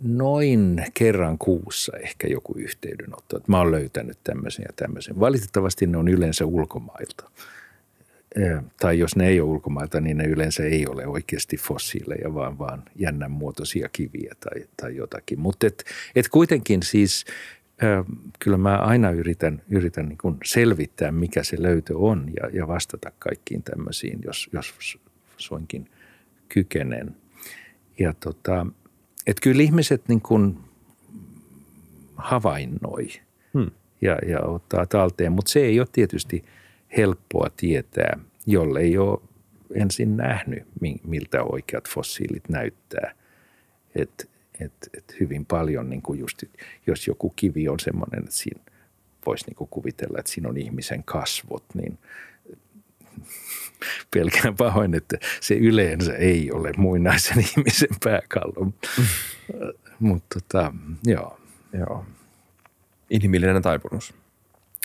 noin 0.03 0.85
kerran 0.93 1.37
kuussa 1.37 1.97
ehkä 1.97 2.27
joku 2.27 2.53
yhteydenotto, 2.57 3.37
että 3.37 3.51
mä 3.51 3.57
oon 3.57 3.71
löytänyt 3.71 4.17
tämmöisen 4.23 4.65
ja 4.67 4.73
tämmöisen. 4.75 5.19
Valitettavasti 5.19 5.87
ne 5.87 5.97
on 5.97 6.07
yleensä 6.07 6.45
ulkomailta. 6.45 7.29
Tai 8.79 8.99
jos 8.99 9.15
ne 9.15 9.27
ei 9.27 9.41
ole 9.41 9.49
ulkomailta, 9.49 10.01
niin 10.01 10.17
ne 10.17 10.23
yleensä 10.23 10.63
ei 10.63 10.87
ole 10.87 11.07
oikeasti 11.07 11.57
fossiileja, 11.57 12.33
vaan, 12.33 12.59
vaan 12.59 12.83
jännän 12.95 13.31
muotoisia 13.31 13.89
kiviä 13.89 14.35
tai, 14.39 14.65
tai 14.77 14.95
jotakin. 14.95 15.39
Mutta 15.39 15.67
et, 15.67 15.83
et 16.15 16.27
kuitenkin 16.27 16.83
siis 16.83 17.25
kyllä 18.39 18.57
mä 18.57 18.77
aina 18.77 19.11
yritän, 19.11 19.61
yritän 19.69 20.09
niin 20.09 20.37
selvittää, 20.45 21.11
mikä 21.11 21.43
se 21.43 21.61
löytö 21.61 21.97
on 21.97 22.31
ja, 22.41 22.49
ja 22.53 22.67
vastata 22.67 23.11
kaikkiin 23.19 23.63
tämmöisiin, 23.63 24.19
jos, 24.25 24.49
jos 24.53 24.97
soinkin 25.37 25.89
kykenen. 26.49 27.15
Ja 27.99 28.13
tota, 28.13 28.67
että 29.27 29.41
kyllä 29.41 29.63
ihmiset 29.63 30.07
niin 30.07 30.21
kuin 30.21 30.57
havainnoi 32.15 33.07
hmm. 33.53 33.71
ja, 34.01 34.19
ja 34.27 34.41
ottaa 34.41 34.85
talteen, 34.85 35.31
mutta 35.31 35.51
se 35.51 35.59
ei 35.59 35.79
ole 35.79 35.87
tietysti 35.91 36.43
helppoa 36.97 37.49
tietää, 37.57 38.19
jollei 38.45 38.97
ole 38.97 39.19
ensin 39.73 40.17
nähnyt, 40.17 40.63
miltä 41.03 41.43
oikeat 41.43 41.89
fossiilit 41.89 42.49
näyttää. 42.49 43.15
Et, 43.95 44.29
et, 44.59 44.89
et 44.97 45.15
hyvin 45.19 45.45
paljon, 45.45 45.89
niin 45.89 46.01
kuin 46.01 46.19
just, 46.19 46.43
jos 46.87 47.07
joku 47.07 47.33
kivi 47.35 47.69
on 47.69 47.79
semmoinen, 47.79 48.19
että 48.19 48.35
siinä 48.35 48.61
voisi 49.25 49.45
niin 49.47 49.67
kuvitella, 49.69 50.19
että 50.19 50.31
siinä 50.31 50.49
on 50.49 50.57
ihmisen 50.57 51.03
kasvot, 51.03 51.63
niin 51.73 51.99
pelkään 54.15 54.55
pahoin, 54.55 54.95
että 54.95 55.17
se 55.41 55.55
yleensä 55.55 56.13
ei 56.13 56.51
ole 56.51 56.71
muinaisen 56.77 57.39
ihmisen 57.39 57.89
pääkallo. 58.03 58.65
Mm. 58.65 58.73
Mutta 59.99 60.39
tota, 60.39 60.73
joo. 61.05 61.39
joo. 61.73 62.05
Inhimillinen 63.09 63.61
taipumus. 63.61 64.13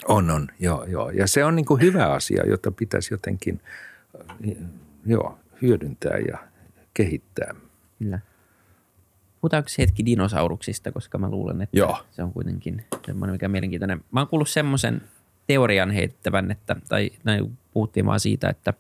On, 0.09 0.31
on, 0.31 0.49
joo, 0.61 0.85
joo. 0.85 1.11
Ja 1.11 1.27
se 1.27 1.45
on 1.45 1.57
niin 1.57 1.67
kuin 1.67 1.81
hyvä 1.81 2.13
asia, 2.13 2.47
jota 2.47 2.73
pitäisi 2.73 3.15
jotenkin 3.15 3.61
joo, 5.07 5.39
hyödyntää 5.63 6.19
ja 6.19 6.39
kehittää. 6.95 7.55
Kyllä. 7.99 8.19
Puhutaanko 9.41 9.69
hetki 9.79 10.07
dinosauruksista, 10.07 10.93
koska 10.93 11.19
mä 11.19 11.31
luulen, 11.31 11.63
että 11.63 11.79
Joo. 11.79 11.99
se 12.11 12.23
on 12.23 12.33
kuitenkin 12.33 12.85
semmoinen, 13.07 13.35
mikä 13.35 13.47
on 13.47 13.51
mielenkiintoinen. 13.51 14.05
Mä 14.11 14.21
oon 14.21 14.29
kuullut 14.29 14.49
semmoisen 14.49 15.03
teorian 15.47 15.91
heittävän, 15.91 16.51
että, 16.51 16.77
tai 16.89 17.11
näin 17.25 17.59
puhuttiin 17.73 18.07
vaan 18.07 18.21
siitä, 18.21 18.49
että 18.49 18.75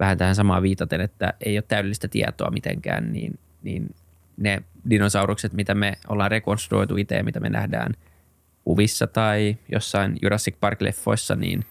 vähän 0.00 0.18
tähän 0.18 0.34
samaan 0.34 0.62
viitaten, 0.62 1.00
että 1.00 1.34
ei 1.40 1.56
ole 1.56 1.64
täydellistä 1.68 2.08
tietoa 2.08 2.50
mitenkään, 2.50 3.12
niin, 3.12 3.38
niin 3.62 3.94
ne 4.36 4.62
dinosaurukset, 4.90 5.52
mitä 5.52 5.74
me 5.74 5.92
ollaan 6.08 6.30
rekonstruoitu 6.30 6.96
itse, 6.96 7.22
mitä 7.22 7.40
me 7.40 7.50
nähdään 7.50 7.94
kuvissa 8.64 9.06
tai 9.06 9.56
jossain 9.72 10.18
Jurassic 10.22 10.54
Park-leffoissa, 10.60 11.36
niin, 11.36 11.64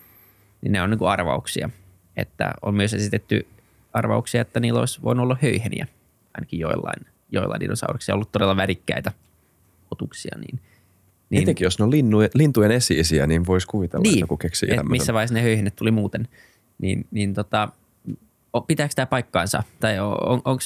niin 0.61 0.71
ne 0.71 0.81
on 0.81 0.89
niin 0.89 0.97
kuin 0.97 1.09
arvauksia. 1.09 1.69
Että 2.17 2.53
on 2.61 2.75
myös 2.75 2.93
esitetty 2.93 3.47
arvauksia, 3.93 4.41
että 4.41 4.59
niillä 4.59 4.79
olisi 4.79 5.01
voinut 5.03 5.23
olla 5.23 5.37
höyheniä, 5.41 5.87
ainakin 6.33 6.59
joillain, 6.59 7.05
joillain 7.31 7.59
dinosauruksia, 7.59 8.15
ollut 8.15 8.31
todella 8.31 8.55
värikkäitä 8.55 9.11
otuksia. 9.91 10.37
Niin, 10.37 10.59
niin, 11.29 11.43
Etenkin 11.43 11.65
jos 11.65 11.79
ne 11.79 11.83
on 11.83 11.91
linnu, 11.91 12.17
lintujen 12.33 12.71
esi-isiä, 12.71 13.27
niin 13.27 13.45
voisi 13.45 13.67
kuvitella, 13.67 14.03
niin, 14.03 14.13
että 14.13 14.23
joku 14.23 14.37
keksii 14.37 14.73
et 14.73 14.83
missä 14.83 15.13
vaiheessa 15.13 15.33
ne 15.33 15.41
höyhenet 15.41 15.75
tuli 15.75 15.91
muuten. 15.91 16.27
Niin, 16.77 17.07
niin 17.11 17.33
tota, 17.33 17.69
pitääkö 18.67 18.93
tämä 18.95 19.05
paikkaansa? 19.05 19.63
Tai 19.79 19.99
on, 19.99 20.41
onko 20.45 20.59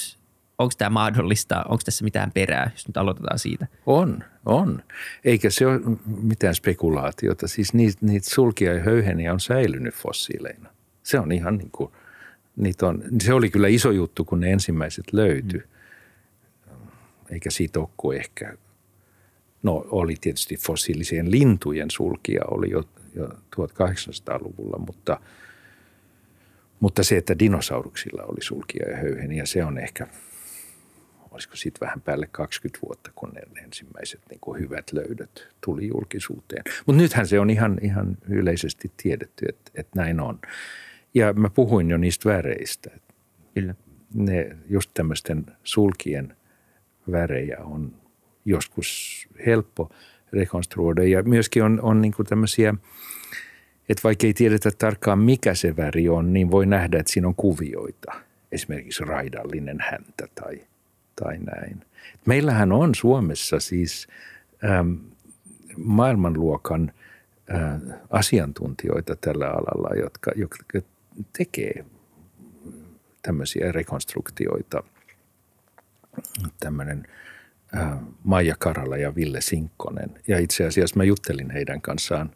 onko 0.59 0.73
tämä 0.77 0.89
mahdollista, 0.89 1.63
onko 1.69 1.81
tässä 1.85 2.03
mitään 2.03 2.31
perää, 2.31 2.69
jos 2.73 2.87
nyt 2.87 2.97
aloitetaan 2.97 3.39
siitä? 3.39 3.67
On, 3.85 4.23
on. 4.45 4.83
Eikä 5.25 5.49
se 5.49 5.67
ole 5.67 5.81
mitään 6.21 6.55
spekulaatiota. 6.55 7.47
Siis 7.47 7.73
niitä, 7.73 7.97
niitä 8.01 8.29
sulkia 8.29 8.73
ja 8.73 8.83
höyheniä 8.83 9.33
on 9.33 9.39
säilynyt 9.39 9.95
fossiileina. 9.95 10.69
Se 11.03 11.19
on 11.19 11.31
ihan 11.31 11.57
niin 11.57 11.71
kuin, 11.71 11.91
niitä 12.55 12.87
on, 12.87 13.03
se 13.23 13.33
oli 13.33 13.49
kyllä 13.49 13.67
iso 13.67 13.91
juttu, 13.91 14.25
kun 14.25 14.39
ne 14.39 14.51
ensimmäiset 14.51 15.13
löytyi. 15.13 15.59
Mm. 15.59 15.67
Eikä 17.29 17.49
siitä 17.49 17.79
ole 17.79 18.15
ehkä, 18.15 18.57
no 19.63 19.85
oli 19.89 20.15
tietysti 20.21 20.57
fossiilisien 20.57 21.31
lintujen 21.31 21.91
sulkia 21.91 22.41
oli 22.51 22.69
jo, 22.69 22.83
jo 23.15 23.27
1800-luvulla, 23.55 24.77
mutta, 24.77 25.19
mutta 26.79 27.03
se, 27.03 27.17
että 27.17 27.39
dinosauruksilla 27.39 28.23
oli 28.23 28.43
sulkia 28.43 28.89
ja 28.89 28.97
höyheniä, 28.97 29.45
se 29.45 29.63
on 29.63 29.77
ehkä– 29.77 30.07
olisiko 31.35 31.55
sitten 31.55 31.87
vähän 31.87 32.01
päälle 32.01 32.27
20 32.31 32.79
vuotta, 32.87 33.11
kun 33.15 33.29
ne 33.29 33.41
ensimmäiset 33.63 34.21
niin 34.29 34.39
kuin 34.39 34.61
hyvät 34.61 34.91
löydöt 34.91 35.47
tuli 35.65 35.87
julkisuuteen. 35.87 36.63
Mutta 36.85 37.01
nythän 37.01 37.27
se 37.27 37.39
on 37.39 37.49
ihan, 37.49 37.77
ihan 37.81 38.17
yleisesti 38.29 38.91
tiedetty, 38.97 39.45
että, 39.49 39.71
että 39.75 39.99
näin 40.01 40.19
on. 40.19 40.39
Ja 41.13 41.33
mä 41.33 41.49
puhuin 41.49 41.89
jo 41.89 41.97
niistä 41.97 42.29
väreistä. 42.29 42.89
Kyllä. 43.53 43.75
Ne 44.13 44.57
just 44.69 44.91
tämmöisten 44.93 45.45
sulkien 45.63 46.35
värejä 47.11 47.57
on 47.59 47.93
joskus 48.45 49.27
helppo 49.45 49.89
rekonstruoida. 50.33 51.03
Ja 51.03 51.23
myöskin 51.23 51.63
on, 51.63 51.79
on 51.81 52.01
niin 52.01 52.13
kuin 52.13 52.25
tämmöisiä, 52.25 52.75
että 53.89 54.01
vaikka 54.03 54.27
ei 54.27 54.33
tiedetä 54.33 54.71
tarkkaan 54.77 55.19
mikä 55.19 55.53
se 55.55 55.77
väri 55.77 56.09
on, 56.09 56.33
niin 56.33 56.51
voi 56.51 56.65
nähdä, 56.65 56.99
että 56.99 57.11
siinä 57.11 57.27
on 57.27 57.35
kuvioita. 57.35 58.11
Esimerkiksi 58.51 59.03
raidallinen 59.03 59.77
häntä 59.79 60.27
tai– 60.35 60.61
tai 61.15 61.37
näin. 61.37 61.85
Meillähän 62.25 62.71
on 62.71 62.95
Suomessa 62.95 63.59
siis 63.59 64.07
ähm, 64.65 64.93
maailmanluokan 65.77 66.91
äh, 67.53 67.81
asiantuntijoita 68.09 69.15
tällä 69.15 69.47
alalla, 69.47 69.95
jotka, 69.95 70.31
jotka 70.35 70.63
tekee 71.37 71.85
tämmöisiä 73.21 73.71
rekonstruktioita. 73.71 74.83
Tämmöinen 76.59 77.07
äh, 77.77 77.97
Maija 78.23 78.55
Karala 78.59 78.97
ja 78.97 79.15
Ville 79.15 79.41
Sinkkonen. 79.41 80.09
Ja 80.27 80.39
itse 80.39 80.65
asiassa 80.65 80.97
mä 80.97 81.03
juttelin 81.03 81.51
heidän 81.51 81.81
kanssaan 81.81 82.31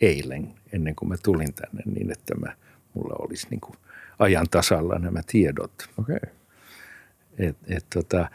eilen, 0.00 0.54
ennen 0.72 0.94
kuin 0.94 1.08
mä 1.08 1.16
tulin 1.22 1.54
tänne, 1.54 1.82
niin 1.86 2.12
että 2.12 2.34
mä, 2.34 2.56
mulla 2.94 3.14
olisi 3.18 3.46
niin 3.50 3.60
kuin 3.60 3.76
ajan 4.18 4.46
tasalla 4.50 4.98
nämä 4.98 5.20
tiedot. 5.26 5.90
Okei. 5.98 6.16
Okay. 6.16 6.34
Et, 7.38 7.56
et 7.66 7.86
tota, 7.94 8.30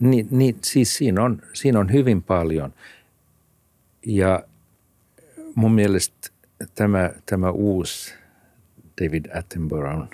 niin, 0.00 0.28
niin, 0.30 0.58
siis 0.64 0.96
siinä 0.96 1.22
on, 1.22 1.42
siinä 1.52 1.78
on 1.78 1.92
hyvin 1.92 2.22
paljon. 2.22 2.74
Ja 4.06 4.44
mun 5.54 5.74
mielestä 5.74 6.28
tämä, 6.74 7.10
tämä 7.26 7.50
uusi 7.50 8.14
David 9.00 9.26
Attenboroughn 9.34 10.08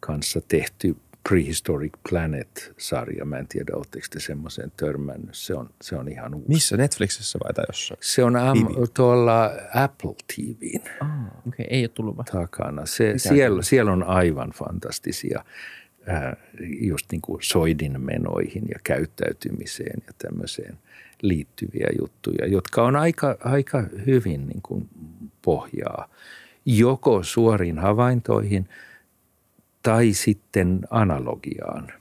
kanssa 0.00 0.40
tehty 0.48 0.96
Prehistoric 1.28 1.92
Planet-sarja. 2.10 3.24
Mä 3.24 3.38
en 3.38 3.48
tiedä, 3.48 3.72
oletteko 3.76 4.06
te 4.10 4.20
semmoisen 4.20 4.72
törmännyt. 4.76 5.34
Se 5.34 5.54
on, 5.54 5.70
se 5.82 5.96
on 5.96 6.08
ihan 6.08 6.34
uusi. 6.34 6.48
Missä? 6.48 6.76
Netflixissä 6.76 7.38
vai 7.44 7.54
tai 7.54 7.64
jossain? 7.68 7.98
Se 8.02 8.24
on 8.24 8.36
am, 8.36 8.66
tuolla 8.94 9.50
Apple 9.74 10.14
TVn 10.34 10.90
oh, 11.00 11.08
okay. 11.48 11.66
ei 11.70 11.82
ole 11.82 11.88
tullut 11.88 12.16
takana. 12.32 12.86
Se, 12.86 13.14
siellä, 13.16 13.62
siellä 13.62 13.92
on 13.92 14.02
aivan 14.02 14.50
fantastisia 14.50 15.44
just 16.80 17.06
niin 17.12 17.20
kuin 17.20 17.38
soidin 17.42 18.00
menoihin 18.00 18.64
ja 18.68 18.78
käyttäytymiseen 18.84 20.02
ja 20.06 20.12
tämmöiseen 20.18 20.78
liittyviä 21.22 21.88
juttuja, 22.00 22.46
jotka 22.46 22.82
on 22.82 22.96
aika, 22.96 23.36
aika 23.40 23.84
hyvin 24.06 24.48
niin 24.48 24.62
kuin 24.62 24.88
pohjaa 25.42 26.08
joko 26.66 27.22
suoriin 27.22 27.78
havaintoihin 27.78 28.68
tai 29.84 30.12
sitten 30.12 30.80
analogiaan. 30.90 31.92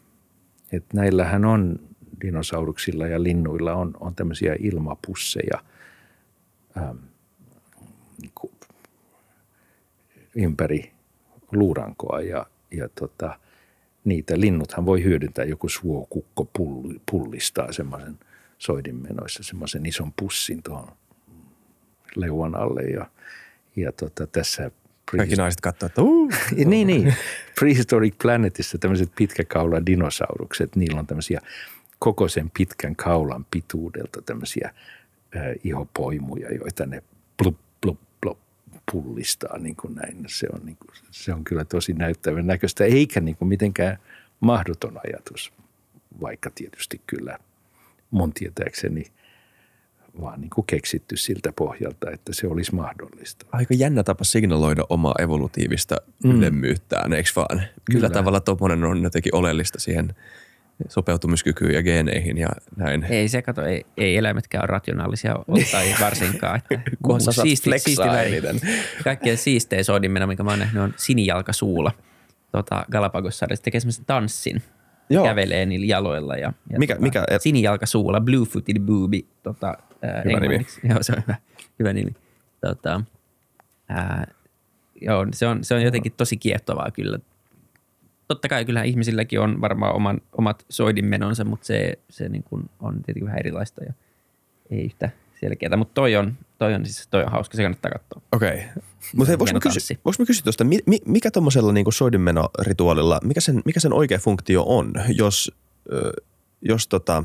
Et 0.71 0.85
näillähän 0.93 1.45
on 1.45 1.79
dinosauruksilla 2.21 3.07
ja 3.07 3.23
linnuilla 3.23 3.73
on, 3.73 3.93
on 3.99 4.15
tämmöisiä 4.15 4.55
ilmapusseja 4.59 5.63
ähm, 6.77 6.97
niin 8.21 8.31
kuin 8.35 8.53
ympäri 10.35 10.91
luurankoa 11.51 12.21
ja, 12.21 12.45
ja 12.71 12.89
tota, 12.89 13.39
niitä. 14.03 14.39
Linnuthan 14.39 14.85
voi 14.85 15.03
hyödyntää, 15.03 15.45
joku 15.45 15.69
suokukko 15.69 16.49
pullistaa 17.11 17.71
semmoisen 17.71 18.19
soidinmenoissa 18.57 19.43
semmoisen 19.43 19.85
ison 19.85 20.13
pussin 20.19 20.63
tuohon 20.63 20.91
leuan 22.15 22.55
alle 22.55 22.81
ja, 22.81 23.09
ja 23.75 23.91
tota, 23.91 24.27
tässä 24.27 24.71
kaikki 25.17 25.35
naiset 25.35 25.61
katsoo, 25.61 25.87
että 25.87 26.01
uh. 26.01 26.33
niin, 26.65 26.87
niin. 26.87 27.13
Prehistoric 27.59 28.15
Planetissa 28.21 28.77
tämmöiset 28.77 29.11
pitkäkaula 29.15 29.85
dinosaurukset, 29.85 30.75
niillä 30.75 30.99
on 30.99 31.07
tämmöisiä 31.07 31.41
koko 31.99 32.27
sen 32.27 32.51
pitkän 32.57 32.95
kaulan 32.95 33.45
pituudelta 33.51 34.21
tämmöisiä 34.21 34.71
äh, 35.35 35.43
ihopoimuja, 35.63 36.53
joita 36.53 36.85
ne 36.85 37.03
plup, 37.37 37.57
plup, 37.81 37.99
pullistaa 38.91 39.57
niin 39.57 39.75
kuin 39.75 39.95
näin. 39.95 40.25
Se 40.27 40.47
on, 40.53 40.65
niin 40.65 40.77
kuin, 40.77 40.91
se 41.11 41.33
on 41.33 41.43
kyllä 41.43 41.65
tosi 41.65 41.93
näyttävän 41.93 42.47
näköistä, 42.47 42.83
eikä 42.83 43.19
niin 43.19 43.35
kuin 43.35 43.49
mitenkään 43.49 43.97
mahdoton 44.39 44.99
ajatus, 45.07 45.53
vaikka 46.21 46.49
tietysti 46.55 47.01
kyllä 47.07 47.39
mun 48.11 48.33
tietääkseni 48.33 49.03
vaan 50.21 50.41
niin 50.41 50.49
kuin 50.49 50.67
keksitty 50.67 51.17
siltä 51.17 51.53
pohjalta, 51.55 52.11
että 52.11 52.33
se 52.33 52.47
olisi 52.47 52.75
mahdollista. 52.75 53.45
Aika 53.51 53.73
jännä 53.73 54.03
tapa 54.03 54.23
signaloida 54.23 54.83
omaa 54.89 55.15
evolutiivista 55.19 55.95
mm. 56.23 56.31
ylemmyyttään, 56.31 57.13
eikö 57.13 57.29
vaan? 57.35 57.57
Kyllä, 57.57 57.71
kyllä 57.91 58.09
tavalla 58.09 58.39
tuommoinen 58.39 58.83
on 58.83 59.03
jotenkin 59.03 59.35
oleellista 59.35 59.79
siihen– 59.79 60.13
sopeutumiskykyyn 60.89 61.73
ja 61.73 61.83
geeneihin 61.83 62.37
ja 62.37 62.47
näin. 62.75 63.03
Ei 63.03 63.27
se, 63.27 63.41
kato, 63.41 63.65
ei, 63.65 63.85
ei 63.97 64.17
eläimetkään 64.17 64.61
ole 64.61 64.67
rationaalisia 64.67 65.35
tai 65.71 65.95
varsinkaan. 66.05 66.61
Että 66.71 66.91
Kunhan 67.03 67.21
sä 67.21 67.31
siisti, 67.31 67.69
siisti 67.77 68.07
eniten. 68.25 68.59
Kaikkein 69.03 69.37
siistein 69.37 69.85
soidimena, 69.85 70.27
mikä 70.27 70.43
mä 70.43 70.49
oon 70.49 70.59
nähnyt, 70.59 70.83
on 70.83 70.93
sinijalkasuula. 70.97 71.91
Tota, 72.51 72.85
Galapagos-sarjassa 72.91 73.63
tekee 73.63 73.79
semmoisen 73.79 74.05
tanssin. 74.05 74.61
Joo. 75.09 75.23
Kävelee 75.23 75.65
niillä 75.65 75.85
jaloilla. 75.85 76.35
Ja, 76.35 76.53
ja 76.69 76.79
mikä, 76.79 76.93
tota, 76.93 77.03
mikä, 77.03 77.23
et... 77.27 77.41
Sinijalkasuula, 77.41 78.19
blue-footed 78.19 78.79
booby. 78.79 79.19
Tota, 79.43 79.77
ää, 80.01 80.21
hyvä 80.25 80.39
nimi. 80.39 80.55
Joo, 80.89 80.97
se 81.01 81.13
on 81.13 81.21
hyvä, 81.21 81.35
hyvä 81.79 81.93
nimi. 81.93 82.11
Tota, 82.61 83.01
ää, 83.89 84.27
joo, 85.01 85.27
se 85.33 85.47
on, 85.47 85.63
se 85.63 85.75
on 85.75 85.81
jotenkin 85.81 86.13
tosi 86.17 86.37
kiehtovaa 86.37 86.91
kyllä. 86.91 87.19
Totta 88.27 88.47
kai 88.47 88.65
kyllä 88.65 88.83
ihmisilläkin 88.83 89.39
on 89.39 89.61
varmaan 89.61 89.95
oman, 89.95 90.21
omat 90.37 90.65
soidinmenonsa, 90.69 91.43
mutta 91.45 91.65
se, 91.65 91.93
se 92.09 92.29
niin 92.29 92.43
kuin 92.43 92.69
on 92.79 92.93
tietenkin 92.93 93.25
vähän 93.25 93.39
erilaista 93.39 93.83
ja 93.83 93.93
ei 94.69 94.85
yhtä 94.85 95.09
selkeää. 95.43 95.77
Mutta 95.77 95.93
toi 95.93 96.15
on, 96.15 96.37
toi 96.57 96.73
on 96.73 96.85
siis 96.85 97.07
toi 97.07 97.23
on 97.23 97.31
hauska, 97.31 97.57
se 97.57 97.63
kannattaa 97.63 97.91
katsoa. 97.91 98.21
Okei. 98.31 98.49
Okay. 98.49 98.83
Mutta 99.15 99.29
hei, 99.29 99.39
voiko 99.39 99.53
mä, 99.53 99.59
kysy, 99.59 99.99
voiko 100.05 100.15
mä 100.19 100.25
kysyä 100.25 100.43
tuosta, 100.43 100.63
mi, 100.63 100.79
mi, 100.85 100.99
mikä 101.05 101.31
tuommoisella 101.31 101.73
niinku 101.73 101.91
soidinmenorituaalilla, 101.91 103.19
mikä 103.23 103.41
sen, 103.41 103.61
mikä 103.65 103.79
sen 103.79 103.93
oikea 103.93 104.17
funktio 104.17 104.63
on, 104.67 104.93
jos, 105.09 105.51
jos 106.61 106.87
tota, 106.87 107.23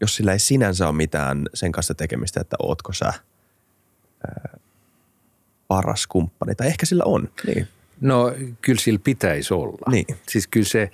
jos 0.00 0.16
sillä 0.16 0.32
ei 0.32 0.38
sinänsä 0.38 0.88
ole 0.88 0.96
mitään 0.96 1.48
sen 1.54 1.72
kanssa 1.72 1.94
tekemistä, 1.94 2.40
että 2.40 2.56
ootko 2.58 2.92
sä 2.92 3.12
paras 5.68 6.06
kumppani, 6.06 6.54
tai 6.54 6.66
ehkä 6.66 6.86
sillä 6.86 7.04
on. 7.04 7.28
Niin. 7.46 7.68
No 8.00 8.32
kyllä 8.60 8.80
sillä 8.80 9.00
pitäisi 9.04 9.54
olla. 9.54 9.90
Niin. 9.90 10.06
Siis 10.28 10.46
kyllä, 10.46 10.66
se, 10.66 10.90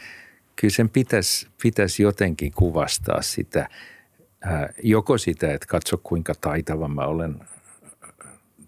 kyllä 0.56 0.74
sen 0.74 0.88
pitäisi, 0.88 1.48
pitäisi 1.62 2.02
jotenkin 2.02 2.52
kuvastaa 2.52 3.22
sitä, 3.22 3.68
joko 4.82 5.18
sitä, 5.18 5.55
että 5.55 5.66
katso 5.66 6.01
kuinka 6.03 6.34
taitava 6.41 6.89
mä 6.89 7.03
olen 7.03 7.41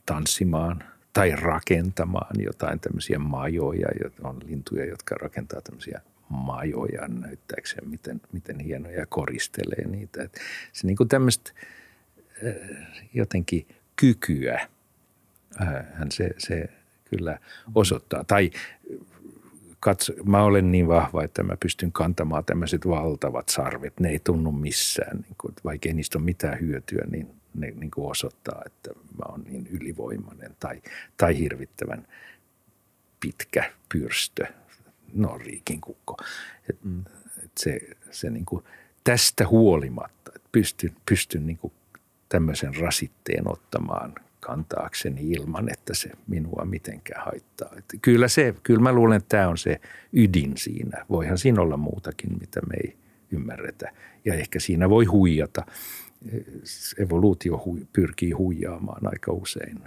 tanssimaan 0.06 0.84
tai 1.12 1.36
rakentamaan 1.36 2.42
jotain 2.42 2.80
tämmöisiä 2.80 3.18
majoja. 3.18 3.88
On 4.22 4.40
lintuja, 4.46 4.84
jotka 4.84 5.14
rakentaa 5.14 5.60
tämmöisiä 5.60 6.00
majoja 6.28 7.08
näyttääkseen, 7.08 7.88
miten, 7.88 8.20
miten 8.32 8.60
hienoja 8.60 8.98
ja 8.98 9.06
koristelee 9.06 9.86
niitä. 9.86 10.22
Et 10.22 10.40
se 10.72 10.86
niin 10.86 10.96
kuin 10.96 11.08
tämmöistä 11.08 11.52
ää, 12.44 12.52
jotenkin 13.14 13.66
kykyä 13.96 14.68
hän 15.94 16.10
se, 16.10 16.30
se 16.38 16.68
kyllä 17.04 17.38
osoittaa. 17.74 18.24
Tai 18.24 18.50
katso, 19.80 20.12
mä 20.24 20.42
olen 20.42 20.72
niin 20.72 20.88
vahva, 20.88 21.24
että 21.24 21.42
mä 21.42 21.56
pystyn 21.60 21.92
kantamaan 21.92 22.44
tämmöiset 22.44 22.88
valtavat 22.88 23.48
sarvet. 23.48 24.00
Ne 24.00 24.08
ei 24.08 24.18
tunnu 24.18 24.52
missään, 24.52 25.16
niin 25.16 25.36
kuin, 25.40 25.54
vaikka 25.64 25.88
ei 25.88 25.94
niistä 25.94 26.18
ole 26.18 26.24
mitään 26.24 26.60
hyötyä, 26.60 27.04
niin 27.10 27.30
ne 27.54 27.70
niin 27.70 27.90
kuin 27.90 28.10
osoittaa, 28.10 28.62
että 28.66 28.90
mä 28.90 29.24
oon 29.28 29.44
niin 29.44 29.66
ylivoimainen 29.66 30.56
tai, 30.60 30.82
tai 31.16 31.38
hirvittävän 31.38 32.06
pitkä 33.20 33.72
pyrstö, 33.92 34.46
no 35.14 35.38
riikin 35.38 35.80
kukko. 35.80 36.16
Et, 36.70 36.84
mm. 36.84 37.04
et 37.44 37.50
se, 37.58 37.80
se 38.10 38.30
niin 38.30 38.46
kuin, 38.46 38.64
tästä 39.04 39.48
huolimatta, 39.48 40.32
että 40.36 40.48
pystyn, 40.52 40.96
pystyn 41.08 41.46
niin 41.46 41.58
kuin 41.58 41.72
tämmöisen 42.28 42.76
rasitteen 42.76 43.48
ottamaan 43.48 44.14
kantaakseni 44.50 45.30
ilman, 45.30 45.72
että 45.72 45.94
se 45.94 46.10
minua 46.26 46.64
mitenkään 46.64 47.24
haittaa. 47.24 47.68
Että 47.78 47.96
kyllä, 48.02 48.28
se, 48.28 48.54
kyllä 48.62 48.80
mä 48.80 48.92
luulen, 48.92 49.16
että 49.16 49.36
tämä 49.36 49.48
on 49.48 49.58
se 49.58 49.80
ydin 50.12 50.56
siinä. 50.56 51.04
Voihan 51.10 51.38
siinä 51.38 51.62
olla 51.62 51.76
muutakin, 51.76 52.38
mitä 52.40 52.60
me 52.60 52.74
ei 52.84 52.96
ymmärretä. 53.30 53.92
Ja 54.24 54.34
ehkä 54.34 54.60
siinä 54.60 54.90
voi 54.90 55.04
huijata. 55.04 55.66
Evoluutio 56.98 57.62
hui, 57.64 57.86
pyrkii 57.92 58.30
huijaamaan 58.32 59.06
aika 59.06 59.32
usein. 59.32 59.78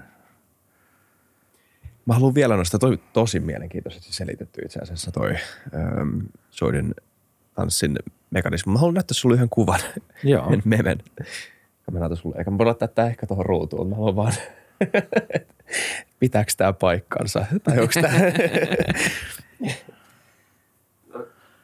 Mä 2.05 2.13
haluan 2.13 2.35
vielä 2.35 2.57
nostaa 2.57 2.79
toi 2.79 2.99
tosi 3.13 3.39
mielenkiintoisesti 3.39 4.13
selitetty 4.13 4.61
itse 4.65 4.79
asiassa 4.79 5.11
toi 5.11 5.31
ähm, 5.75 6.19
soidin 6.51 6.95
tanssin 7.55 7.99
mekanismi. 8.31 8.73
Mä 8.73 8.79
haluan 8.79 8.93
näyttää 8.93 9.13
sulle 9.13 9.35
yhden 9.35 9.49
kuvan, 9.49 9.79
Joo. 10.23 10.53
en 10.53 10.61
memen. 10.77 10.97
Mä 11.91 11.99
näytän 11.99 12.17
sulle, 12.17 12.35
eikä 12.37 12.51
mä 12.51 12.57
voi 12.57 12.65
laittaa 12.65 12.87
tää 12.87 13.07
ehkä 13.07 13.27
tuohon 13.27 13.45
ruutuun. 13.45 13.89
Mä 13.89 13.95
haluan 13.95 14.15
vaan, 14.15 14.33
pitääkö 16.19 16.51
tää 16.57 16.73
paikkansa 16.73 17.45
tai 17.63 17.79
onko 17.79 17.93
tää... 18.01 18.11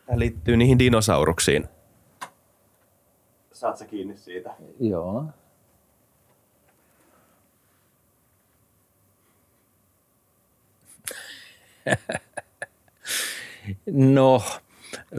Tää 0.05 0.19
liittyy 0.19 0.57
niihin 0.57 0.79
dinosauruksiin. 0.79 1.67
Saat 3.51 3.77
sä 3.77 3.85
kiinni 3.85 4.17
siitä? 4.17 4.53
Joo. 4.79 5.25
No, 13.91 14.43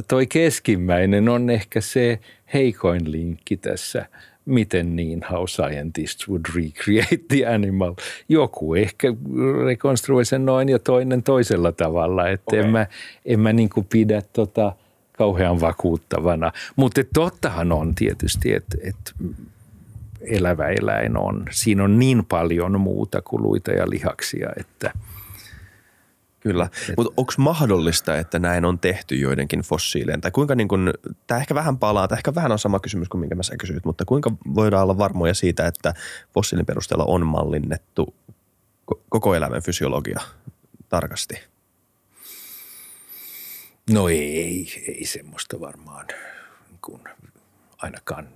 toi 0.09 0.27
keskimmäinen 0.27 1.29
on 1.29 1.51
ehkä 1.51 1.81
se 1.81 2.21
heikoin 2.55 3.13
linkki 3.13 3.57
tässä. 3.57 4.07
Miten 4.51 4.97
niin 4.97 5.25
how 5.31 5.47
scientists 5.47 6.29
would 6.29 6.45
recreate 6.55 7.25
the 7.29 7.47
animal. 7.47 7.95
Joku 8.29 8.75
ehkä 8.75 9.09
rekonstruoi 9.65 10.25
sen 10.25 10.47
noin 10.47 10.69
ja 10.69 10.79
toinen 10.79 11.23
toisella 11.23 11.73
tavalla. 11.73 12.29
Että 12.29 12.57
okay. 12.57 12.61
en 12.61 12.71
mä, 12.71 12.87
en 13.25 13.41
mä 13.41 13.53
niin 13.53 13.71
pidä 13.89 14.23
tota 14.33 14.73
kauhean 15.13 15.61
vakuuttavana. 15.61 16.53
Mutta 16.77 17.01
tottahan 17.15 17.73
on 17.73 17.95
tietysti, 17.95 18.55
että, 18.55 18.79
että 18.83 19.13
elävä 20.21 20.69
eläin 20.69 21.17
on. 21.17 21.45
Siinä 21.51 21.85
on 21.85 21.99
niin 21.99 22.25
paljon 22.25 22.81
muuta 22.81 23.23
kuin 23.23 23.43
luita 23.43 23.71
ja 23.71 23.91
lihaksia, 23.91 24.51
että– 24.57 24.93
Kyllä, 26.41 26.68
mutta 26.97 27.12
onko 27.16 27.32
mahdollista, 27.38 28.16
että 28.18 28.38
näin 28.38 28.64
on 28.64 28.78
tehty 28.78 29.14
joidenkin 29.14 29.61
fossiilien? 29.61 30.20
Tai 30.20 30.30
kuinka 30.30 30.55
niin 30.55 30.68
kun, 30.68 30.95
tämä 31.26 31.41
ehkä 31.41 31.55
vähän 31.55 31.78
palaa, 31.78 32.09
tämä 32.09 32.16
ehkä 32.16 32.34
vähän 32.34 32.53
on 32.53 32.59
sama 32.59 32.80
kysymys 32.80 33.09
kuin 33.09 33.20
minkä 33.20 33.34
mä 33.34 33.43
sä 33.43 33.57
kysyit, 33.57 33.84
mutta 33.84 34.05
kuinka 34.05 34.30
voidaan 34.55 34.82
olla 34.82 34.99
varmoja 34.99 35.34
siitä, 35.34 35.66
että 35.66 35.95
fossiilin 36.34 36.66
perusteella 36.66 37.05
on 37.05 37.26
mallinnettu 37.26 38.14
ko- 38.93 39.01
koko 39.09 39.34
elämän 39.34 39.62
fysiologia 39.62 40.20
tarkasti? 40.88 41.34
No 43.91 44.09
ei, 44.09 44.84
ei 44.88 45.07
semmoista 45.07 45.61
varmaan 45.61 46.07
kuin 46.82 47.03
ainakaan 47.78 48.28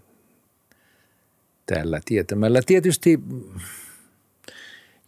tällä 1.67 2.01
tietämällä. 2.05 2.61
Tietysti 2.67 3.21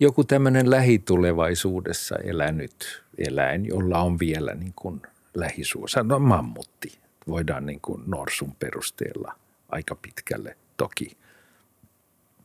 joku 0.00 0.24
tämmöinen 0.24 0.70
lähitulevaisuudessa 0.70 2.16
elänyt 2.16 3.04
eläin, 3.18 3.66
jolla 3.66 3.98
on 3.98 4.18
vielä 4.18 4.54
niin 4.54 4.72
kuin 4.76 5.02
lähisuosa, 5.34 6.02
no 6.02 6.18
mammutti. 6.18 6.98
Voidaan 7.28 7.66
niin 7.66 7.80
kuin 7.80 8.02
norsun 8.06 8.54
perusteella 8.54 9.38
aika 9.68 9.94
pitkälle 9.94 10.56
toki 10.76 11.16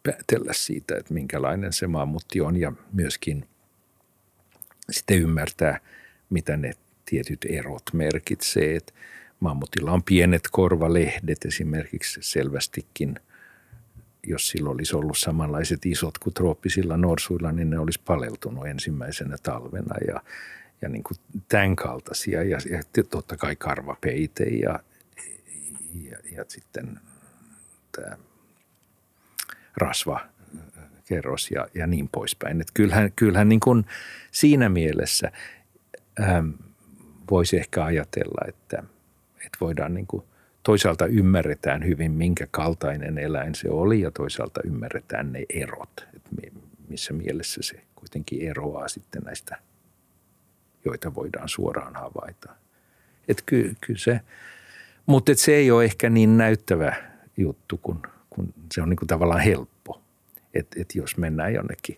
päätellä 0.03 0.53
siitä, 0.53 0.95
että 0.97 1.13
minkälainen 1.13 1.73
se 1.73 1.87
mammutti 1.87 2.41
on 2.41 2.55
ja 2.55 2.73
myöskin 2.93 3.45
sitten 4.89 5.17
ymmärtää, 5.17 5.79
mitä 6.29 6.57
ne 6.57 6.71
tietyt 7.05 7.45
erot 7.49 7.83
merkitsee. 7.93 8.75
Että 8.75 8.93
mammutilla 9.39 9.91
on 9.91 10.03
pienet 10.03 10.43
korvalehdet 10.51 11.45
esimerkiksi 11.45 12.19
selvästikin– 12.23 13.19
jos 14.28 14.49
sillä 14.49 14.69
olisi 14.69 14.95
ollut 14.95 15.17
samanlaiset 15.17 15.86
isot 15.86 16.17
kuin 16.17 16.34
trooppisilla 16.34 16.97
norsuilla, 16.97 17.51
niin 17.51 17.69
ne 17.69 17.80
olisi 17.80 17.99
paleltunut 18.05 18.67
ensimmäisenä 18.67 19.36
talvena 19.43 19.95
ja, 20.07 20.22
ja 20.82 20.89
niin 20.89 21.03
kuin 21.03 21.17
tämän 21.47 21.76
kaltaisia. 21.76 22.43
Ja, 22.43 22.57
ja 22.69 23.03
totta 23.03 23.38
kai 23.38 23.55
karvapeite 23.55 24.43
ja, 24.43 24.80
ja, 25.93 26.17
ja 26.32 26.45
sitten 26.47 26.99
tämä 27.91 28.17
rasvakerros 29.78 31.51
ja, 31.51 31.67
ja 31.74 31.88
niin 31.88 32.09
poispäin. 32.11 32.61
Että 32.61 32.74
kyllähän, 32.74 33.11
kyllähän 33.15 33.49
niin 33.49 33.59
kuin 33.59 33.86
siinä 34.32 34.69
mielessä 34.69 35.32
ähm, 36.19 36.49
voisi 37.32 37.57
ehkä 37.57 37.84
ajatella, 37.84 38.47
että, 38.47 38.84
että 39.45 39.57
voidaan 39.61 39.93
niin 39.93 40.07
kuin 40.07 40.24
toisaalta 40.64 41.05
ymmärretään 41.05 41.86
hyvin, 41.86 42.12
minkä 42.12 42.47
kaltainen 42.51 43.18
eläin 43.18 43.55
se 43.55 43.70
oli 43.70 44.01
ja 44.01 44.12
toisaalta 44.12 44.62
ymmärretään 44.66 45.32
ne 45.32 45.45
erot, 45.49 46.07
että 46.16 46.30
missä 46.89 47.14
mielessä 47.14 47.62
se 47.64 47.82
kuitenkin 47.95 48.49
eroaa 48.49 48.88
sitten 48.88 49.22
näistä, 49.22 49.57
joita 50.86 51.16
voidaan 51.16 51.49
suoraan 51.49 51.95
havaita. 51.95 52.49
Että 53.28 53.43
ky, 53.45 53.76
ky 53.82 53.97
se, 53.97 54.20
mutta 55.05 55.32
et 55.32 55.39
se 55.39 55.55
ei 55.55 55.72
ole 55.72 55.84
ehkä 55.84 56.09
niin 56.09 56.38
näyttävä 56.38 56.95
juttu, 57.38 57.78
kun, 57.78 58.01
kun 58.30 58.53
se 58.74 58.82
on 58.82 58.89
niin 58.89 58.97
kuin 58.97 59.07
tavallaan 59.07 59.41
helppo. 59.41 60.01
Että 60.53 60.82
et 60.82 60.95
jos 60.95 61.18
mennään 61.18 61.53
jonnekin 61.53 61.97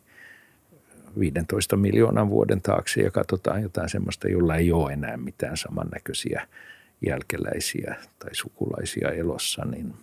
15 1.19 1.77
miljoonan 1.77 2.29
vuoden 2.29 2.61
taakse 2.61 3.01
ja 3.01 3.11
katsotaan 3.11 3.63
jotain 3.63 3.89
semmoista, 3.89 4.27
jolla 4.27 4.55
ei 4.55 4.71
ole 4.71 4.93
enää 4.93 5.17
mitään 5.17 5.57
samannäköisiä– 5.57 6.47
jälkeläisiä 7.05 7.95
tai 8.19 8.35
sukulaisia 8.35 9.09
elossa, 9.09 9.65
niin 9.65 9.93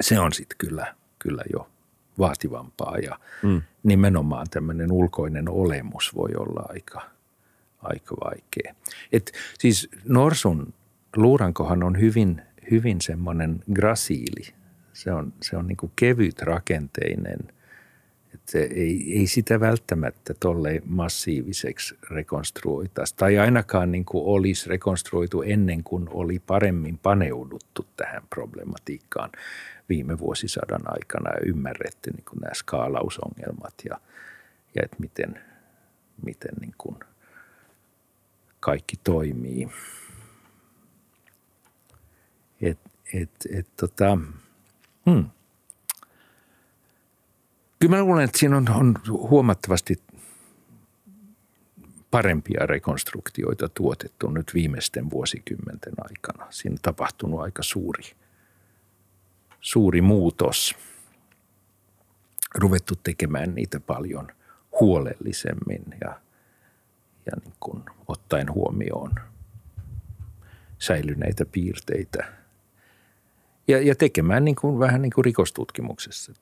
se 0.00 0.20
on 0.20 0.32
sitten 0.32 0.58
kyllä, 0.58 0.94
kyllä 1.18 1.42
jo 1.52 1.68
vaativampaa 2.18 2.98
ja 2.98 3.18
mm. 3.42 3.62
nimenomaan 3.82 4.46
tämmöinen 4.50 4.92
ulkoinen 4.92 5.48
olemus 5.48 6.14
voi 6.14 6.30
olla 6.36 6.66
aika, 6.68 7.02
aika 7.82 8.16
vaikea. 8.24 8.74
Et 9.12 9.32
siis 9.58 9.88
norsun 10.04 10.74
luurankohan 11.16 11.82
on 11.82 12.00
hyvin, 12.00 12.42
hyvin 12.70 13.00
semmoinen 13.00 13.62
grasiili. 13.72 14.54
Se 14.92 15.12
on, 15.12 15.32
se 15.42 15.56
on 15.56 15.66
niin 15.66 15.92
kevyt 15.96 16.42
rakenteinen. 16.42 17.38
Et 18.46 18.50
se 18.50 18.58
ei, 18.58 19.18
ei 19.18 19.26
sitä 19.26 19.60
välttämättä 19.60 20.34
tolle 20.40 20.82
massiiviseksi 20.84 21.96
rekonstruoitaisi. 22.10 23.16
Tai 23.16 23.38
ainakaan 23.38 23.92
niin 23.92 24.04
kuin 24.04 24.24
olisi 24.24 24.68
rekonstruoitu 24.68 25.42
ennen 25.42 25.84
kuin 25.84 26.08
oli 26.10 26.38
paremmin 26.38 26.98
paneuduttu 26.98 27.86
tähän 27.96 28.22
problematiikkaan 28.30 29.30
viime 29.88 30.18
vuosisadan 30.18 30.82
aikana 30.84 31.30
ja 31.30 31.40
ymmärretty 31.46 32.10
niin 32.10 32.24
kuin 32.24 32.40
nämä 32.40 32.54
skaalausongelmat 32.54 33.74
ja, 33.84 34.00
ja 34.74 34.82
että 34.84 34.96
miten, 34.98 35.40
miten 36.22 36.54
niin 36.60 36.74
kuin 36.78 36.96
kaikki 38.60 38.96
toimii. 39.04 39.68
Et, 42.60 42.78
et, 43.14 43.30
et, 43.52 43.66
tota, 43.76 44.18
hmm. 45.10 45.30
Kyllä 47.78 47.96
mä 47.96 48.02
luulen, 48.02 48.24
että 48.24 48.38
siinä 48.38 48.56
on, 48.56 48.68
on 48.74 48.94
huomattavasti 49.08 50.02
parempia 52.10 52.66
rekonstruktioita 52.66 53.68
tuotettu 53.68 54.30
nyt 54.30 54.54
viimeisten 54.54 55.10
vuosikymmenten 55.10 55.94
aikana. 55.98 56.46
Siinä 56.50 56.74
on 56.74 56.78
tapahtunut 56.82 57.40
aika 57.40 57.62
suuri, 57.62 58.02
suuri 59.60 60.00
muutos. 60.00 60.76
Ruvettu 62.54 62.94
tekemään 62.96 63.54
niitä 63.54 63.80
paljon 63.80 64.28
huolellisemmin 64.80 65.84
ja, 66.00 66.20
ja 67.26 67.32
niin 67.44 67.54
kuin 67.60 67.82
ottaen 68.08 68.52
huomioon 68.52 69.10
säilyneitä 70.78 71.44
piirteitä. 71.44 72.32
Ja, 73.68 73.80
ja 73.82 73.94
tekemään 73.94 74.44
niin 74.44 74.56
kuin, 74.56 74.78
vähän 74.78 75.02
niin 75.02 75.12
kuin 75.12 75.24
rikostutkimuksessa. 75.24 76.32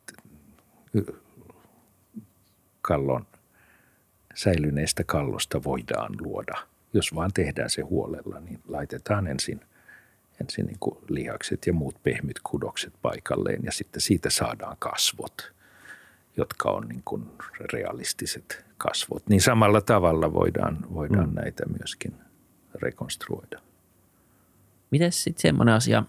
Kallon 2.87 3.26
säilyneestä 4.35 5.05
kallosta 5.05 5.64
voidaan 5.64 6.14
luoda. 6.20 6.55
Jos 6.93 7.14
vaan 7.14 7.32
tehdään 7.32 7.70
se 7.70 7.82
huolella, 7.82 8.41
niin 8.41 8.61
laitetaan 8.68 9.26
ensin, 9.26 9.61
ensin 10.41 10.66
niin 10.66 10.76
kuin 10.80 10.99
lihakset 11.09 11.66
ja 11.66 11.72
muut 11.72 12.03
pehmyt 12.03 12.41
kudokset 12.43 12.93
paikalleen 13.03 13.64
ja 13.64 13.72
sitten 13.72 14.01
siitä 14.01 14.30
saadaan 14.30 14.76
kasvot, 14.78 15.53
jotka 16.37 16.70
on 16.70 16.89
niin 16.89 17.03
kuin 17.05 17.26
realistiset 17.72 18.64
kasvot. 18.78 19.28
Niin 19.28 19.41
samalla 19.41 19.80
tavalla 19.80 20.32
voidaan, 20.32 20.78
voidaan 20.95 21.28
mm. 21.28 21.35
näitä 21.35 21.66
myöskin 21.78 22.14
rekonstruoida. 22.74 23.61
Miten 24.91 25.12
sitten 25.12 25.43
semmoinen 25.43 25.74
asia, 25.74 26.05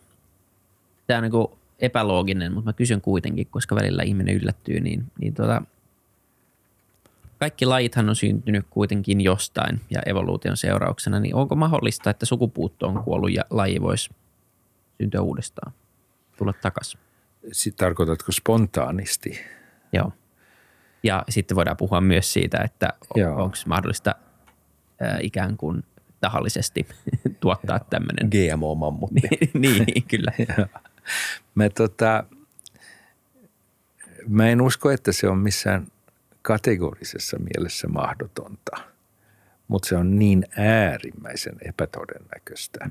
tämä 1.08 1.18
on 1.18 1.24
niin 1.24 1.60
epälooginen, 1.80 2.54
mutta 2.54 2.70
mä 2.70 2.74
kysyn 2.74 3.02
kuitenkin, 3.02 3.48
koska 3.48 3.76
välillä 3.76 4.04
ihminen 4.04 4.36
yllättyy, 4.36 4.80
niin, 4.80 5.04
niin 5.20 5.34
tota, 5.34 5.62
kaikki 7.40 7.66
lajithan 7.66 8.10
on 8.10 8.16
syntynyt 8.16 8.66
kuitenkin 8.70 9.22
jostain 9.22 9.82
ja 9.90 10.02
evoluution 10.06 10.58
seurauksena, 10.58 11.20
niin 11.20 11.36
onko 11.36 11.56
mahdollista, 11.56 12.10
että 12.10 12.26
sukupuutto 12.26 12.88
on 12.88 13.04
kuollut 13.04 13.34
ja 13.34 13.44
laji 13.50 13.82
voisi 13.82 14.10
syntyä 14.98 15.22
uudestaan, 15.22 15.74
tulla 16.38 16.54
takaisin? 16.54 17.00
Sitten 17.52 17.86
tarkoitatko 17.86 18.32
spontaanisti? 18.32 19.40
Joo. 19.94 20.12
Ja 21.04 21.24
sitten 21.30 21.56
voidaan 21.56 21.78
puhua 21.78 22.02
myös 22.02 22.34
siitä, 22.34 22.58
että 22.58 22.94
onko 23.16 23.56
mahdollista 23.68 24.16
äh, 25.02 25.18
ikään 25.22 25.58
kuin 25.58 25.84
tahallisesti 26.22 26.88
tuottaa 27.40 27.80
tämmöinen. 27.80 28.30
GMO-mammutti. 28.30 29.22
niin, 29.60 29.86
niin, 29.86 30.04
kyllä. 30.08 30.32
mä, 31.56 31.70
tota, 31.70 32.24
mä 34.28 34.50
en 34.50 34.62
usko, 34.62 34.92
että 34.92 35.12
se 35.12 35.28
on 35.28 35.38
missään 35.38 35.88
kategorisessa 36.46 37.38
mielessä 37.40 37.88
mahdotonta, 37.88 38.78
mutta 39.68 39.90
se 39.90 39.96
on 39.96 40.20
niin 40.20 40.46
äärimmäisen 40.58 41.56
epätodennäköistä, 41.62 42.90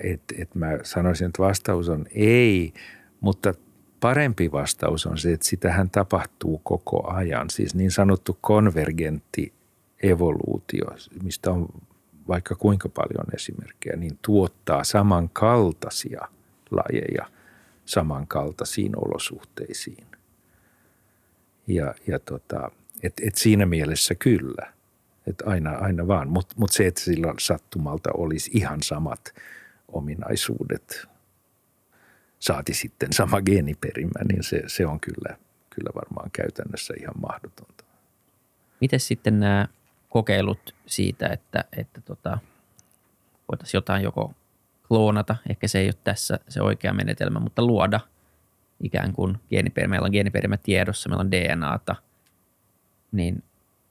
että 0.00 0.34
et 0.38 0.54
mä 0.54 0.68
sanoisin, 0.82 1.26
että 1.26 1.42
vastaus 1.42 1.88
on 1.88 2.06
ei, 2.14 2.74
mutta 3.20 3.54
parempi 4.00 4.52
vastaus 4.52 5.06
on 5.06 5.18
se, 5.18 5.32
että 5.32 5.46
sitähän 5.46 5.90
tapahtuu 5.90 6.58
koko 6.58 7.12
ajan. 7.12 7.50
Siis 7.50 7.74
niin 7.74 7.90
sanottu 7.90 8.38
konvergentti 8.40 9.52
evoluutio, 10.02 10.86
mistä 11.22 11.50
on 11.50 11.68
vaikka 12.28 12.54
kuinka 12.54 12.88
paljon 12.88 13.34
esimerkkejä, 13.34 13.96
niin 13.96 14.18
tuottaa 14.22 14.84
samankaltaisia 14.84 16.28
lajeja 16.70 17.26
samankaltaisiin 17.84 18.92
olosuhteisiin. 18.96 20.13
Ja, 21.66 21.94
ja 22.06 22.18
tota, 22.18 22.70
et, 23.02 23.12
et 23.26 23.34
siinä 23.34 23.66
mielessä 23.66 24.14
kyllä, 24.14 24.72
että 25.26 25.44
aina, 25.46 25.70
aina 25.70 26.06
vaan. 26.06 26.28
Mutta 26.28 26.54
mut 26.58 26.72
se, 26.72 26.86
että 26.86 27.00
sillä 27.00 27.34
sattumalta 27.38 28.10
olisi 28.14 28.50
ihan 28.54 28.82
samat 28.82 29.34
ominaisuudet, 29.88 31.06
saati 32.38 32.74
sitten 32.74 33.12
sama 33.12 33.42
geeniperimä, 33.42 34.24
niin 34.28 34.42
se, 34.42 34.62
se 34.66 34.86
on 34.86 35.00
kyllä, 35.00 35.36
kyllä 35.70 35.90
varmaan 35.94 36.30
käytännössä 36.30 36.94
ihan 37.00 37.14
mahdotonta. 37.20 37.84
Miten 38.80 39.00
sitten 39.00 39.40
nämä 39.40 39.68
kokeilut 40.08 40.74
siitä, 40.86 41.28
että, 41.28 41.64
että 41.76 42.00
tota, 42.00 42.38
voitaisiin 43.52 43.78
jotain 43.78 44.02
joko 44.02 44.34
kloonata, 44.88 45.36
ehkä 45.50 45.68
se 45.68 45.78
ei 45.78 45.86
ole 45.86 45.94
tässä 46.04 46.38
se 46.48 46.62
oikea 46.62 46.92
menetelmä, 46.92 47.40
mutta 47.40 47.66
luoda– 47.66 48.00
ikään 48.80 49.12
kuin 49.12 49.38
geeniperimä, 49.50 49.90
meillä 49.90 50.06
on 50.06 50.12
geeniperimä 50.12 50.56
tiedossa, 50.56 51.08
meillä 51.08 51.20
on 51.20 51.30
DNAta, 51.30 51.96
niin 53.12 53.42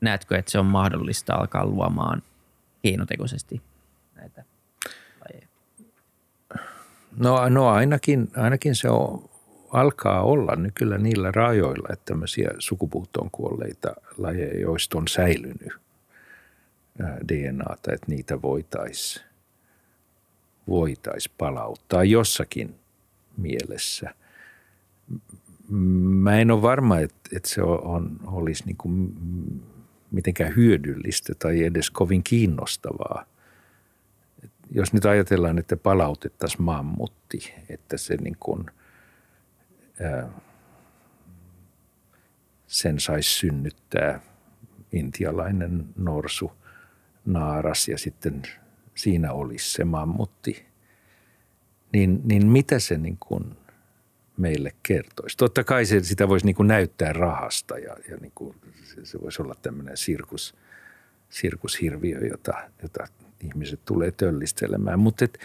näetkö, 0.02 0.38
että 0.38 0.52
se 0.52 0.60
on 0.60 0.66
mahdollista 0.66 1.36
alkaa 1.36 1.66
luomaan 1.66 2.24
keinotekoisesti 2.82 3.62
näitä 4.16 4.44
lajeja? 5.20 5.48
No, 7.18 7.50
no 7.50 7.70
ainakin, 7.70 8.32
ainakin 8.36 8.76
se 8.76 8.90
on, 8.90 9.30
alkaa 9.72 10.24
olla 10.24 10.56
nyt 10.56 10.74
kyllä 10.76 10.98
niillä 10.98 11.32
rajoilla, 11.32 11.88
että 11.94 12.06
tämmöisiä 12.06 12.50
sukupuuttoon 12.60 13.32
kuolleita 13.32 13.94
lajeja, 14.18 14.60
joista 14.60 14.98
on 14.98 15.08
säilynyt 15.08 15.74
DNAta, 17.28 17.94
että 17.94 18.08
niitä 18.08 18.42
voitaisiin 18.42 19.26
voitais 20.68 21.30
palauttaa 21.30 22.04
jossakin 22.04 22.76
mielessä– 23.38 24.14
mä 25.70 26.40
en 26.40 26.52
ole 26.52 26.62
varma, 26.62 27.00
että, 27.00 27.30
että 27.36 27.50
se 27.50 27.62
on, 27.64 28.20
olisi 28.26 28.66
niin 28.66 28.78
kuin 28.78 29.16
mitenkään 30.12 30.56
hyödyllistä 30.56 31.34
tai 31.40 31.64
edes 31.64 31.90
kovin 31.90 32.24
kiinnostavaa. 32.24 33.26
Jos 34.72 34.94
nyt 34.94 35.06
ajatellaan, 35.06 35.60
että 35.60 35.78
palautettaisiin 35.78 36.62
mammutti, 36.62 37.54
että 37.70 37.98
se 37.98 38.18
niin 38.18 38.38
kuin, 38.40 38.66
ää, 40.02 40.30
sen 42.68 43.00
saisi 43.00 43.30
synnyttää 43.30 44.20
intialainen 44.92 45.86
norsu, 45.98 46.52
naaras 47.26 47.88
ja 47.88 47.98
sitten 47.98 48.42
siinä 48.96 49.32
olisi 49.32 49.74
se 49.74 49.84
mammutti, 49.84 50.66
niin, 51.94 52.22
niin 52.24 52.48
mitä 52.48 52.80
se 52.80 52.98
niin 52.98 53.18
kuin– 53.20 53.44
meille 54.38 54.72
kertoisi. 54.84 55.38
Totta 55.38 55.64
kai 55.64 55.86
se, 55.86 56.04
sitä 56.04 56.28
voisi 56.28 56.46
niin 56.46 56.56
kuin 56.56 56.68
näyttää 56.68 57.14
rahasta 57.14 57.78
ja, 57.78 57.96
ja 58.10 58.18
niin 58.18 58.32
kuin 58.36 58.56
se, 58.84 59.06
se 59.06 59.22
voisi 59.22 59.42
olla 59.42 59.56
tämmöinen 59.62 59.98
sirkus, 59.98 60.56
sirkushirviö, 61.30 62.20
jota, 62.28 62.54
jota 62.82 63.08
ihmiset 63.44 63.86
tulee 63.86 64.12
töllistelemään. 64.12 65.00
Mutta 65.00 65.26
et, 65.26 65.40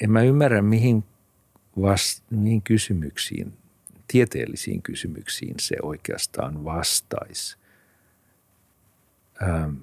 en 0.00 0.10
mä 0.10 0.22
ymmärrä, 0.22 0.62
mihin, 0.62 1.04
vast, 1.80 2.24
mihin 2.30 2.62
kysymyksiin, 2.62 3.52
tieteellisiin 4.08 4.82
kysymyksiin 4.82 5.54
se 5.60 5.76
oikeastaan 5.82 6.64
vastaisi. 6.64 7.56
Ähm, 9.42 9.74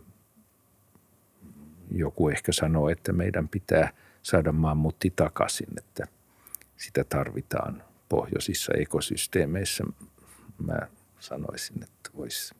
joku 1.91 2.29
ehkä 2.29 2.51
sanoo, 2.51 2.89
että 2.89 3.13
meidän 3.13 3.47
pitää 3.47 3.93
saada 4.23 4.51
mammutti 4.51 5.13
takaisin, 5.15 5.67
että 5.77 6.07
sitä 6.77 7.03
tarvitaan 7.03 7.83
pohjoisissa 8.09 8.73
ekosysteemeissä 8.73 9.83
mä 10.65 10.79
sanoisin, 11.19 11.83
että 11.83 12.09
voisi 12.17 12.55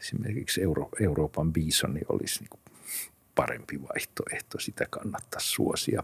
esimerkiksi 0.00 0.62
Euro, 0.62 0.88
Euroopan 1.00 1.52
biisoni 1.52 2.00
olisi 2.08 2.40
niin 2.40 2.50
kuin 2.50 2.60
parempi 3.34 3.82
vaihtoehto, 3.82 4.58
sitä 4.60 4.86
kannattaa 4.90 5.40
suosia. 5.40 6.02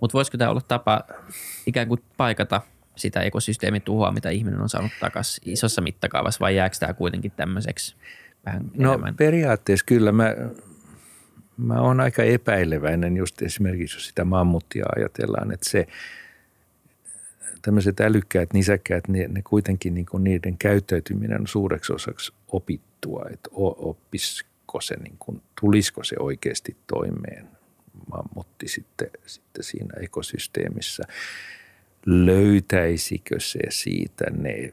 Mutta 0.00 0.12
voisiko 0.12 0.38
tämä 0.38 0.50
olla 0.50 0.60
tapa 0.60 1.04
ikään 1.66 1.88
kuin 1.88 2.00
paikata 2.16 2.62
sitä 2.96 3.20
ekosysteemin 3.20 3.82
tuhoa, 3.82 4.12
mitä 4.12 4.30
ihminen 4.30 4.60
on 4.60 4.68
saanut 4.68 4.92
takaisin 5.00 5.52
isossa 5.52 5.80
mittakaavassa, 5.80 6.40
vai 6.40 6.56
jääkö 6.56 6.76
tämä 6.80 6.94
kuitenkin 6.94 7.32
tämmöiseksi 7.32 7.96
vähän 8.46 8.70
No 8.76 8.88
enemmän? 8.88 9.16
periaatteessa 9.16 9.86
kyllä. 9.86 10.12
Mä, 10.12 10.36
mä 11.56 11.80
oon 11.80 12.00
aika 12.00 12.22
epäileväinen 12.22 13.16
just 13.16 13.42
esimerkiksi, 13.42 13.96
jos 13.96 14.06
sitä 14.08 14.24
mammuttia 14.24 14.84
ajatellaan, 14.96 15.52
että 15.52 15.70
se– 15.70 15.86
tämmöiset 17.62 18.00
älykkäät 18.00 18.52
nisäkkäät, 18.52 19.08
ne, 19.08 19.28
ne 19.28 19.42
kuitenkin 19.42 19.94
niin 19.94 20.06
kuin 20.06 20.24
niiden 20.24 20.58
käyttäytyminen 20.58 21.40
on 21.40 21.46
suureksi 21.46 21.92
osaksi 21.92 22.32
opittua, 22.48 23.24
että 23.32 23.50
oppisiko 23.52 24.80
se, 24.80 24.96
niin 24.96 25.16
kuin, 25.18 25.42
tulisiko 25.60 26.04
se 26.04 26.16
oikeasti 26.18 26.76
toimeen 26.86 27.48
mammutti 28.10 28.68
sitten, 28.68 29.10
sitten 29.26 29.64
siinä 29.64 29.94
ekosysteemissä. 30.00 31.02
Löytäisikö 32.06 33.40
se 33.40 33.60
siitä 33.68 34.24
ne 34.30 34.72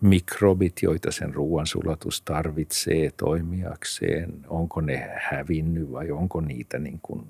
mikrobit, 0.00 0.82
joita 0.82 1.12
sen 1.12 1.34
ruoansulatus 1.34 2.22
tarvitsee 2.22 3.10
toimijakseen, 3.16 4.32
onko 4.48 4.80
ne 4.80 5.10
hävinnyt 5.30 5.92
vai 5.92 6.10
onko 6.10 6.40
niitä 6.40 6.78
niin 6.78 7.00
kuin 7.02 7.26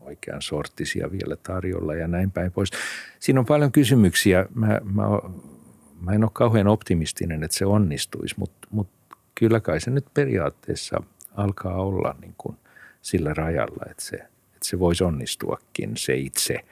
oikean 0.00 0.42
sorttisia 0.42 1.12
vielä 1.12 1.36
tarjolla 1.36 1.94
ja 1.94 2.08
näin 2.08 2.30
päin 2.30 2.52
pois. 2.52 2.70
Siinä 3.20 3.40
on 3.40 3.46
paljon 3.46 3.72
kysymyksiä. 3.72 4.46
Mä, 4.54 4.80
mä, 4.84 5.04
mä 6.00 6.12
en 6.12 6.24
ole 6.24 6.30
kauhean 6.34 6.66
optimistinen, 6.66 7.44
että 7.44 7.56
se 7.56 7.66
onnistuisi, 7.66 8.34
mutta, 8.38 8.68
mutta 8.70 9.16
kyllä 9.34 9.60
kai 9.60 9.80
se 9.80 9.90
nyt 9.90 10.06
periaatteessa 10.14 11.02
alkaa 11.36 11.74
olla 11.74 12.14
niin 12.20 12.34
kuin 12.38 12.56
sillä 13.02 13.34
rajalla, 13.34 13.84
että 13.90 14.04
se, 14.04 14.16
että 14.16 14.64
se 14.64 14.78
voisi 14.78 15.04
onnistuakin 15.04 15.96
se 15.96 16.14
itse 16.16 16.64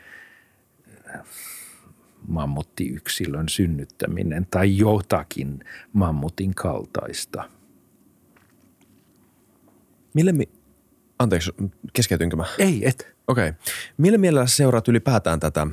mammutti-yksilön 2.28 3.48
synnyttäminen 3.48 4.46
tai 4.50 4.78
jotakin 4.78 5.64
mammutin 5.92 6.54
kaltaista. 6.54 7.50
Mille 10.14 10.32
mi- 10.32 10.48
Anteeksi, 11.18 11.50
keskeytynkö 11.92 12.36
mä? 12.36 12.44
Ei, 12.58 12.88
et. 12.88 13.16
Okei. 13.28 13.48
Okay. 13.48 13.60
Millä 13.96 14.18
mielellä 14.18 14.46
seuraat 14.46 14.88
ylipäätään 14.88 15.40
tätä, 15.40 15.66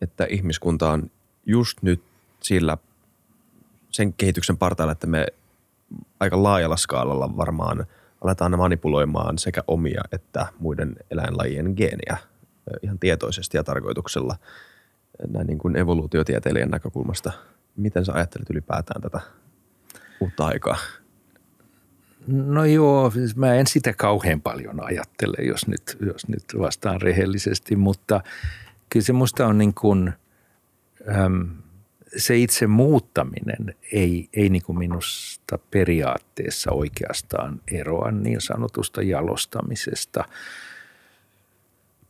että 0.00 0.24
ihmiskunta 0.24 0.90
on 0.90 1.10
just 1.46 1.82
nyt 1.82 2.02
sillä 2.40 2.78
sen 3.90 4.12
kehityksen 4.12 4.56
partailla, 4.56 4.92
että 4.92 5.06
me 5.06 5.26
aika 6.20 6.42
laajalla 6.42 6.76
skaalalla 6.76 7.36
varmaan 7.36 7.86
aletaan 8.24 8.58
manipuloimaan 8.58 9.38
sekä 9.38 9.62
omia 9.66 10.02
että 10.12 10.46
muiden 10.58 10.96
eläinlajien 11.10 11.72
geeniä 11.76 12.16
ihan 12.82 12.98
tietoisesti 12.98 13.56
ja 13.56 13.64
tarkoituksella 13.64 14.36
näin 15.28 15.46
niin 15.46 15.58
kuin 15.58 15.76
evoluutiotieteilijän 15.76 16.70
näkökulmasta. 16.70 17.32
Miten 17.76 18.04
sä 18.04 18.12
ajattelet 18.12 18.50
ylipäätään 18.50 19.02
tätä 19.02 19.20
uutta 20.20 20.46
aikaa? 20.46 20.76
No 22.26 22.64
joo, 22.64 23.10
siis 23.10 23.36
mä 23.36 23.54
en 23.54 23.66
sitä 23.66 23.92
kauhean 23.92 24.40
paljon 24.40 24.84
ajattele, 24.84 25.36
jos 25.46 25.66
nyt, 25.66 25.96
jos 26.06 26.28
nyt 26.28 26.44
vastaan 26.58 27.00
rehellisesti, 27.00 27.76
mutta 27.76 28.20
kyllä 28.90 29.04
se 29.04 29.12
musta 29.12 29.46
on 29.46 29.58
niin 29.58 29.74
kuin, 29.74 30.12
äm, 31.24 31.48
se 32.16 32.36
itse 32.36 32.66
muuttaminen 32.66 33.74
ei, 33.92 34.28
ei 34.32 34.48
niin 34.48 34.62
kuin 34.62 34.78
minusta 34.78 35.58
periaatteessa 35.70 36.72
oikeastaan 36.72 37.60
eroa 37.72 38.10
niin 38.10 38.40
sanotusta 38.40 39.02
jalostamisesta 39.02 40.24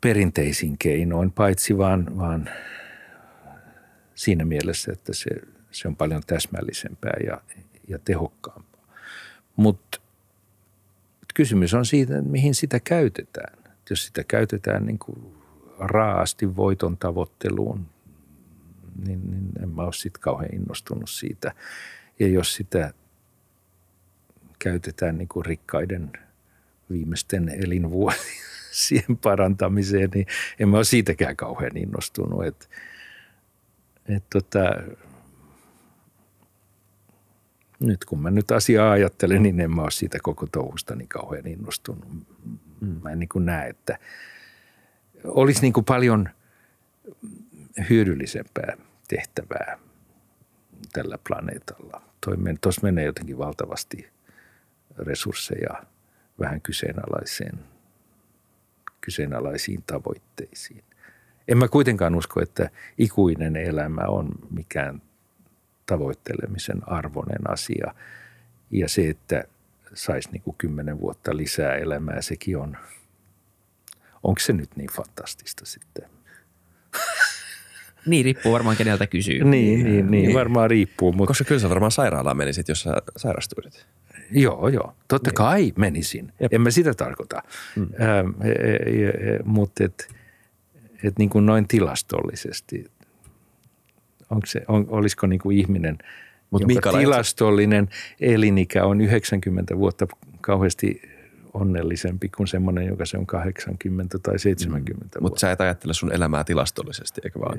perinteisin 0.00 0.78
keinoin, 0.78 1.32
paitsi 1.32 1.78
vaan, 1.78 2.18
vaan 2.18 2.50
siinä 4.14 4.44
mielessä, 4.44 4.92
että 4.92 5.14
se, 5.14 5.30
se 5.70 5.88
on 5.88 5.96
paljon 5.96 6.22
täsmällisempää 6.26 7.16
ja, 7.26 7.40
ja 7.88 7.98
tehokkaampaa. 7.98 8.86
Mutta 9.56 10.00
kysymys 11.34 11.74
on 11.74 11.86
siitä, 11.86 12.22
mihin 12.22 12.54
sitä 12.54 12.80
käytetään. 12.80 13.58
Jos 13.90 14.06
sitä 14.06 14.24
käytetään 14.24 14.86
niin 14.86 14.98
kuin 14.98 15.35
raasti 15.78 16.56
voiton 16.56 16.96
tavoitteluun, 16.96 17.86
niin, 19.06 19.30
niin 19.30 19.50
en 19.62 19.68
mä 19.68 19.82
ole 19.82 19.92
sitten 19.92 20.20
kauhean 20.20 20.54
innostunut 20.54 21.10
siitä. 21.10 21.52
Ja 22.18 22.28
jos 22.28 22.54
sitä 22.54 22.92
käytetään 24.58 25.18
niin 25.18 25.28
kuin 25.28 25.46
rikkaiden 25.46 26.12
viimeisten 26.90 27.48
elinvuosien 27.48 29.16
parantamiseen, 29.22 30.10
niin 30.14 30.26
en 30.58 30.68
mä 30.68 30.76
ole 30.76 30.84
siitäkään 30.84 31.36
kauhean 31.36 31.76
innostunut. 31.76 32.44
Et, 32.44 32.70
et 34.08 34.24
tota, 34.30 34.60
nyt 37.80 38.04
kun 38.04 38.22
mä 38.22 38.30
nyt 38.30 38.50
asiaa 38.50 38.90
ajattelen, 38.90 39.42
niin 39.42 39.60
en 39.60 39.70
mä 39.70 39.82
ole 39.82 39.90
siitä 39.90 40.18
koko 40.22 40.46
touhusta 40.46 40.94
niin 40.94 41.08
kauhean 41.08 41.46
innostunut. 41.46 42.04
Mä 43.02 43.10
en 43.10 43.18
niin 43.18 43.28
kuin 43.28 43.46
näe, 43.46 43.68
että 43.68 43.98
olisi 45.24 45.60
niin 45.60 45.72
kuin 45.72 45.84
paljon 45.84 46.28
hyödyllisempää 47.90 48.76
tehtävää 49.08 49.78
tällä 50.92 51.18
planeetalla. 51.28 52.02
Tuossa 52.60 52.80
menee 52.82 53.04
jotenkin 53.04 53.38
valtavasti 53.38 54.08
resursseja 54.98 55.82
vähän 56.40 56.60
kyseenalaiseen, 56.60 57.58
kyseenalaisiin 59.00 59.82
tavoitteisiin. 59.86 60.84
En 61.48 61.58
mä 61.58 61.68
kuitenkaan 61.68 62.14
usko, 62.14 62.42
että 62.42 62.70
ikuinen 62.98 63.56
elämä 63.56 64.02
on 64.08 64.28
mikään 64.50 65.02
tavoittelemisen 65.86 66.88
arvoinen 66.88 67.50
asia. 67.50 67.94
Ja 68.70 68.88
se, 68.88 69.08
että 69.08 69.44
saisi 69.94 70.30
niin 70.32 70.42
kuin 70.42 70.56
kymmenen 70.58 71.00
vuotta 71.00 71.36
lisää 71.36 71.74
elämää, 71.74 72.22
sekin 72.22 72.58
on, 72.58 72.76
onko 74.26 74.40
se 74.40 74.52
nyt 74.52 74.76
niin 74.76 74.90
fantastista 74.90 75.66
sitten? 75.66 76.04
Niin, 78.06 78.24
riippuu 78.24 78.52
varmaan 78.52 78.76
keneltä 78.76 79.06
kysyy. 79.06 79.44
Niin, 79.44 79.84
niin, 79.84 80.10
niin, 80.10 80.10
niin. 80.10 80.34
varmaan 80.34 80.70
riippuu. 80.70 81.12
Mutta... 81.12 81.26
Koska 81.26 81.44
kyllä 81.44 81.60
sä 81.60 81.68
varmaan 81.68 81.92
sairaalaan 81.92 82.36
menisit, 82.36 82.68
jos 82.68 82.82
sä 82.82 82.96
sairastuisit. 83.16 83.86
Joo, 84.30 84.68
joo. 84.68 84.94
Totta 85.08 85.30
niin. 85.30 85.34
kai 85.34 85.72
menisin. 85.76 86.32
Jep. 86.40 86.54
En 86.54 86.60
mä 86.60 86.70
sitä 86.70 86.94
tarkoita. 86.94 87.42
Mm. 87.76 87.82
Ähm, 87.82 88.42
e, 88.42 88.50
e, 88.50 89.08
e, 89.08 89.38
mutta 89.44 89.84
et, 89.84 90.14
et 91.04 91.18
niin 91.18 91.30
kuin 91.30 91.46
noin 91.46 91.68
tilastollisesti, 91.68 92.90
onko 94.30 94.46
se, 94.46 94.62
on, 94.68 94.86
olisiko 94.88 95.26
niin 95.26 95.40
kuin 95.40 95.58
ihminen, 95.58 95.98
Mut 96.50 96.62
jonka 96.62 96.92
tilastollinen 96.92 97.88
elinikä 98.20 98.84
on 98.84 99.00
90 99.00 99.78
vuotta 99.78 100.06
kauheasti 100.40 101.02
onnellisempi 101.56 102.28
kuin 102.28 102.46
semmoinen, 102.46 102.86
joka 102.86 103.06
se 103.06 103.18
on 103.18 103.26
80 103.26 104.18
tai 104.18 104.38
70 104.38 105.18
mm. 105.18 105.22
Mutta 105.22 105.40
sä 105.40 105.52
et 105.52 105.60
ajattele 105.60 105.94
sun 105.94 106.12
elämää 106.12 106.44
tilastollisesti, 106.44 107.20
eikö 107.24 107.40
vaan? 107.40 107.58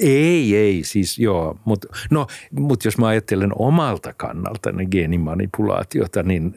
Ei, 0.00 0.56
ei, 0.56 0.84
siis 0.84 1.18
joo. 1.18 1.58
Mutta 1.64 1.88
no, 2.10 2.26
mut 2.50 2.84
jos 2.84 2.98
mä 2.98 3.06
ajattelen 3.06 3.50
omalta 3.54 4.12
kannalta 4.12 4.72
ne 4.72 4.86
geenimanipulaatiota, 4.86 6.22
niin 6.22 6.54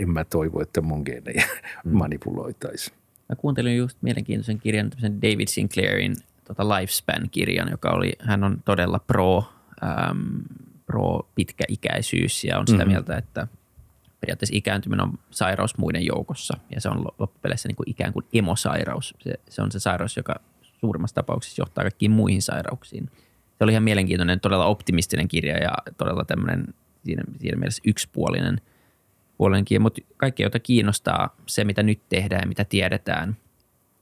en 0.00 0.10
mä 0.10 0.24
toivo, 0.24 0.62
että 0.62 0.80
mun 0.80 1.02
geenejä 1.04 1.44
mm. 1.84 1.96
manipuloitaisiin. 1.98 2.96
Mä 3.28 3.36
kuuntelin 3.36 3.76
just 3.76 3.98
mielenkiintoisen 4.02 4.58
kirjan, 4.58 4.90
David 5.02 5.48
Sinclairin 5.48 6.16
tota 6.44 6.68
Lifespan-kirjan, 6.68 7.70
joka 7.70 7.90
oli, 7.90 8.12
hän 8.18 8.44
on 8.44 8.62
todella 8.64 8.98
pro, 8.98 9.44
äm, 9.82 10.42
pro 10.86 11.28
pitkäikäisyys 11.34 12.44
ja 12.44 12.58
on 12.58 12.66
sitä 12.66 12.78
mm-hmm. 12.78 12.90
mieltä, 12.90 13.16
että 13.16 13.48
periaatteessa 14.24 14.56
ikääntyminen 14.56 15.06
on 15.06 15.18
sairaus 15.30 15.78
muiden 15.78 16.06
joukossa 16.06 16.58
ja 16.74 16.80
se 16.80 16.88
on 16.88 17.04
loppupeleissä 17.18 17.68
niin 17.68 17.76
kuin 17.76 17.90
ikään 17.90 18.12
kuin 18.12 18.24
emosairaus. 18.32 19.14
Se, 19.20 19.34
se 19.48 19.62
on 19.62 19.72
se 19.72 19.80
sairaus, 19.80 20.16
joka 20.16 20.34
suurimmassa 20.62 21.14
tapauksessa 21.14 21.62
johtaa 21.62 21.84
kaikkiin 21.84 22.10
muihin 22.10 22.42
sairauksiin. 22.42 23.10
Se 23.58 23.64
oli 23.64 23.72
ihan 23.72 23.84
mielenkiintoinen, 23.84 24.40
todella 24.40 24.66
optimistinen 24.66 25.28
kirja 25.28 25.58
ja 25.58 25.72
todella 25.96 26.24
tämmöinen 26.24 26.74
siinä, 27.04 27.22
siinä 27.36 27.58
mielessä 27.58 27.82
yksipuolinen 27.86 28.60
puolinen 29.36 29.64
kirja, 29.64 29.80
mutta 29.80 30.02
kaikki, 30.16 30.42
joita 30.42 30.58
kiinnostaa 30.58 31.36
se, 31.46 31.64
mitä 31.64 31.82
nyt 31.82 32.00
tehdään 32.08 32.40
ja 32.42 32.48
mitä 32.48 32.64
tiedetään– 32.64 33.36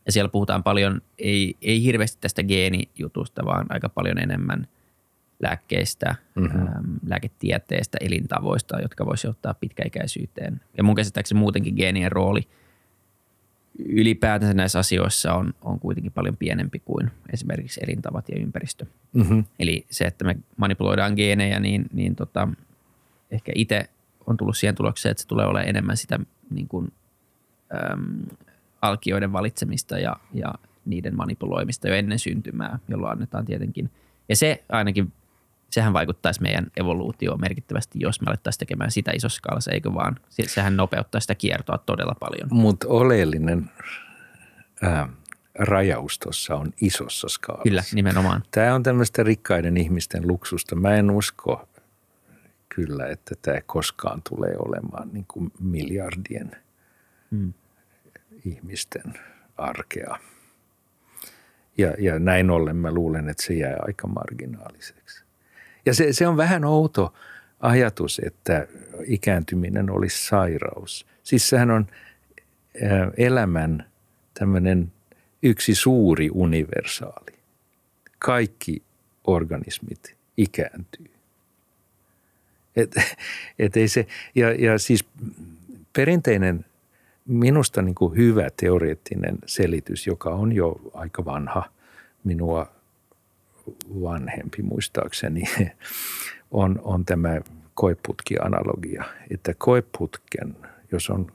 ja 0.07 0.13
siellä 0.13 0.29
puhutaan 0.29 0.63
paljon, 0.63 1.03
ei, 1.19 1.57
ei 1.63 1.83
hirveästi 1.83 2.19
tästä 2.21 2.43
geenijutusta, 2.43 3.45
vaan 3.45 3.67
aika 3.69 3.89
paljon 3.89 4.19
enemmän 4.19 4.69
lääkkeistä, 5.41 6.15
mm-hmm. 6.35 6.61
äm, 6.61 7.01
lääketieteestä, 7.07 7.99
elintavoista, 8.01 8.81
jotka 8.81 9.07
voisi 9.07 9.29
ottaa 9.29 9.55
pitkäikäisyyteen. 9.55 10.61
Ja 10.77 10.83
mun 10.83 10.95
käsittääkseni 10.95 11.39
muutenkin 11.41 11.75
geenien 11.75 12.13
rooli 12.13 12.49
ylipäätänsä 13.79 14.55
näissä 14.55 14.79
asioissa 14.79 15.35
on, 15.35 15.55
on 15.63 15.81
kuitenkin 15.81 16.13
paljon 16.13 16.37
pienempi 16.37 16.79
kuin 16.79 17.11
esimerkiksi 17.33 17.81
elintavat 17.85 18.29
ja 18.29 18.41
ympäristö. 18.41 18.87
Mm-hmm. 19.13 19.45
Eli 19.59 19.87
se, 19.91 20.05
että 20.05 20.25
me 20.25 20.37
manipuloidaan 20.57 21.15
geenejä, 21.17 21.61
niin, 21.61 21.87
niin 21.93 22.17
tota, 22.17 22.49
ehkä 23.31 23.53
itse 23.55 23.89
on 24.27 24.37
tullut 24.37 24.57
siihen 24.57 24.75
tulokseen, 24.75 25.11
että 25.11 25.21
se 25.21 25.29
tulee 25.29 25.47
olemaan 25.47 25.69
enemmän 25.69 25.97
sitä 25.97 26.19
niin 26.51 26.69
kuin, 26.69 26.93
äm, 27.93 28.27
alkioiden 28.83 29.33
valitsemista 29.33 29.99
ja, 29.99 30.17
ja 30.35 30.55
niiden 30.85 31.17
manipuloimista 31.17 31.89
jo 31.89 31.95
ennen 31.95 32.19
syntymää, 32.19 32.79
jolloin 32.89 33.13
annetaan 33.13 33.45
tietenkin. 33.45 33.91
Ja 34.29 34.37
se 34.37 34.65
ainakin, 34.69 35.13
sehän 35.73 35.93
vaikuttaisi 35.93 36.43
meidän 36.43 36.67
evoluutioon 36.77 37.41
merkittävästi, 37.41 37.99
jos 38.03 38.21
me 38.21 38.25
alettaisiin 38.29 38.59
tekemään 38.59 38.91
sitä 38.91 39.13
isossa 39.15 39.37
skaalassa, 39.37 39.71
eikö 39.71 39.95
vaan? 39.95 40.17
Sehän 40.29 40.77
nopeuttaa 40.77 41.21
sitä 41.21 41.35
kiertoa 41.35 41.79
todella 41.79 42.15
paljon. 42.21 42.49
Mutta 42.51 42.89
oleellinen 42.89 43.71
ää, 44.83 45.09
rajaus 45.55 46.19
tuossa 46.19 46.55
on 46.55 46.73
isossa 46.81 47.29
skaalassa. 47.29 47.63
Kyllä, 47.63 47.83
nimenomaan. 47.95 48.43
Tämä 48.51 48.75
on 48.75 48.83
tämmöistä 48.83 49.23
rikkaiden 49.23 49.77
ihmisten 49.77 50.29
luksusta. 50.29 50.77
Mä 50.77 50.95
en 50.95 51.11
usko 51.11 51.69
kyllä, 52.69 53.07
että 53.07 53.35
tämä 53.43 53.61
koskaan 53.67 54.23
tulee 54.29 54.55
olemaan 54.59 55.09
niin 55.13 55.27
kuin 55.29 55.53
miljardien 55.61 56.57
mm. 57.31 57.53
ihmisten 58.45 59.15
arkea. 59.57 60.19
Ja, 61.79 61.95
ja 61.99 62.19
näin 62.19 62.51
ollen 62.51 62.77
mä 62.77 62.93
luulen, 62.93 63.29
että 63.29 63.43
se 63.43 63.55
jää 63.55 63.77
aika 63.87 64.07
marginaaliseksi. 64.07 65.25
Ja 65.87 65.95
se, 65.95 66.13
se 66.13 66.29
on 66.29 66.37
vähän 66.37 66.65
outo 66.65 67.15
ajatus, 67.61 68.21
että 68.27 68.67
ikääntyminen 69.07 69.91
olisi 69.91 70.27
sairaus. 70.27 71.07
Siis 71.23 71.49
sehän 71.49 71.71
on 71.71 71.87
elämän 73.17 73.87
tämmöinen 74.35 74.93
yksi 75.43 75.75
suuri 75.75 76.31
universaali. 76.33 77.33
Kaikki 78.19 78.83
organismit 79.25 80.17
ikääntyy. 80.37 81.11
Et, 82.77 82.95
et 83.59 83.77
ei 83.77 83.89
se, 83.89 84.07
ja, 84.35 84.53
ja 84.53 84.79
siis 84.79 85.05
perinteinen 85.93 86.65
minusta 87.27 87.83
niin 87.83 87.95
kuin 87.95 88.17
hyvä 88.17 88.49
teoreettinen 88.57 89.39
selitys, 89.47 90.07
joka 90.07 90.31
on 90.31 90.53
jo 90.53 90.81
aika 90.95 91.25
vanha, 91.25 91.71
minua 92.25 92.73
vanhempi 94.03 94.63
muistaakseni, 94.63 95.43
on, 96.51 96.81
on 96.83 97.05
tämä 97.05 97.41
koeputki-analogia. 97.75 99.05
Että 99.31 99.55
koeputken, 99.59 100.57
jos 100.93 101.11
on 101.11 101.33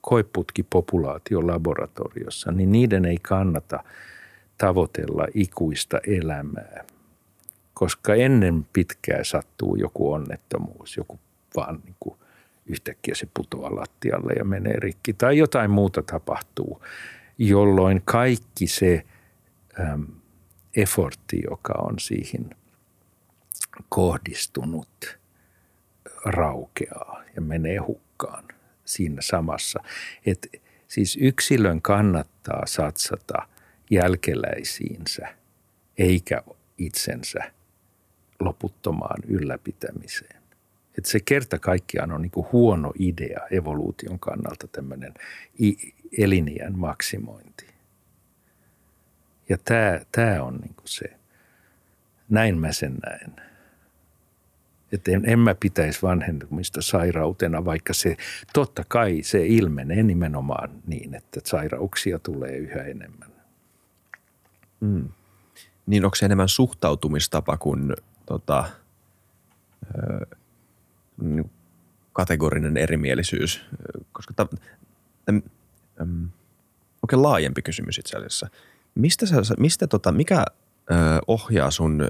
koeputkipopulaatio 0.00 1.46
laboratoriossa, 1.46 2.52
niin 2.52 2.72
niiden 2.72 3.04
ei 3.04 3.18
kannata 3.22 3.84
tavoitella 4.58 5.26
ikuista 5.34 6.00
elämää, 6.06 6.84
koska 7.74 8.14
ennen 8.14 8.66
pitkää 8.72 9.24
sattuu 9.24 9.76
joku 9.76 10.12
onnettomuus, 10.12 10.96
joku 10.96 11.20
vaan 11.56 11.80
niin 11.84 11.96
kuin 12.00 12.16
yhtäkkiä 12.66 13.14
se 13.14 13.28
putoaa 13.34 13.76
lattialle 13.76 14.32
ja 14.32 14.44
menee 14.44 14.76
rikki 14.78 15.12
tai 15.12 15.38
jotain 15.38 15.70
muuta 15.70 16.02
tapahtuu, 16.02 16.82
jolloin 17.38 18.02
kaikki 18.04 18.66
se 18.66 19.04
äm, 19.80 20.06
effortti, 20.76 21.42
joka 21.50 21.72
on 21.72 21.98
siihen 21.98 22.50
kohdistunut, 23.88 25.18
raukeaa 26.24 27.22
ja 27.36 27.42
menee 27.42 27.78
hukkaan 27.78 28.44
siinä 28.84 29.22
samassa. 29.22 29.80
Et 30.26 30.62
siis 30.88 31.18
yksilön 31.20 31.82
kannattaa 31.82 32.66
satsata 32.66 33.48
jälkeläisiinsä 33.90 35.34
eikä 35.98 36.42
itsensä 36.78 37.52
loputtomaan 38.40 39.22
ylläpitämiseen. 39.26 40.42
Et 40.98 41.04
se 41.04 41.20
kerta 41.20 41.58
kaikkiaan 41.58 42.12
on 42.12 42.22
niinku 42.22 42.48
huono 42.52 42.92
idea 42.98 43.40
evoluution 43.50 44.18
kannalta 44.18 44.68
tämmöinen 44.68 45.14
eliniän 46.18 46.78
maksimointi. 46.78 47.73
Ja 49.48 49.56
tämä 50.12 50.42
on 50.42 50.56
niinku 50.56 50.82
se, 50.84 51.16
näin 52.28 52.58
mä 52.58 52.72
sen 52.72 52.94
näen. 53.06 53.36
Että 54.92 55.10
en, 55.12 55.22
en 55.26 55.38
mä 55.38 55.54
pitäisi 55.54 56.02
vanhentumista 56.02 56.82
sairautena, 56.82 57.64
vaikka 57.64 57.92
se 57.94 58.16
totta 58.52 58.84
kai 58.88 59.22
se 59.22 59.46
ilmenee 59.46 60.02
nimenomaan 60.02 60.70
niin, 60.86 61.14
että 61.14 61.40
sairauksia 61.44 62.18
tulee 62.18 62.56
yhä 62.56 62.82
enemmän. 62.82 63.28
Mm. 64.80 65.08
Niin 65.86 66.04
onko 66.04 66.14
se 66.14 66.26
enemmän 66.26 66.48
suhtautumistapa 66.48 67.56
kuin 67.56 67.92
tota, 68.26 68.64
ö, 69.98 70.26
niin 71.22 71.50
kategorinen 72.12 72.76
erimielisyys? 72.76 73.64
Koska 74.12 74.34
ta, 74.34 74.46
täm, 75.24 75.42
äm, 76.00 76.28
oikein 77.02 77.22
laajempi 77.22 77.62
kysymys 77.62 77.98
itse 77.98 78.16
asiassa. 78.16 78.48
Mistä, 78.94 79.26
sä, 79.26 79.36
mistä 79.58 79.86
tota, 79.86 80.12
mikä 80.12 80.44
ö, 80.90 80.94
ohjaa 81.26 81.70
sun 81.70 82.08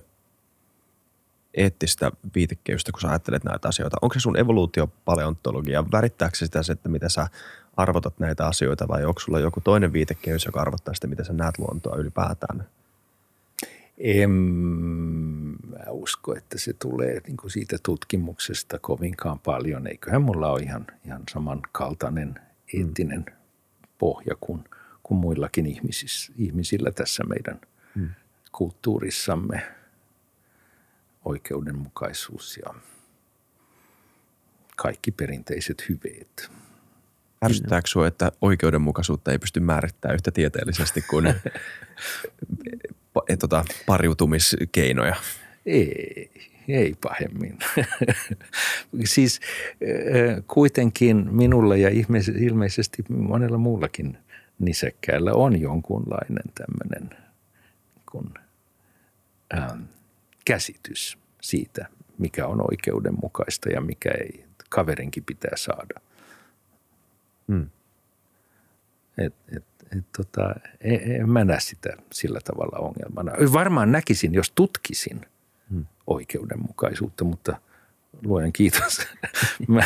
eettistä 1.54 2.12
viitekehystä, 2.34 2.92
kun 2.92 3.00
sä 3.00 3.08
ajattelet 3.08 3.44
näitä 3.44 3.68
asioita? 3.68 3.96
Onko 4.02 4.12
se 4.14 4.20
sun 4.20 4.36
evoluutiopaleontologia? 4.36 5.84
Värittääkö 5.92 6.36
se 6.36 6.46
sitä, 6.46 6.60
että 6.72 6.88
mitä 6.88 7.08
sä 7.08 7.26
arvotat 7.76 8.18
näitä 8.18 8.46
asioita 8.46 8.88
vai 8.88 9.04
onko 9.04 9.20
sulla 9.20 9.40
joku 9.40 9.60
toinen 9.60 9.92
viitekehys, 9.92 10.44
joka 10.44 10.60
arvottaa 10.60 10.94
sitä, 10.94 11.06
miten 11.06 11.24
sä 11.24 11.32
näet 11.32 11.58
luontoa 11.58 11.96
ylipäätään? 11.96 12.66
En 13.98 14.30
mä 14.30 15.90
usko, 15.90 16.36
että 16.36 16.58
se 16.58 16.72
tulee 16.72 17.20
niin 17.26 17.36
kuin 17.36 17.50
siitä 17.50 17.76
tutkimuksesta 17.82 18.78
kovinkaan 18.78 19.38
paljon. 19.38 19.86
Eiköhän 19.86 20.22
mulla 20.22 20.50
ole 20.50 20.60
ihan, 20.60 20.86
ihan 21.06 21.22
samankaltainen 21.30 22.40
eettinen 22.74 23.24
mm. 23.28 23.36
pohja 23.98 24.34
kuin, 24.40 24.64
kuin 25.04 25.18
muillakin 25.18 25.66
ihmisillä 26.38 26.90
tässä 26.90 27.24
meidän 27.24 27.60
mm. 27.94 28.08
kulttuurissamme– 28.52 29.62
oikeudenmukaisuus 31.24 32.60
ja 32.66 32.74
kaikki 34.76 35.10
perinteiset 35.10 35.88
hyveet. 35.88 36.50
Ärsyttääkö 37.44 37.88
sinua, 37.88 38.06
että 38.06 38.32
oikeudenmukaisuutta 38.40 39.32
ei 39.32 39.38
pysty 39.38 39.60
määrittämään 39.60 40.14
yhtä 40.14 40.30
tieteellisesti 40.30 41.02
kuin 41.10 41.34
tota, 43.40 43.64
pariutumiskeinoja? 43.86 45.16
Ei, 45.66 46.30
ei 46.68 46.94
pahemmin. 47.02 47.58
siis 49.04 49.40
kuitenkin 50.46 51.34
minulla 51.34 51.76
ja 51.76 51.90
ilmeisesti 52.40 53.04
monella 53.08 53.58
muullakin 53.58 54.18
nisäkkäällä 54.58 55.32
on 55.32 55.60
jonkunlainen 55.60 56.44
tämmöinen 56.54 57.18
kun, 58.10 58.34
ähm, 59.58 59.82
käsitys 60.44 61.18
siitä, 61.42 61.86
mikä 62.18 62.46
on 62.46 62.60
oikeudenmukaista 62.70 63.68
ja 63.68 63.80
mikä 63.80 64.10
ei. 64.10 64.44
Kaverinkin 64.70 65.24
pitää 65.24 65.56
saada. 65.56 66.00
Hmm. 67.48 67.70
Et, 69.18 69.34
et, 69.56 69.64
et, 69.98 70.04
tota, 70.16 70.54
en, 70.80 71.20
en 71.20 71.30
mä 71.30 71.44
näe 71.44 71.60
sitä 71.60 71.96
sillä 72.12 72.38
tavalla 72.44 72.78
ongelmana. 72.78 73.32
Varmaan 73.52 73.92
näkisin, 73.92 74.34
jos 74.34 74.50
tutkisin 74.50 75.20
hmm. 75.70 75.86
oikeudenmukaisuutta, 76.06 77.24
mutta 77.24 77.60
luojan 78.24 78.52
kiitos. 78.52 79.00
mä 79.68 79.84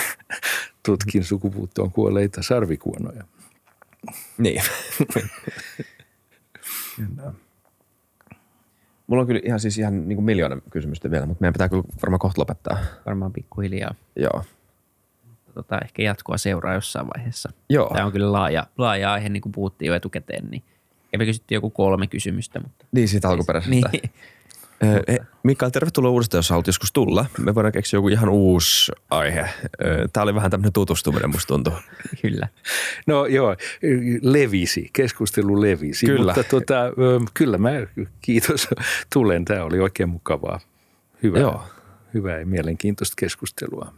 tutkin 0.83 1.25
sukupuuttoon 1.25 1.93
kuolleita 1.93 2.43
sarvikuonoja. 2.43 3.25
Niin. 4.39 4.63
Mulla 9.07 9.21
on 9.21 9.27
kyllä 9.27 9.41
ihan 9.45 9.61
siis 9.61 9.79
ihan 9.79 10.09
niin 10.09 10.17
kuin 10.17 10.25
miljoona 10.25 10.61
kysymystä 10.71 11.11
vielä, 11.11 11.27
mutta 11.27 11.43
meidän 11.43 11.53
pitää 11.53 11.69
kyllä 11.69 11.83
varmaan 12.03 12.19
kohta 12.19 12.41
lopettaa. 12.41 12.79
Varmaan 13.07 13.33
pikkuhiljaa. 13.33 13.95
Joo. 14.17 14.45
Tota, 15.55 15.79
ehkä 15.79 16.03
jatkoa 16.03 16.39
seuraa 16.39 16.75
jossain 16.75 17.07
vaiheessa. 17.17 17.53
Joo. 17.71 17.91
Tämä 17.95 18.07
on 18.07 18.13
kyllä 18.13 18.33
laaja, 18.33 18.67
laaja 18.79 19.13
aihe, 19.13 19.29
niin 19.29 19.41
kuin 19.41 19.53
puhuttiin 19.53 19.87
jo 19.87 19.95
etukäteen, 19.95 20.51
niin 20.51 20.63
me 21.19 21.25
kysyttiin 21.25 21.57
joku 21.57 21.71
kolme 21.71 22.07
kysymystä. 22.07 22.61
Mutta... 22.61 22.87
Niin, 22.93 23.09
siitä 23.09 23.29
alkuperäisestä. 23.29 23.89
Niin. 23.93 24.11
Mikael, 25.43 25.71
tervetuloa 25.71 26.11
uudestaan, 26.11 26.39
jos 26.39 26.51
haluat 26.51 26.67
joskus 26.67 26.93
tulla. 26.93 27.27
Me 27.39 27.55
voidaan 27.55 27.73
keksiä 27.73 27.97
joku 27.97 28.09
ihan 28.09 28.29
uusi 28.29 28.93
aihe. 29.11 29.51
Tämä 30.13 30.23
oli 30.23 30.35
vähän 30.35 30.51
tämmöinen 30.51 30.73
tutustuminen, 30.73 31.31
musta 31.31 31.47
tuntuu. 31.47 31.73
kyllä. 32.23 32.49
No 33.07 33.27
joo, 33.27 33.57
levisi, 34.23 34.91
keskustelu 34.93 35.61
levisi. 35.61 36.07
Kyllä. 36.07 36.33
Mutta 36.35 36.51
tota, 36.51 36.75
kyllä 37.35 37.59
mä, 37.59 37.71
kiitos, 38.21 38.69
tulen. 39.13 39.45
Tämä 39.45 39.65
oli 39.65 39.81
oikein 39.81 40.09
mukavaa. 40.09 40.61
Hyvä, 41.23 41.39
joo. 41.39 41.63
hyvää 42.15 42.39
ja 42.39 42.47
mielenkiintoista 42.47 43.15
keskustelua. 43.19 43.95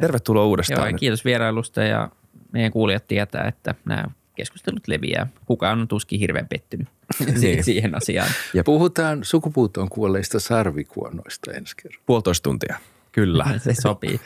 Tervetuloa 0.00 0.44
uudestaan. 0.44 0.90
Joo, 0.90 0.98
kiitos 0.98 1.24
vierailusta 1.24 1.82
ja 1.82 2.08
meidän 2.52 2.72
kuulijat 2.72 3.06
tietää, 3.08 3.44
että 3.44 3.74
nämä 3.84 4.04
keskustelut 4.36 4.88
leviää. 4.88 5.26
Kukaan 5.46 5.80
on 5.80 5.88
tuskin 5.88 6.20
hirveän 6.20 6.48
pettynyt 6.48 6.88
niin. 7.40 7.64
siihen 7.64 7.94
asiaan. 7.94 8.30
Ja 8.54 8.64
puhutaan 8.64 9.24
sukupuuttoon 9.24 9.88
kuolleista 9.88 10.40
sarvikuonoista 10.40 11.52
ensi 11.52 11.76
kerran. 11.82 12.00
Puolitoista 12.06 12.42
tuntia. 12.42 12.78
Kyllä. 13.12 13.44
Se 13.64 13.74
sopii. 13.74 14.20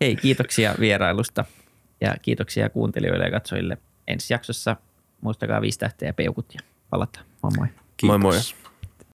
Hei, 0.00 0.16
kiitoksia 0.16 0.74
vierailusta 0.80 1.44
ja 2.00 2.14
kiitoksia 2.22 2.68
kuuntelijoille 2.68 3.24
ja 3.24 3.30
katsojille. 3.30 3.78
Ensi 4.08 4.34
jaksossa 4.34 4.76
muistakaa 5.20 5.60
viisi 5.60 5.78
tähteä 5.78 6.08
ja 6.08 6.14
peukut 6.14 6.46
ja 6.54 6.60
palataan. 6.90 7.26
Moi 7.42 7.52
moi. 7.56 7.66
Kiitos. 7.96 8.08
Moi 8.08 8.18
moi. 8.18 8.67